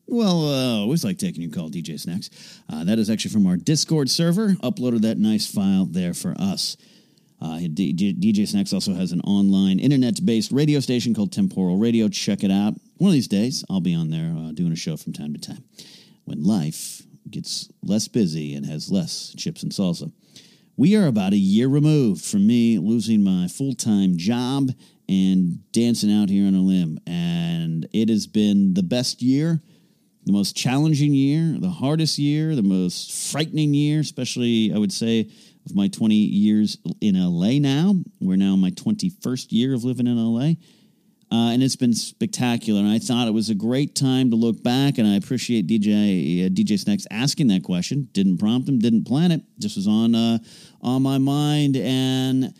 Well, 0.07 0.47
uh, 0.47 0.81
always 0.81 1.03
like 1.03 1.17
taking 1.17 1.41
your 1.41 1.51
call, 1.51 1.69
DJ 1.69 1.99
Snacks. 1.99 2.29
Uh, 2.67 2.83
that 2.83 2.99
is 2.99 3.09
actually 3.09 3.31
from 3.31 3.47
our 3.47 3.55
Discord 3.55 4.09
server. 4.09 4.49
Uploaded 4.55 5.01
that 5.01 5.17
nice 5.17 5.49
file 5.49 5.85
there 5.85 6.13
for 6.13 6.35
us. 6.37 6.75
Uh, 7.41 7.59
D- 7.73 7.93
D- 7.93 8.13
DJ 8.13 8.47
Snacks 8.47 8.73
also 8.73 8.93
has 8.93 9.11
an 9.11 9.21
online 9.21 9.79
internet 9.79 10.23
based 10.23 10.51
radio 10.51 10.79
station 10.79 11.15
called 11.15 11.31
Temporal 11.31 11.77
Radio. 11.77 12.07
Check 12.09 12.43
it 12.43 12.51
out. 12.51 12.75
One 12.97 13.07
of 13.09 13.13
these 13.13 13.27
days, 13.27 13.63
I'll 13.69 13.81
be 13.81 13.95
on 13.95 14.09
there 14.09 14.35
uh, 14.37 14.51
doing 14.51 14.71
a 14.71 14.75
show 14.75 14.97
from 14.97 15.13
time 15.13 15.33
to 15.33 15.39
time 15.39 15.63
when 16.25 16.43
life 16.43 17.01
gets 17.29 17.69
less 17.81 18.07
busy 18.07 18.53
and 18.53 18.65
has 18.65 18.91
less 18.91 19.33
chips 19.37 19.63
and 19.63 19.71
salsa. 19.71 20.11
We 20.81 20.95
are 20.95 21.05
about 21.05 21.33
a 21.33 21.37
year 21.37 21.67
removed 21.67 22.25
from 22.25 22.47
me 22.47 22.79
losing 22.79 23.23
my 23.23 23.47
full 23.47 23.75
time 23.75 24.17
job 24.17 24.71
and 25.07 25.59
dancing 25.71 26.11
out 26.11 26.27
here 26.27 26.47
on 26.47 26.55
a 26.55 26.59
limb. 26.59 26.97
And 27.05 27.87
it 27.93 28.09
has 28.09 28.25
been 28.25 28.73
the 28.73 28.81
best 28.81 29.21
year, 29.21 29.61
the 30.25 30.33
most 30.33 30.55
challenging 30.57 31.13
year, 31.13 31.55
the 31.59 31.69
hardest 31.69 32.17
year, 32.17 32.55
the 32.55 32.63
most 32.63 33.31
frightening 33.31 33.75
year, 33.75 33.99
especially, 33.99 34.73
I 34.73 34.79
would 34.79 34.91
say, 34.91 35.29
of 35.67 35.75
my 35.75 35.87
20 35.87 36.15
years 36.15 36.79
in 36.99 37.13
LA 37.13 37.59
now. 37.59 37.93
We're 38.19 38.35
now 38.35 38.55
in 38.55 38.59
my 38.59 38.71
21st 38.71 39.51
year 39.51 39.75
of 39.75 39.83
living 39.83 40.07
in 40.07 40.17
LA. 40.17 40.53
Uh, 41.31 41.51
and 41.51 41.63
it's 41.63 41.77
been 41.77 41.93
spectacular. 41.93 42.81
And 42.81 42.89
I 42.89 42.99
thought 42.99 43.27
it 43.27 43.33
was 43.33 43.49
a 43.49 43.55
great 43.55 43.95
time 43.95 44.31
to 44.31 44.35
look 44.35 44.61
back. 44.61 44.97
And 44.97 45.07
I 45.07 45.15
appreciate 45.15 45.65
DJ 45.65 46.45
uh, 46.45 46.49
DJ 46.49 46.77
Snacks 46.77 47.07
asking 47.09 47.47
that 47.47 47.63
question. 47.63 48.09
Didn't 48.11 48.37
prompt 48.37 48.67
him, 48.67 48.79
didn't 48.79 49.05
plan 49.05 49.31
it. 49.31 49.41
Just 49.57 49.77
was 49.77 49.87
on 49.87 50.13
uh, 50.13 50.39
on 50.81 51.01
my 51.01 51.17
mind. 51.17 51.77
And 51.77 52.53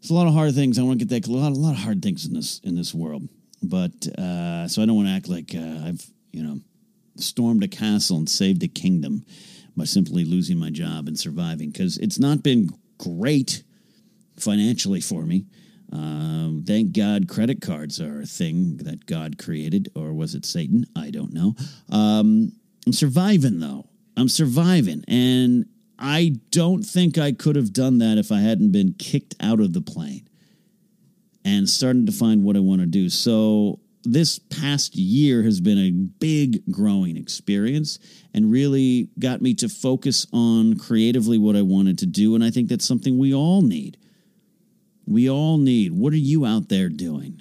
it's 0.00 0.10
a 0.10 0.14
lot 0.14 0.26
of 0.26 0.32
hard 0.32 0.54
things. 0.54 0.78
I 0.78 0.82
want 0.82 1.00
to 1.00 1.04
get 1.04 1.22
that 1.22 1.28
a 1.28 1.32
lot, 1.32 1.52
a 1.52 1.54
lot 1.54 1.72
of 1.72 1.80
hard 1.80 2.02
things 2.02 2.26
in 2.26 2.32
this 2.32 2.60
in 2.64 2.74
this 2.74 2.94
world. 2.94 3.28
But 3.62 4.06
uh, 4.18 4.68
so 4.68 4.82
I 4.82 4.86
don't 4.86 4.96
want 4.96 5.08
to 5.08 5.14
act 5.14 5.28
like 5.28 5.54
uh, 5.54 5.88
I've 5.88 6.06
you 6.32 6.42
know 6.42 6.60
stormed 7.16 7.62
a 7.64 7.68
castle 7.68 8.16
and 8.16 8.28
saved 8.28 8.62
a 8.62 8.68
kingdom 8.68 9.24
by 9.76 9.84
simply 9.84 10.24
losing 10.24 10.58
my 10.58 10.70
job 10.70 11.08
and 11.08 11.18
surviving 11.18 11.70
because 11.70 11.98
it's 11.98 12.18
not 12.18 12.42
been 12.42 12.70
great 12.96 13.62
financially 14.38 15.00
for 15.00 15.22
me. 15.22 15.44
Um, 15.92 16.64
thank 16.66 16.92
God 16.92 17.28
credit 17.28 17.60
cards 17.60 18.00
are 18.00 18.20
a 18.20 18.26
thing 18.26 18.78
that 18.78 19.06
God 19.06 19.38
created, 19.38 19.90
or 19.94 20.12
was 20.12 20.34
it 20.34 20.44
Satan? 20.44 20.84
I 20.96 21.10
don't 21.10 21.32
know. 21.32 21.54
Um, 21.90 22.52
I'm 22.86 22.92
surviving 22.92 23.60
though. 23.60 23.88
I'm 24.16 24.28
surviving. 24.28 25.04
And 25.06 25.66
I 25.98 26.36
don't 26.50 26.82
think 26.82 27.18
I 27.18 27.32
could 27.32 27.56
have 27.56 27.72
done 27.72 27.98
that 27.98 28.18
if 28.18 28.32
I 28.32 28.40
hadn't 28.40 28.72
been 28.72 28.94
kicked 28.94 29.34
out 29.40 29.60
of 29.60 29.72
the 29.72 29.80
plane 29.80 30.28
and 31.44 31.68
starting 31.68 32.06
to 32.06 32.12
find 32.12 32.44
what 32.44 32.56
I 32.56 32.60
want 32.60 32.80
to 32.80 32.86
do. 32.86 33.08
So 33.08 33.80
this 34.04 34.38
past 34.38 34.96
year 34.96 35.42
has 35.42 35.60
been 35.60 35.78
a 35.78 35.90
big 35.90 36.62
growing 36.72 37.16
experience 37.16 37.98
and 38.32 38.50
really 38.50 39.08
got 39.18 39.42
me 39.42 39.54
to 39.54 39.68
focus 39.68 40.26
on 40.32 40.78
creatively 40.78 41.38
what 41.38 41.56
I 41.56 41.62
wanted 41.62 41.98
to 41.98 42.06
do. 42.06 42.34
And 42.34 42.42
I 42.42 42.50
think 42.50 42.68
that's 42.68 42.84
something 42.84 43.18
we 43.18 43.34
all 43.34 43.62
need. 43.62 43.98
We 45.08 45.30
all 45.30 45.56
need. 45.56 45.92
What 45.92 46.12
are 46.12 46.16
you 46.16 46.44
out 46.44 46.68
there 46.68 46.90
doing? 46.90 47.40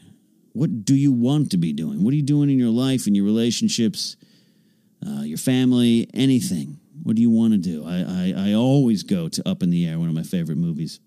What 0.53 0.85
do 0.85 0.95
you 0.95 1.11
want 1.11 1.51
to 1.51 1.57
be 1.57 1.73
doing? 1.73 2.01
What 2.01 2.13
are 2.13 2.15
you 2.15 2.23
doing 2.23 2.49
in 2.49 2.57
your 2.57 2.71
life, 2.71 3.07
in 3.07 3.13
your 3.13 3.25
relationships, 3.25 4.15
uh, 5.05 5.21
your 5.21 5.37
family, 5.37 6.09
anything? 6.13 6.79
What 7.03 7.17
do 7.17 7.21
you 7.21 7.29
want 7.29 7.53
to 7.53 7.59
do? 7.59 7.85
I, 7.85 8.33
I, 8.37 8.49
I 8.49 8.53
always 8.53 9.03
go 9.03 9.27
to 9.27 9.47
Up 9.47 9.61
in 9.61 9.69
the 9.69 9.85
Air, 9.85 9.99
one 9.99 10.07
of 10.07 10.15
my 10.15 10.23
favorite 10.23 10.57
movies, 10.57 11.01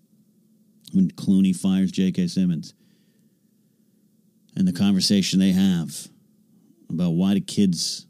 when 0.93 1.09
Clooney 1.11 1.55
fires 1.55 1.91
J.K. 1.91 2.27
Simmons 2.27 2.75
and 4.55 4.67
the 4.67 4.73
conversation 4.73 5.39
they 5.39 5.51
have 5.51 6.07
about 6.89 7.11
why 7.11 7.33
do 7.33 7.41
kids 7.41 8.05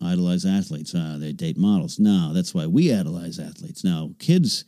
idolize 0.00 0.46
athletes? 0.46 0.94
Uh, 0.94 1.16
they 1.18 1.32
date 1.32 1.58
models. 1.58 1.98
No, 1.98 2.32
that's 2.32 2.54
why 2.54 2.66
we 2.66 2.92
idolize 2.94 3.40
athletes. 3.40 3.82
Now, 3.82 4.10
kids 4.20 4.64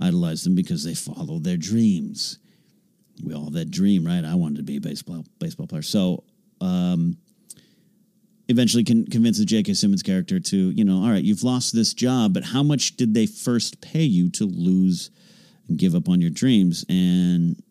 idolize 0.00 0.44
them 0.44 0.54
because 0.54 0.84
they 0.84 0.94
follow 0.94 1.38
their 1.38 1.56
dreams. 1.56 2.38
We 3.24 3.34
all 3.34 3.44
have 3.44 3.54
that 3.54 3.70
dream, 3.70 4.06
right? 4.06 4.24
I 4.24 4.34
wanted 4.34 4.58
to 4.58 4.62
be 4.62 4.76
a 4.76 4.80
baseball 4.80 5.24
baseball 5.38 5.66
player. 5.66 5.82
So, 5.82 6.24
um, 6.60 7.16
eventually 8.48 8.84
con- 8.84 9.06
convinces 9.06 9.44
J.K. 9.44 9.74
Simmons' 9.74 10.02
character 10.02 10.40
to, 10.40 10.70
you 10.70 10.84
know, 10.84 11.02
all 11.02 11.10
right, 11.10 11.22
you've 11.22 11.44
lost 11.44 11.74
this 11.74 11.94
job, 11.94 12.34
but 12.34 12.44
how 12.44 12.62
much 12.62 12.96
did 12.96 13.14
they 13.14 13.26
first 13.26 13.80
pay 13.80 14.02
you 14.02 14.30
to 14.30 14.44
lose 14.44 15.10
and 15.68 15.78
give 15.78 15.94
up 15.94 16.08
on 16.08 16.20
your 16.20 16.30
dreams? 16.30 16.84
And, 16.88 17.62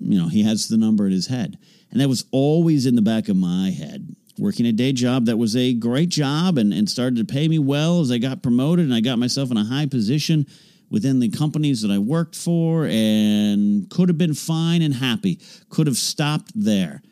you 0.00 0.20
know, 0.20 0.28
he 0.28 0.42
has 0.42 0.68
the 0.68 0.76
number 0.76 1.06
in 1.06 1.12
his 1.12 1.28
head. 1.28 1.58
And 1.90 2.00
that 2.00 2.08
was 2.08 2.24
always 2.32 2.86
in 2.86 2.96
the 2.96 3.02
back 3.02 3.28
of 3.28 3.36
my 3.36 3.70
head. 3.70 4.16
Working 4.36 4.66
a 4.66 4.72
day 4.72 4.92
job 4.92 5.26
that 5.26 5.36
was 5.36 5.54
a 5.54 5.74
great 5.74 6.08
job 6.08 6.58
and, 6.58 6.74
and 6.74 6.90
started 6.90 7.16
to 7.16 7.32
pay 7.32 7.46
me 7.46 7.60
well 7.60 8.00
as 8.00 8.10
I 8.10 8.18
got 8.18 8.42
promoted 8.42 8.84
and 8.84 8.92
I 8.92 9.00
got 9.00 9.20
myself 9.20 9.52
in 9.52 9.56
a 9.56 9.64
high 9.64 9.86
position 9.86 10.46
within 10.94 11.18
the 11.18 11.28
companies 11.28 11.82
that 11.82 11.90
I 11.90 11.98
worked 11.98 12.36
for 12.36 12.86
and 12.86 13.90
could 13.90 14.08
have 14.08 14.16
been 14.16 14.32
fine 14.32 14.80
and 14.80 14.94
happy, 14.94 15.40
could 15.68 15.88
have 15.88 15.96
stopped 15.96 16.52
there. 16.54 17.02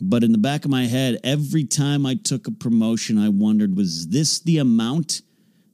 But 0.00 0.22
in 0.22 0.30
the 0.30 0.38
back 0.38 0.64
of 0.64 0.70
my 0.70 0.84
head, 0.84 1.18
every 1.24 1.64
time 1.64 2.06
I 2.06 2.14
took 2.14 2.46
a 2.46 2.52
promotion, 2.52 3.18
I 3.18 3.28
wondered 3.30 3.76
was 3.76 4.06
this 4.06 4.38
the 4.38 4.58
amount 4.58 5.22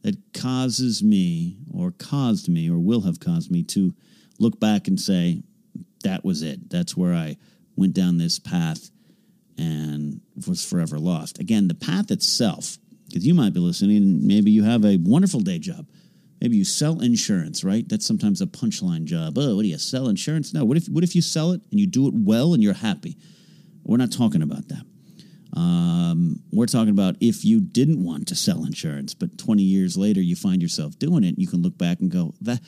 that 0.00 0.16
causes 0.32 1.02
me, 1.02 1.58
or 1.70 1.90
caused 1.90 2.48
me, 2.48 2.70
or 2.70 2.78
will 2.78 3.02
have 3.02 3.20
caused 3.20 3.50
me 3.50 3.62
to 3.64 3.92
look 4.38 4.58
back 4.58 4.88
and 4.88 4.98
say, 4.98 5.42
that 6.02 6.24
was 6.24 6.40
it. 6.40 6.70
That's 6.70 6.96
where 6.96 7.12
I 7.12 7.36
went 7.76 7.92
down 7.92 8.16
this 8.16 8.38
path 8.38 8.90
and 9.58 10.22
was 10.46 10.64
forever 10.64 10.98
lost. 10.98 11.38
Again, 11.40 11.68
the 11.68 11.74
path 11.74 12.10
itself, 12.10 12.78
because 13.06 13.26
you 13.26 13.34
might 13.34 13.52
be 13.52 13.60
listening 13.60 13.98
and 13.98 14.22
maybe 14.22 14.50
you 14.50 14.64
have 14.64 14.86
a 14.86 14.96
wonderful 14.96 15.40
day 15.40 15.58
job. 15.58 15.86
Maybe 16.44 16.58
you 16.58 16.64
sell 16.66 17.00
insurance, 17.00 17.64
right? 17.64 17.88
That's 17.88 18.04
sometimes 18.04 18.42
a 18.42 18.46
punchline 18.46 19.04
job. 19.04 19.38
Oh, 19.38 19.56
what 19.56 19.62
do 19.62 19.68
you 19.68 19.78
sell 19.78 20.08
insurance? 20.08 20.52
No. 20.52 20.62
What 20.62 20.76
if 20.76 20.86
what 20.88 21.02
if 21.02 21.14
you 21.14 21.22
sell 21.22 21.52
it 21.52 21.62
and 21.70 21.80
you 21.80 21.86
do 21.86 22.06
it 22.06 22.12
well 22.14 22.52
and 22.52 22.62
you're 22.62 22.74
happy? 22.74 23.16
We're 23.82 23.96
not 23.96 24.12
talking 24.12 24.42
about 24.42 24.68
that. 24.68 24.84
Um, 25.58 26.40
we're 26.52 26.66
talking 26.66 26.90
about 26.90 27.16
if 27.18 27.46
you 27.46 27.62
didn't 27.62 28.04
want 28.04 28.28
to 28.28 28.36
sell 28.36 28.66
insurance, 28.66 29.14
but 29.14 29.38
20 29.38 29.62
years 29.62 29.96
later 29.96 30.20
you 30.20 30.36
find 30.36 30.60
yourself 30.60 30.98
doing 30.98 31.24
it, 31.24 31.38
you 31.38 31.46
can 31.46 31.62
look 31.62 31.78
back 31.78 32.00
and 32.00 32.10
go, 32.10 32.34
that 32.42 32.60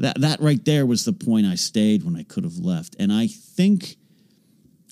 that 0.00 0.20
that 0.20 0.40
right 0.40 0.64
there 0.64 0.84
was 0.84 1.04
the 1.04 1.12
point 1.12 1.46
I 1.46 1.54
stayed 1.54 2.02
when 2.02 2.16
I 2.16 2.24
could 2.24 2.42
have 2.42 2.58
left. 2.58 2.96
And 2.98 3.12
I 3.12 3.28
think 3.28 3.94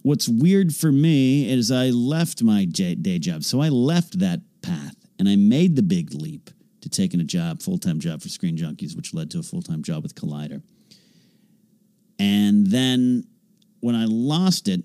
what's 0.05 0.29
weird 0.29 0.73
for 0.77 0.93
me 0.93 1.51
is 1.51 1.73
I 1.73 1.91
left 1.91 2.41
my 2.45 2.67
day 2.67 3.19
job. 3.19 3.43
So 3.43 3.61
I 3.61 3.69
left 3.69 4.21
that 4.21 4.43
path 4.63 4.95
and 5.19 5.29
I 5.29 5.35
made 5.35 5.75
the 5.75 5.83
big 5.83 6.15
leap 6.15 6.51
to 6.81 6.89
taking 6.89 7.21
a 7.21 7.25
job, 7.25 7.63
full 7.63 7.79
time 7.79 8.01
job 8.01 8.23
for 8.23 8.29
Screen 8.29 8.57
Junkies, 8.57 8.97
which 8.97 9.15
led 9.15 9.31
to 9.31 9.39
a 9.39 9.43
full 9.43 9.63
time 9.63 9.83
job 9.83 10.03
with 10.03 10.15
Collider. 10.15 10.63
And 12.19 12.67
then 12.67 13.25
when 13.81 13.95
I 13.95 14.07
lost 14.07 14.69
it, 14.69 14.83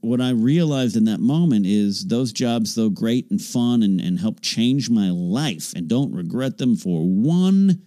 what 0.00 0.20
I 0.20 0.30
realized 0.30 0.96
in 0.96 1.06
that 1.06 1.20
moment 1.20 1.64
is 1.64 2.06
those 2.06 2.32
jobs, 2.32 2.74
though 2.74 2.90
great 2.90 3.30
and 3.30 3.40
fun 3.40 3.82
and, 3.82 4.00
and 4.00 4.20
help 4.20 4.40
change 4.42 4.90
my 4.90 5.10
life, 5.10 5.72
and 5.74 5.88
don't 5.88 6.14
regret 6.14 6.58
them 6.58 6.76
for 6.76 7.02
one 7.02 7.82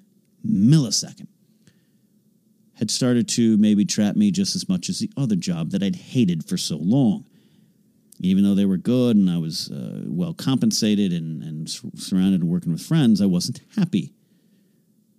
millisecond, 0.45 1.27
had 2.73 2.89
started 2.89 3.27
to 3.29 3.57
maybe 3.57 3.85
trap 3.85 4.15
me 4.15 4.31
just 4.31 4.55
as 4.55 4.67
much 4.67 4.89
as 4.89 4.97
the 4.97 5.11
other 5.15 5.35
job 5.35 5.69
that 5.71 5.83
I'd 5.83 5.95
hated 5.95 6.43
for 6.43 6.57
so 6.57 6.77
long. 6.77 7.26
Even 8.19 8.43
though 8.43 8.55
they 8.55 8.65
were 8.65 8.77
good 8.77 9.15
and 9.15 9.29
I 9.29 9.37
was 9.37 9.69
uh, 9.69 10.01
well 10.05 10.33
compensated 10.33 11.13
and, 11.13 11.43
and 11.43 11.69
surrounded 11.69 12.41
and 12.41 12.49
working 12.49 12.71
with 12.71 12.81
friends, 12.81 13.21
I 13.21 13.25
wasn't 13.25 13.61
happy. 13.75 14.13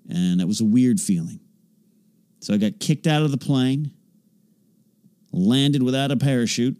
And 0.08 0.40
that 0.40 0.46
was 0.46 0.60
a 0.60 0.64
weird 0.64 1.00
feeling. 1.00 1.40
So 2.40 2.54
I 2.54 2.56
got 2.56 2.80
kicked 2.80 3.06
out 3.06 3.22
of 3.22 3.30
the 3.30 3.38
plane, 3.38 3.92
landed 5.32 5.82
without 5.82 6.10
a 6.10 6.16
parachute, 6.16 6.76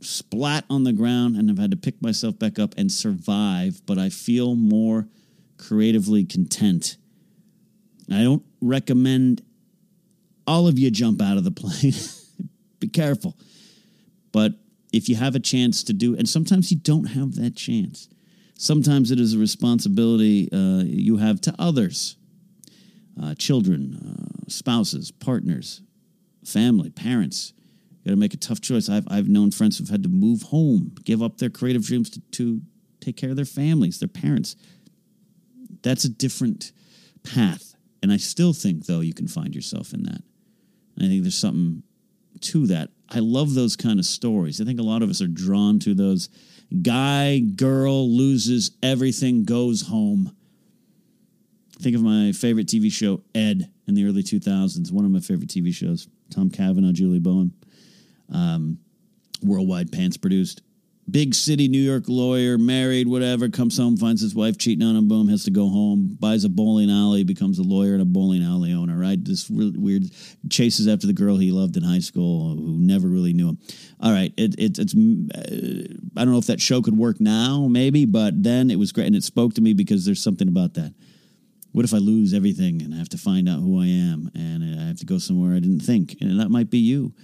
splat 0.00 0.64
on 0.70 0.84
the 0.84 0.92
ground, 0.92 1.36
and 1.36 1.48
have 1.48 1.58
had 1.58 1.70
to 1.72 1.76
pick 1.76 2.00
myself 2.02 2.38
back 2.38 2.58
up 2.58 2.74
and 2.76 2.90
survive. 2.90 3.80
But 3.86 3.98
I 3.98 4.08
feel 4.08 4.54
more 4.54 5.08
creatively 5.58 6.24
content. 6.24 6.96
I 8.10 8.22
don't 8.22 8.42
recommend 8.60 9.42
all 10.46 10.66
of 10.66 10.78
you 10.78 10.90
jump 10.90 11.22
out 11.22 11.36
of 11.36 11.44
the 11.44 11.50
plane. 11.52 11.94
Be 12.80 12.88
careful. 12.88 13.36
But 14.32 14.54
if 14.92 15.08
you 15.08 15.16
have 15.16 15.34
a 15.34 15.40
chance 15.40 15.82
to 15.84 15.92
do, 15.92 16.16
and 16.16 16.28
sometimes 16.28 16.70
you 16.70 16.78
don't 16.78 17.06
have 17.06 17.36
that 17.36 17.56
chance. 17.56 18.08
Sometimes 18.58 19.10
it 19.10 19.18
is 19.18 19.34
a 19.34 19.38
responsibility 19.38 20.48
uh, 20.52 20.82
you 20.84 21.16
have 21.16 21.40
to 21.42 21.54
others, 21.58 22.16
uh, 23.20 23.34
children, 23.34 23.96
uh, 23.96 24.50
spouses, 24.50 25.10
partners, 25.10 25.82
family, 26.44 26.90
parents. 26.90 27.52
You 28.02 28.10
got 28.10 28.10
to 28.12 28.16
make 28.16 28.34
a 28.34 28.38
tough 28.38 28.60
choice. 28.60 28.88
I've 28.88 29.06
I've 29.10 29.28
known 29.28 29.50
friends 29.50 29.78
who've 29.78 29.88
had 29.88 30.02
to 30.02 30.08
move 30.08 30.42
home, 30.42 30.94
give 31.04 31.22
up 31.22 31.38
their 31.38 31.50
creative 31.50 31.84
dreams 31.86 32.10
to, 32.10 32.20
to 32.32 32.60
take 33.00 33.16
care 33.16 33.30
of 33.30 33.36
their 33.36 33.44
families, 33.44 33.98
their 33.98 34.08
parents. 34.08 34.56
That's 35.82 36.04
a 36.04 36.10
different 36.10 36.72
path, 37.22 37.74
and 38.02 38.12
I 38.12 38.16
still 38.18 38.52
think 38.52 38.86
though 38.86 39.00
you 39.00 39.14
can 39.14 39.28
find 39.28 39.54
yourself 39.54 39.92
in 39.94 40.02
that. 40.02 40.22
And 40.96 41.04
I 41.04 41.08
think 41.08 41.22
there's 41.22 41.38
something 41.38 41.82
to 42.40 42.66
that. 42.66 42.90
I 43.10 43.18
love 43.18 43.54
those 43.54 43.76
kind 43.76 43.98
of 43.98 44.06
stories. 44.06 44.60
I 44.60 44.64
think 44.64 44.78
a 44.78 44.84
lot 44.84 45.02
of 45.02 45.10
us 45.10 45.20
are 45.20 45.26
drawn 45.26 45.78
to 45.80 45.94
those. 45.94 46.28
Guy, 46.82 47.40
girl 47.40 48.08
loses 48.08 48.70
everything, 48.82 49.44
goes 49.44 49.82
home. 49.88 50.36
Think 51.80 51.96
of 51.96 52.02
my 52.02 52.32
favorite 52.32 52.68
TV 52.68 52.92
show, 52.92 53.22
Ed, 53.34 53.70
in 53.88 53.94
the 53.94 54.04
early 54.04 54.22
2000s. 54.22 54.92
One 54.92 55.04
of 55.04 55.10
my 55.10 55.20
favorite 55.20 55.48
TV 55.48 55.74
shows. 55.74 56.08
Tom 56.30 56.50
Cavanagh, 56.50 56.92
Julie 56.92 57.18
Bowen. 57.18 57.52
Um, 58.32 58.78
worldwide 59.42 59.90
pants 59.90 60.16
produced 60.16 60.62
big 61.08 61.34
city 61.34 61.68
New 61.68 61.80
York 61.80 62.04
lawyer, 62.08 62.58
married, 62.58 63.08
whatever, 63.08 63.48
comes 63.48 63.76
home, 63.76 63.96
finds 63.96 64.20
his 64.20 64.34
wife 64.34 64.58
cheating 64.58 64.86
on 64.86 64.96
him, 64.96 65.08
boom, 65.08 65.28
has 65.28 65.44
to 65.44 65.50
go 65.50 65.68
home, 65.68 66.16
buys 66.20 66.44
a 66.44 66.48
bowling 66.48 66.90
alley, 66.90 67.24
becomes 67.24 67.58
a 67.58 67.62
lawyer 67.62 67.92
and 67.92 68.02
a 68.02 68.06
bowling 68.06 68.42
alley 68.42 68.72
owner, 68.72 68.96
right? 68.96 69.22
This 69.24 69.50
really 69.50 69.76
weird 69.76 70.04
chases 70.48 70.86
after 70.86 71.06
the 71.06 71.12
girl 71.12 71.36
he 71.36 71.50
loved 71.50 71.76
in 71.76 71.82
high 71.82 71.98
school 72.00 72.54
who 72.54 72.78
never 72.78 73.08
really 73.08 73.32
knew 73.32 73.48
him. 73.48 73.58
All 74.00 74.12
right, 74.12 74.32
it, 74.36 74.54
it, 74.58 74.78
it's, 74.78 74.94
uh, 74.94 75.96
I 76.16 76.24
don't 76.24 76.32
know 76.32 76.38
if 76.38 76.46
that 76.46 76.60
show 76.60 76.82
could 76.82 76.96
work 76.96 77.20
now, 77.20 77.66
maybe, 77.68 78.04
but 78.04 78.42
then 78.42 78.70
it 78.70 78.78
was 78.78 78.92
great. 78.92 79.06
And 79.06 79.16
it 79.16 79.24
spoke 79.24 79.54
to 79.54 79.60
me 79.60 79.72
because 79.72 80.04
there's 80.04 80.22
something 80.22 80.48
about 80.48 80.74
that. 80.74 80.94
What 81.72 81.84
if 81.84 81.94
I 81.94 81.98
lose 81.98 82.34
everything 82.34 82.82
and 82.82 82.94
I 82.94 82.98
have 82.98 83.10
to 83.10 83.18
find 83.18 83.48
out 83.48 83.60
who 83.60 83.80
I 83.80 83.86
am 83.86 84.30
and 84.34 84.80
I 84.80 84.88
have 84.88 84.98
to 84.98 85.06
go 85.06 85.18
somewhere 85.18 85.54
I 85.54 85.60
didn't 85.60 85.80
think? 85.80 86.16
And 86.20 86.40
that 86.40 86.50
might 86.50 86.68
be 86.68 86.78
you 86.78 87.14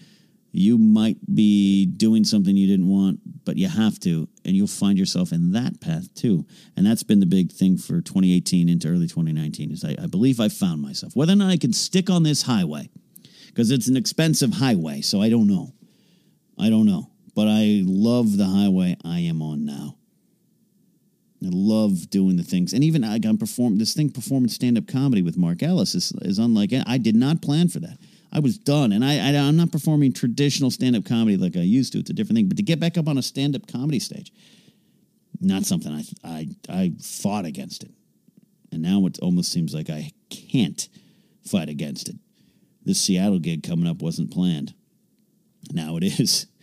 you 0.59 0.79
might 0.79 1.19
be 1.35 1.87
doing 1.87 2.25
something 2.25 2.57
you 2.57 2.67
didn't 2.67 2.89
want, 2.89 3.21
but 3.45 3.57
you 3.57 3.69
have 3.69 3.99
to, 4.01 4.29
and 4.45 4.57
you'll 4.57 4.67
find 4.67 4.99
yourself 4.99 5.33
in 5.33 5.53
that 5.53 5.81
path 5.81 6.13
too. 6.15 6.47
And 6.77 6.87
that's 6.87 7.03
been 7.03 7.21
the 7.21 7.27
big 7.27 7.53
thing 7.53 7.77
for 7.79 8.01
2018 8.01 8.69
into 8.69 8.89
early 8.89 9.07
2019 9.07 9.73
is 9.73 9.85
I, 9.85 9.97
I 10.03 10.07
believe 10.07 10.41
I 10.41 10.49
found 10.49 10.83
myself. 10.83 11.15
Whether 11.15 11.33
or 11.33 11.37
not 11.37 11.51
I 11.51 11.57
can 11.57 11.73
stick 11.73 12.11
on 12.11 12.23
this 12.23 12.43
highway, 12.43 12.91
because 13.49 13.71
it's 13.71 13.89
an 13.89 13.97
expensive 13.97 14.55
highway, 14.55 15.01
so 15.01 15.21
I 15.21 15.31
don't 15.31 15.47
know. 15.47 15.73
I 16.59 16.71
don't 16.71 16.87
know. 16.87 17.11
But 17.35 17.49
I 17.49 17.83
love 17.85 18.37
the 18.37 18.47
highway 18.47 18.97
I 19.05 19.21
am 19.21 19.43
on 19.43 19.65
now. 19.65 19.97
I 21.45 21.49
love 21.51 22.09
doing 22.09 22.37
the 22.37 22.43
things, 22.43 22.73
and 22.73 22.83
even 22.83 23.05
I 23.05 23.19
got 23.19 23.39
perform 23.39 23.77
this 23.79 23.93
thing 23.93 24.11
performing 24.11 24.49
stand 24.49 24.79
up 24.79 24.87
comedy 24.87 25.21
with 25.21 25.37
Mark 25.37 25.63
Ellis 25.63 25.95
is, 25.95 26.13
is 26.23 26.39
unlike 26.39 26.73
I 26.87 26.97
did 26.97 27.15
not 27.15 27.43
plan 27.43 27.69
for 27.69 27.79
that. 27.81 27.99
I 28.33 28.41
was 28.41 28.59
done, 28.59 28.93
and 28.93 29.05
I, 29.05 29.12
I 29.12 29.33
am 29.33 29.57
not 29.57 29.72
performing 29.72 30.12
traditional 30.12 30.70
stand 30.70 30.97
up 30.97 31.05
comedy 31.05 31.37
like 31.37 31.57
I 31.57 31.61
used 31.61 31.93
to. 31.93 31.99
It's 31.99 32.11
a 32.11 32.14
different 32.14 32.37
thing. 32.37 32.49
But 32.49 32.57
to 32.57 32.62
get 32.62 32.81
back 32.81 32.99
up 32.99 33.09
on 33.09 33.18
a 33.18 33.22
stand 33.22 33.57
up 33.57 33.66
comedy 33.66 33.99
stage, 33.99 34.33
not 35.41 35.64
something 35.64 35.93
I 35.93 36.05
I 36.24 36.49
I 36.68 36.93
fought 37.01 37.45
against 37.45 37.85
it, 37.85 37.91
and 38.72 38.83
now 38.83 39.05
it 39.07 39.18
almost 39.20 39.53
seems 39.53 39.74
like 39.74 39.91
I 39.91 40.12
can't 40.31 40.89
fight 41.45 41.68
against 41.68 42.09
it. 42.09 42.16
This 42.85 43.01
Seattle 43.01 43.39
gig 43.39 43.62
coming 43.62 43.89
up 43.89 44.03
wasn't 44.03 44.33
planned. 44.33 44.74
Now 45.72 45.97
it 45.97 46.05
is. 46.05 46.47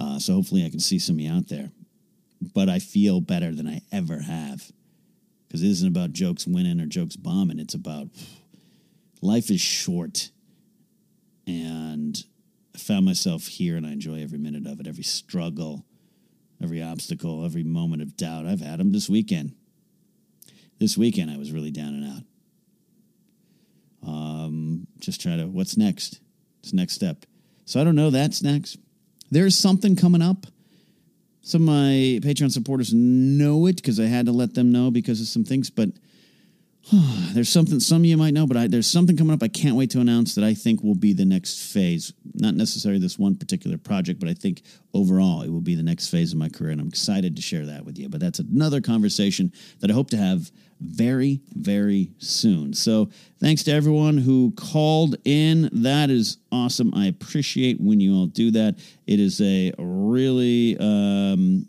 Uh, 0.00 0.16
so 0.16 0.32
hopefully 0.32 0.64
I 0.64 0.70
can 0.70 0.78
see 0.78 1.00
some 1.00 1.16
of 1.16 1.20
you 1.20 1.32
out 1.32 1.48
there. 1.48 1.72
But 2.54 2.68
I 2.68 2.78
feel 2.78 3.20
better 3.20 3.52
than 3.52 3.66
I 3.66 3.80
ever 3.90 4.20
have. 4.20 4.70
Because 5.48 5.60
it 5.60 5.70
isn't 5.70 5.88
about 5.88 6.12
jokes 6.12 6.46
winning 6.46 6.80
or 6.80 6.86
jokes 6.86 7.16
bombing. 7.16 7.58
It's 7.58 7.74
about 7.74 8.06
life 9.20 9.50
is 9.50 9.60
short 9.60 10.30
and 11.48 12.22
I 12.74 12.78
found 12.78 13.06
myself 13.06 13.46
here 13.46 13.76
and 13.76 13.86
I 13.86 13.92
enjoy 13.92 14.22
every 14.22 14.38
minute 14.38 14.66
of 14.66 14.78
it, 14.80 14.86
every 14.86 15.02
struggle, 15.02 15.86
every 16.62 16.82
obstacle, 16.82 17.44
every 17.44 17.64
moment 17.64 18.02
of 18.02 18.16
doubt. 18.16 18.46
I've 18.46 18.60
had 18.60 18.78
them 18.78 18.92
this 18.92 19.08
weekend. 19.08 19.54
This 20.78 20.96
weekend, 20.96 21.30
I 21.30 21.38
was 21.38 21.50
really 21.50 21.70
down 21.70 21.94
and 21.94 22.04
out. 22.06 22.22
Um, 24.08 24.86
just 25.00 25.20
try 25.20 25.36
to, 25.36 25.46
what's 25.46 25.76
next? 25.76 26.20
What's 26.60 26.72
next 26.72 26.92
step? 26.92 27.24
So 27.64 27.80
I 27.80 27.84
don't 27.84 27.96
know. 27.96 28.10
That's 28.10 28.42
next. 28.42 28.78
There's 29.30 29.56
something 29.56 29.96
coming 29.96 30.22
up. 30.22 30.46
Some 31.42 31.62
of 31.62 31.74
my 31.74 32.20
Patreon 32.22 32.52
supporters 32.52 32.92
know 32.92 33.66
it 33.66 33.76
because 33.76 33.98
I 33.98 34.04
had 34.04 34.26
to 34.26 34.32
let 34.32 34.54
them 34.54 34.70
know 34.70 34.90
because 34.90 35.20
of 35.20 35.26
some 35.26 35.44
things, 35.44 35.70
but 35.70 35.88
there's 37.32 37.48
something 37.48 37.80
some 37.80 38.02
of 38.02 38.06
you 38.06 38.16
might 38.16 38.34
know, 38.34 38.46
but 38.46 38.56
I, 38.56 38.66
there's 38.66 38.86
something 38.86 39.16
coming 39.16 39.34
up 39.34 39.42
I 39.42 39.48
can't 39.48 39.76
wait 39.76 39.90
to 39.90 40.00
announce 40.00 40.34
that 40.34 40.44
I 40.44 40.54
think 40.54 40.82
will 40.82 40.94
be 40.94 41.12
the 41.12 41.24
next 41.24 41.72
phase. 41.72 42.12
Not 42.34 42.54
necessarily 42.54 43.00
this 43.00 43.18
one 43.18 43.36
particular 43.36 43.76
project, 43.76 44.20
but 44.20 44.28
I 44.28 44.34
think 44.34 44.62
overall 44.94 45.42
it 45.42 45.50
will 45.50 45.60
be 45.60 45.74
the 45.74 45.82
next 45.82 46.08
phase 46.08 46.32
of 46.32 46.38
my 46.38 46.48
career, 46.48 46.70
and 46.70 46.80
I'm 46.80 46.88
excited 46.88 47.36
to 47.36 47.42
share 47.42 47.66
that 47.66 47.84
with 47.84 47.98
you. 47.98 48.08
But 48.08 48.20
that's 48.20 48.38
another 48.38 48.80
conversation 48.80 49.52
that 49.80 49.90
I 49.90 49.94
hope 49.94 50.10
to 50.10 50.16
have 50.16 50.50
very, 50.80 51.40
very 51.54 52.12
soon. 52.18 52.72
So 52.72 53.10
thanks 53.40 53.64
to 53.64 53.72
everyone 53.72 54.16
who 54.16 54.52
called 54.52 55.16
in. 55.24 55.68
That 55.72 56.08
is 56.08 56.38
awesome. 56.52 56.94
I 56.94 57.06
appreciate 57.06 57.80
when 57.80 58.00
you 58.00 58.14
all 58.14 58.26
do 58.26 58.50
that. 58.52 58.78
It 59.06 59.20
is 59.20 59.40
a 59.40 59.72
really 59.78 60.76
um, 60.78 61.66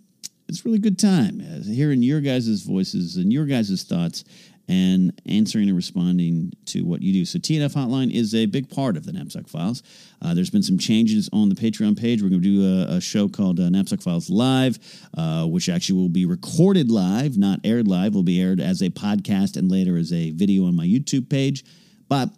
it's 0.49 0.65
really 0.65 0.79
good 0.79 0.97
time 0.97 1.41
uh, 1.41 1.63
hearing 1.63 2.01
your 2.01 2.21
guys' 2.21 2.63
voices 2.63 3.17
and 3.17 3.31
your 3.31 3.45
guys' 3.45 3.83
thoughts 3.83 4.23
and 4.69 5.19
answering 5.25 5.67
and 5.67 5.75
responding 5.75 6.53
to 6.65 6.85
what 6.85 7.01
you 7.01 7.11
do. 7.11 7.25
So 7.25 7.39
TNF 7.39 7.73
Hotline 7.73 8.13
is 8.13 8.35
a 8.35 8.45
big 8.45 8.69
part 8.69 8.95
of 8.95 9.05
the 9.05 9.11
Napzok 9.11 9.49
Files. 9.49 9.81
Uh, 10.21 10.35
there's 10.35 10.51
been 10.51 10.61
some 10.61 10.77
changes 10.77 11.27
on 11.33 11.49
the 11.49 11.55
Patreon 11.55 11.99
page. 11.99 12.21
We're 12.21 12.29
going 12.29 12.43
to 12.43 12.57
do 12.57 12.83
a, 12.91 12.97
a 12.97 13.01
show 13.01 13.27
called 13.27 13.59
uh, 13.59 13.63
Napzok 13.63 14.03
Files 14.03 14.29
Live, 14.29 14.77
uh, 15.17 15.47
which 15.47 15.69
actually 15.69 15.99
will 15.99 16.09
be 16.09 16.27
recorded 16.27 16.91
live, 16.91 17.35
not 17.35 17.59
aired 17.63 17.87
live. 17.87 18.13
Will 18.13 18.21
be 18.21 18.39
aired 18.39 18.61
as 18.61 18.81
a 18.83 18.91
podcast 18.91 19.57
and 19.57 19.71
later 19.71 19.97
as 19.97 20.13
a 20.13 20.29
video 20.31 20.67
on 20.67 20.75
my 20.75 20.85
YouTube 20.85 21.29
page. 21.29 21.65
But 22.07 22.29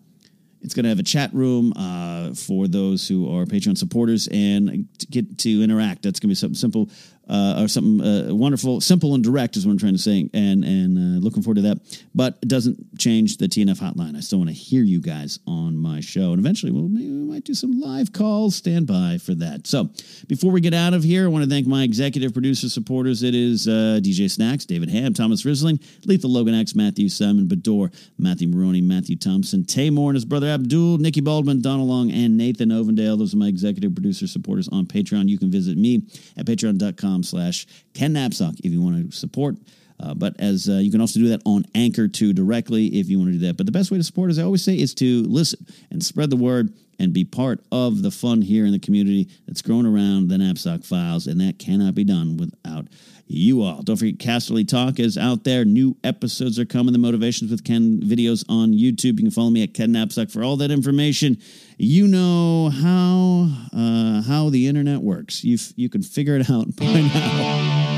it's 0.61 0.73
going 0.73 0.83
to 0.83 0.89
have 0.89 0.99
a 0.99 1.03
chat 1.03 1.33
room 1.33 1.73
uh, 1.75 2.33
for 2.33 2.67
those 2.67 3.07
who 3.07 3.35
are 3.35 3.45
Patreon 3.45 3.77
supporters 3.77 4.27
and 4.31 4.87
to 4.99 5.07
get 5.07 5.39
to 5.39 5.63
interact. 5.63 6.03
That's 6.03 6.19
going 6.19 6.29
to 6.29 6.31
be 6.31 6.35
something 6.35 6.55
simple 6.55 6.89
uh, 7.31 7.61
or 7.61 7.67
something 7.69 8.05
uh, 8.05 8.35
wonderful, 8.35 8.81
simple 8.81 9.15
and 9.15 9.23
direct 9.23 9.55
is 9.55 9.65
what 9.65 9.71
I'm 9.71 9.77
trying 9.77 9.93
to 9.93 9.99
say, 9.99 10.29
and 10.33 10.65
and 10.65 10.97
uh, 10.97 11.19
looking 11.23 11.41
forward 11.41 11.55
to 11.55 11.61
that. 11.61 12.01
But 12.13 12.37
it 12.41 12.49
doesn't 12.49 12.99
change 12.99 13.37
the 13.37 13.47
TNF 13.47 13.79
hotline. 13.79 14.17
I 14.17 14.19
still 14.19 14.39
want 14.39 14.49
to 14.49 14.55
hear 14.55 14.83
you 14.83 14.99
guys 14.99 15.39
on 15.47 15.77
my 15.77 16.01
show, 16.01 16.31
and 16.31 16.39
eventually 16.39 16.73
we'll 16.73 16.89
maybe 16.89 17.09
we 17.09 17.31
might 17.31 17.45
do 17.45 17.53
some 17.53 17.79
live 17.79 18.11
calls. 18.11 18.55
Stand 18.55 18.85
by 18.85 19.17
for 19.17 19.33
that. 19.35 19.65
So 19.65 19.89
before 20.27 20.51
we 20.51 20.59
get 20.59 20.73
out 20.73 20.93
of 20.93 21.03
here, 21.03 21.25
I 21.25 21.27
want 21.29 21.45
to 21.45 21.49
thank 21.49 21.67
my 21.67 21.83
executive 21.83 22.33
producer 22.33 22.67
supporters. 22.67 23.23
It 23.23 23.33
is 23.33 23.65
uh, 23.65 24.01
DJ 24.03 24.29
Snacks, 24.29 24.65
David 24.65 24.89
Ham, 24.89 25.13
Thomas 25.13 25.43
Risling, 25.43 25.81
Lethal 26.05 26.31
Logan 26.31 26.53
X, 26.53 26.75
Matthew 26.75 27.07
Simon 27.07 27.47
Bador, 27.47 27.93
Matthew 28.17 28.49
Maroney, 28.49 28.81
Matthew 28.81 29.15
Thompson, 29.15 29.63
Tay 29.63 29.89
Moore 29.89 30.09
and 30.09 30.15
his 30.15 30.25
brother 30.25 30.49
Abdul, 30.51 30.99
Nikki 30.99 31.21
Baldwin, 31.21 31.61
Donald 31.61 31.89
Long, 31.89 32.11
and 32.11 32.37
Nathan 32.37 32.69
Ovendale. 32.69 33.17
Those 33.17 33.33
are 33.33 33.37
my 33.37 33.47
executive 33.47 33.93
producer 33.95 34.27
supporters 34.27 34.67
on 34.69 34.85
Patreon. 34.85 35.27
You 35.27 35.37
can 35.37 35.49
visit 35.49 35.77
me 35.77 36.03
at 36.37 36.45
patreon.com 36.45 37.23
slash 37.23 37.65
Ken 37.93 38.13
Napzok 38.13 38.59
if 38.63 38.71
you 38.71 38.81
want 38.81 39.11
to 39.11 39.17
support. 39.17 39.55
Uh, 39.99 40.13
but 40.13 40.39
as 40.39 40.67
uh, 40.67 40.73
you 40.73 40.89
can 40.91 41.01
also 41.01 41.19
do 41.19 41.29
that 41.29 41.41
on 41.45 41.63
Anchor 41.75 42.07
too 42.07 42.33
directly 42.33 42.87
if 42.99 43.07
you 43.07 43.19
want 43.19 43.31
to 43.31 43.37
do 43.37 43.47
that. 43.47 43.57
But 43.57 43.65
the 43.65 43.71
best 43.71 43.91
way 43.91 43.97
to 43.97 44.03
support, 44.03 44.31
as 44.31 44.39
I 44.39 44.43
always 44.43 44.63
say, 44.63 44.77
is 44.77 44.95
to 44.95 45.23
listen 45.23 45.65
and 45.91 46.03
spread 46.03 46.29
the 46.29 46.35
word 46.35 46.73
and 46.99 47.13
be 47.13 47.23
part 47.23 47.63
of 47.71 48.01
the 48.01 48.11
fun 48.11 48.41
here 48.41 48.65
in 48.65 48.71
the 48.71 48.79
community 48.79 49.27
that's 49.47 49.61
growing 49.61 49.85
around 49.85 50.27
the 50.27 50.37
Napzok 50.37 50.85
Files, 50.85 51.27
and 51.27 51.39
that 51.41 51.59
cannot 51.59 51.95
be 51.95 52.03
done 52.03 52.37
without 52.37 52.87
you 53.31 53.63
all. 53.63 53.81
Don't 53.81 53.97
forget, 53.97 54.17
Casterly 54.17 54.67
Talk 54.67 54.99
is 54.99 55.17
out 55.17 55.43
there. 55.43 55.65
New 55.65 55.95
episodes 56.03 56.59
are 56.59 56.65
coming. 56.65 56.93
The 56.93 56.99
Motivations 56.99 57.49
with 57.51 57.63
Ken 57.63 58.01
videos 58.01 58.43
on 58.49 58.71
YouTube. 58.71 59.17
You 59.17 59.23
can 59.23 59.31
follow 59.31 59.49
me 59.49 59.63
at 59.63 59.73
Ken 59.73 59.89
Napzok 59.89 60.31
for 60.31 60.43
all 60.43 60.57
that 60.57 60.71
information. 60.71 61.37
You 61.77 62.07
know 62.07 62.69
how 62.69 63.49
uh, 63.75 64.21
how 64.21 64.49
the 64.49 64.67
internet 64.67 65.01
works. 65.01 65.43
You 65.43 65.57
you 65.75 65.89
can 65.89 66.03
figure 66.03 66.35
it 66.35 66.49
out 66.49 66.75
by 66.75 66.85
now. 66.85 67.87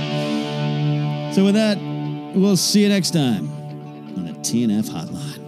So 1.34 1.44
with 1.44 1.56
that, 1.56 1.80
we'll 2.36 2.56
see 2.56 2.84
you 2.84 2.90
next 2.90 3.10
time 3.10 3.50
on 4.16 4.26
the 4.26 4.34
TNF 4.34 4.88
Hotline. 4.88 5.43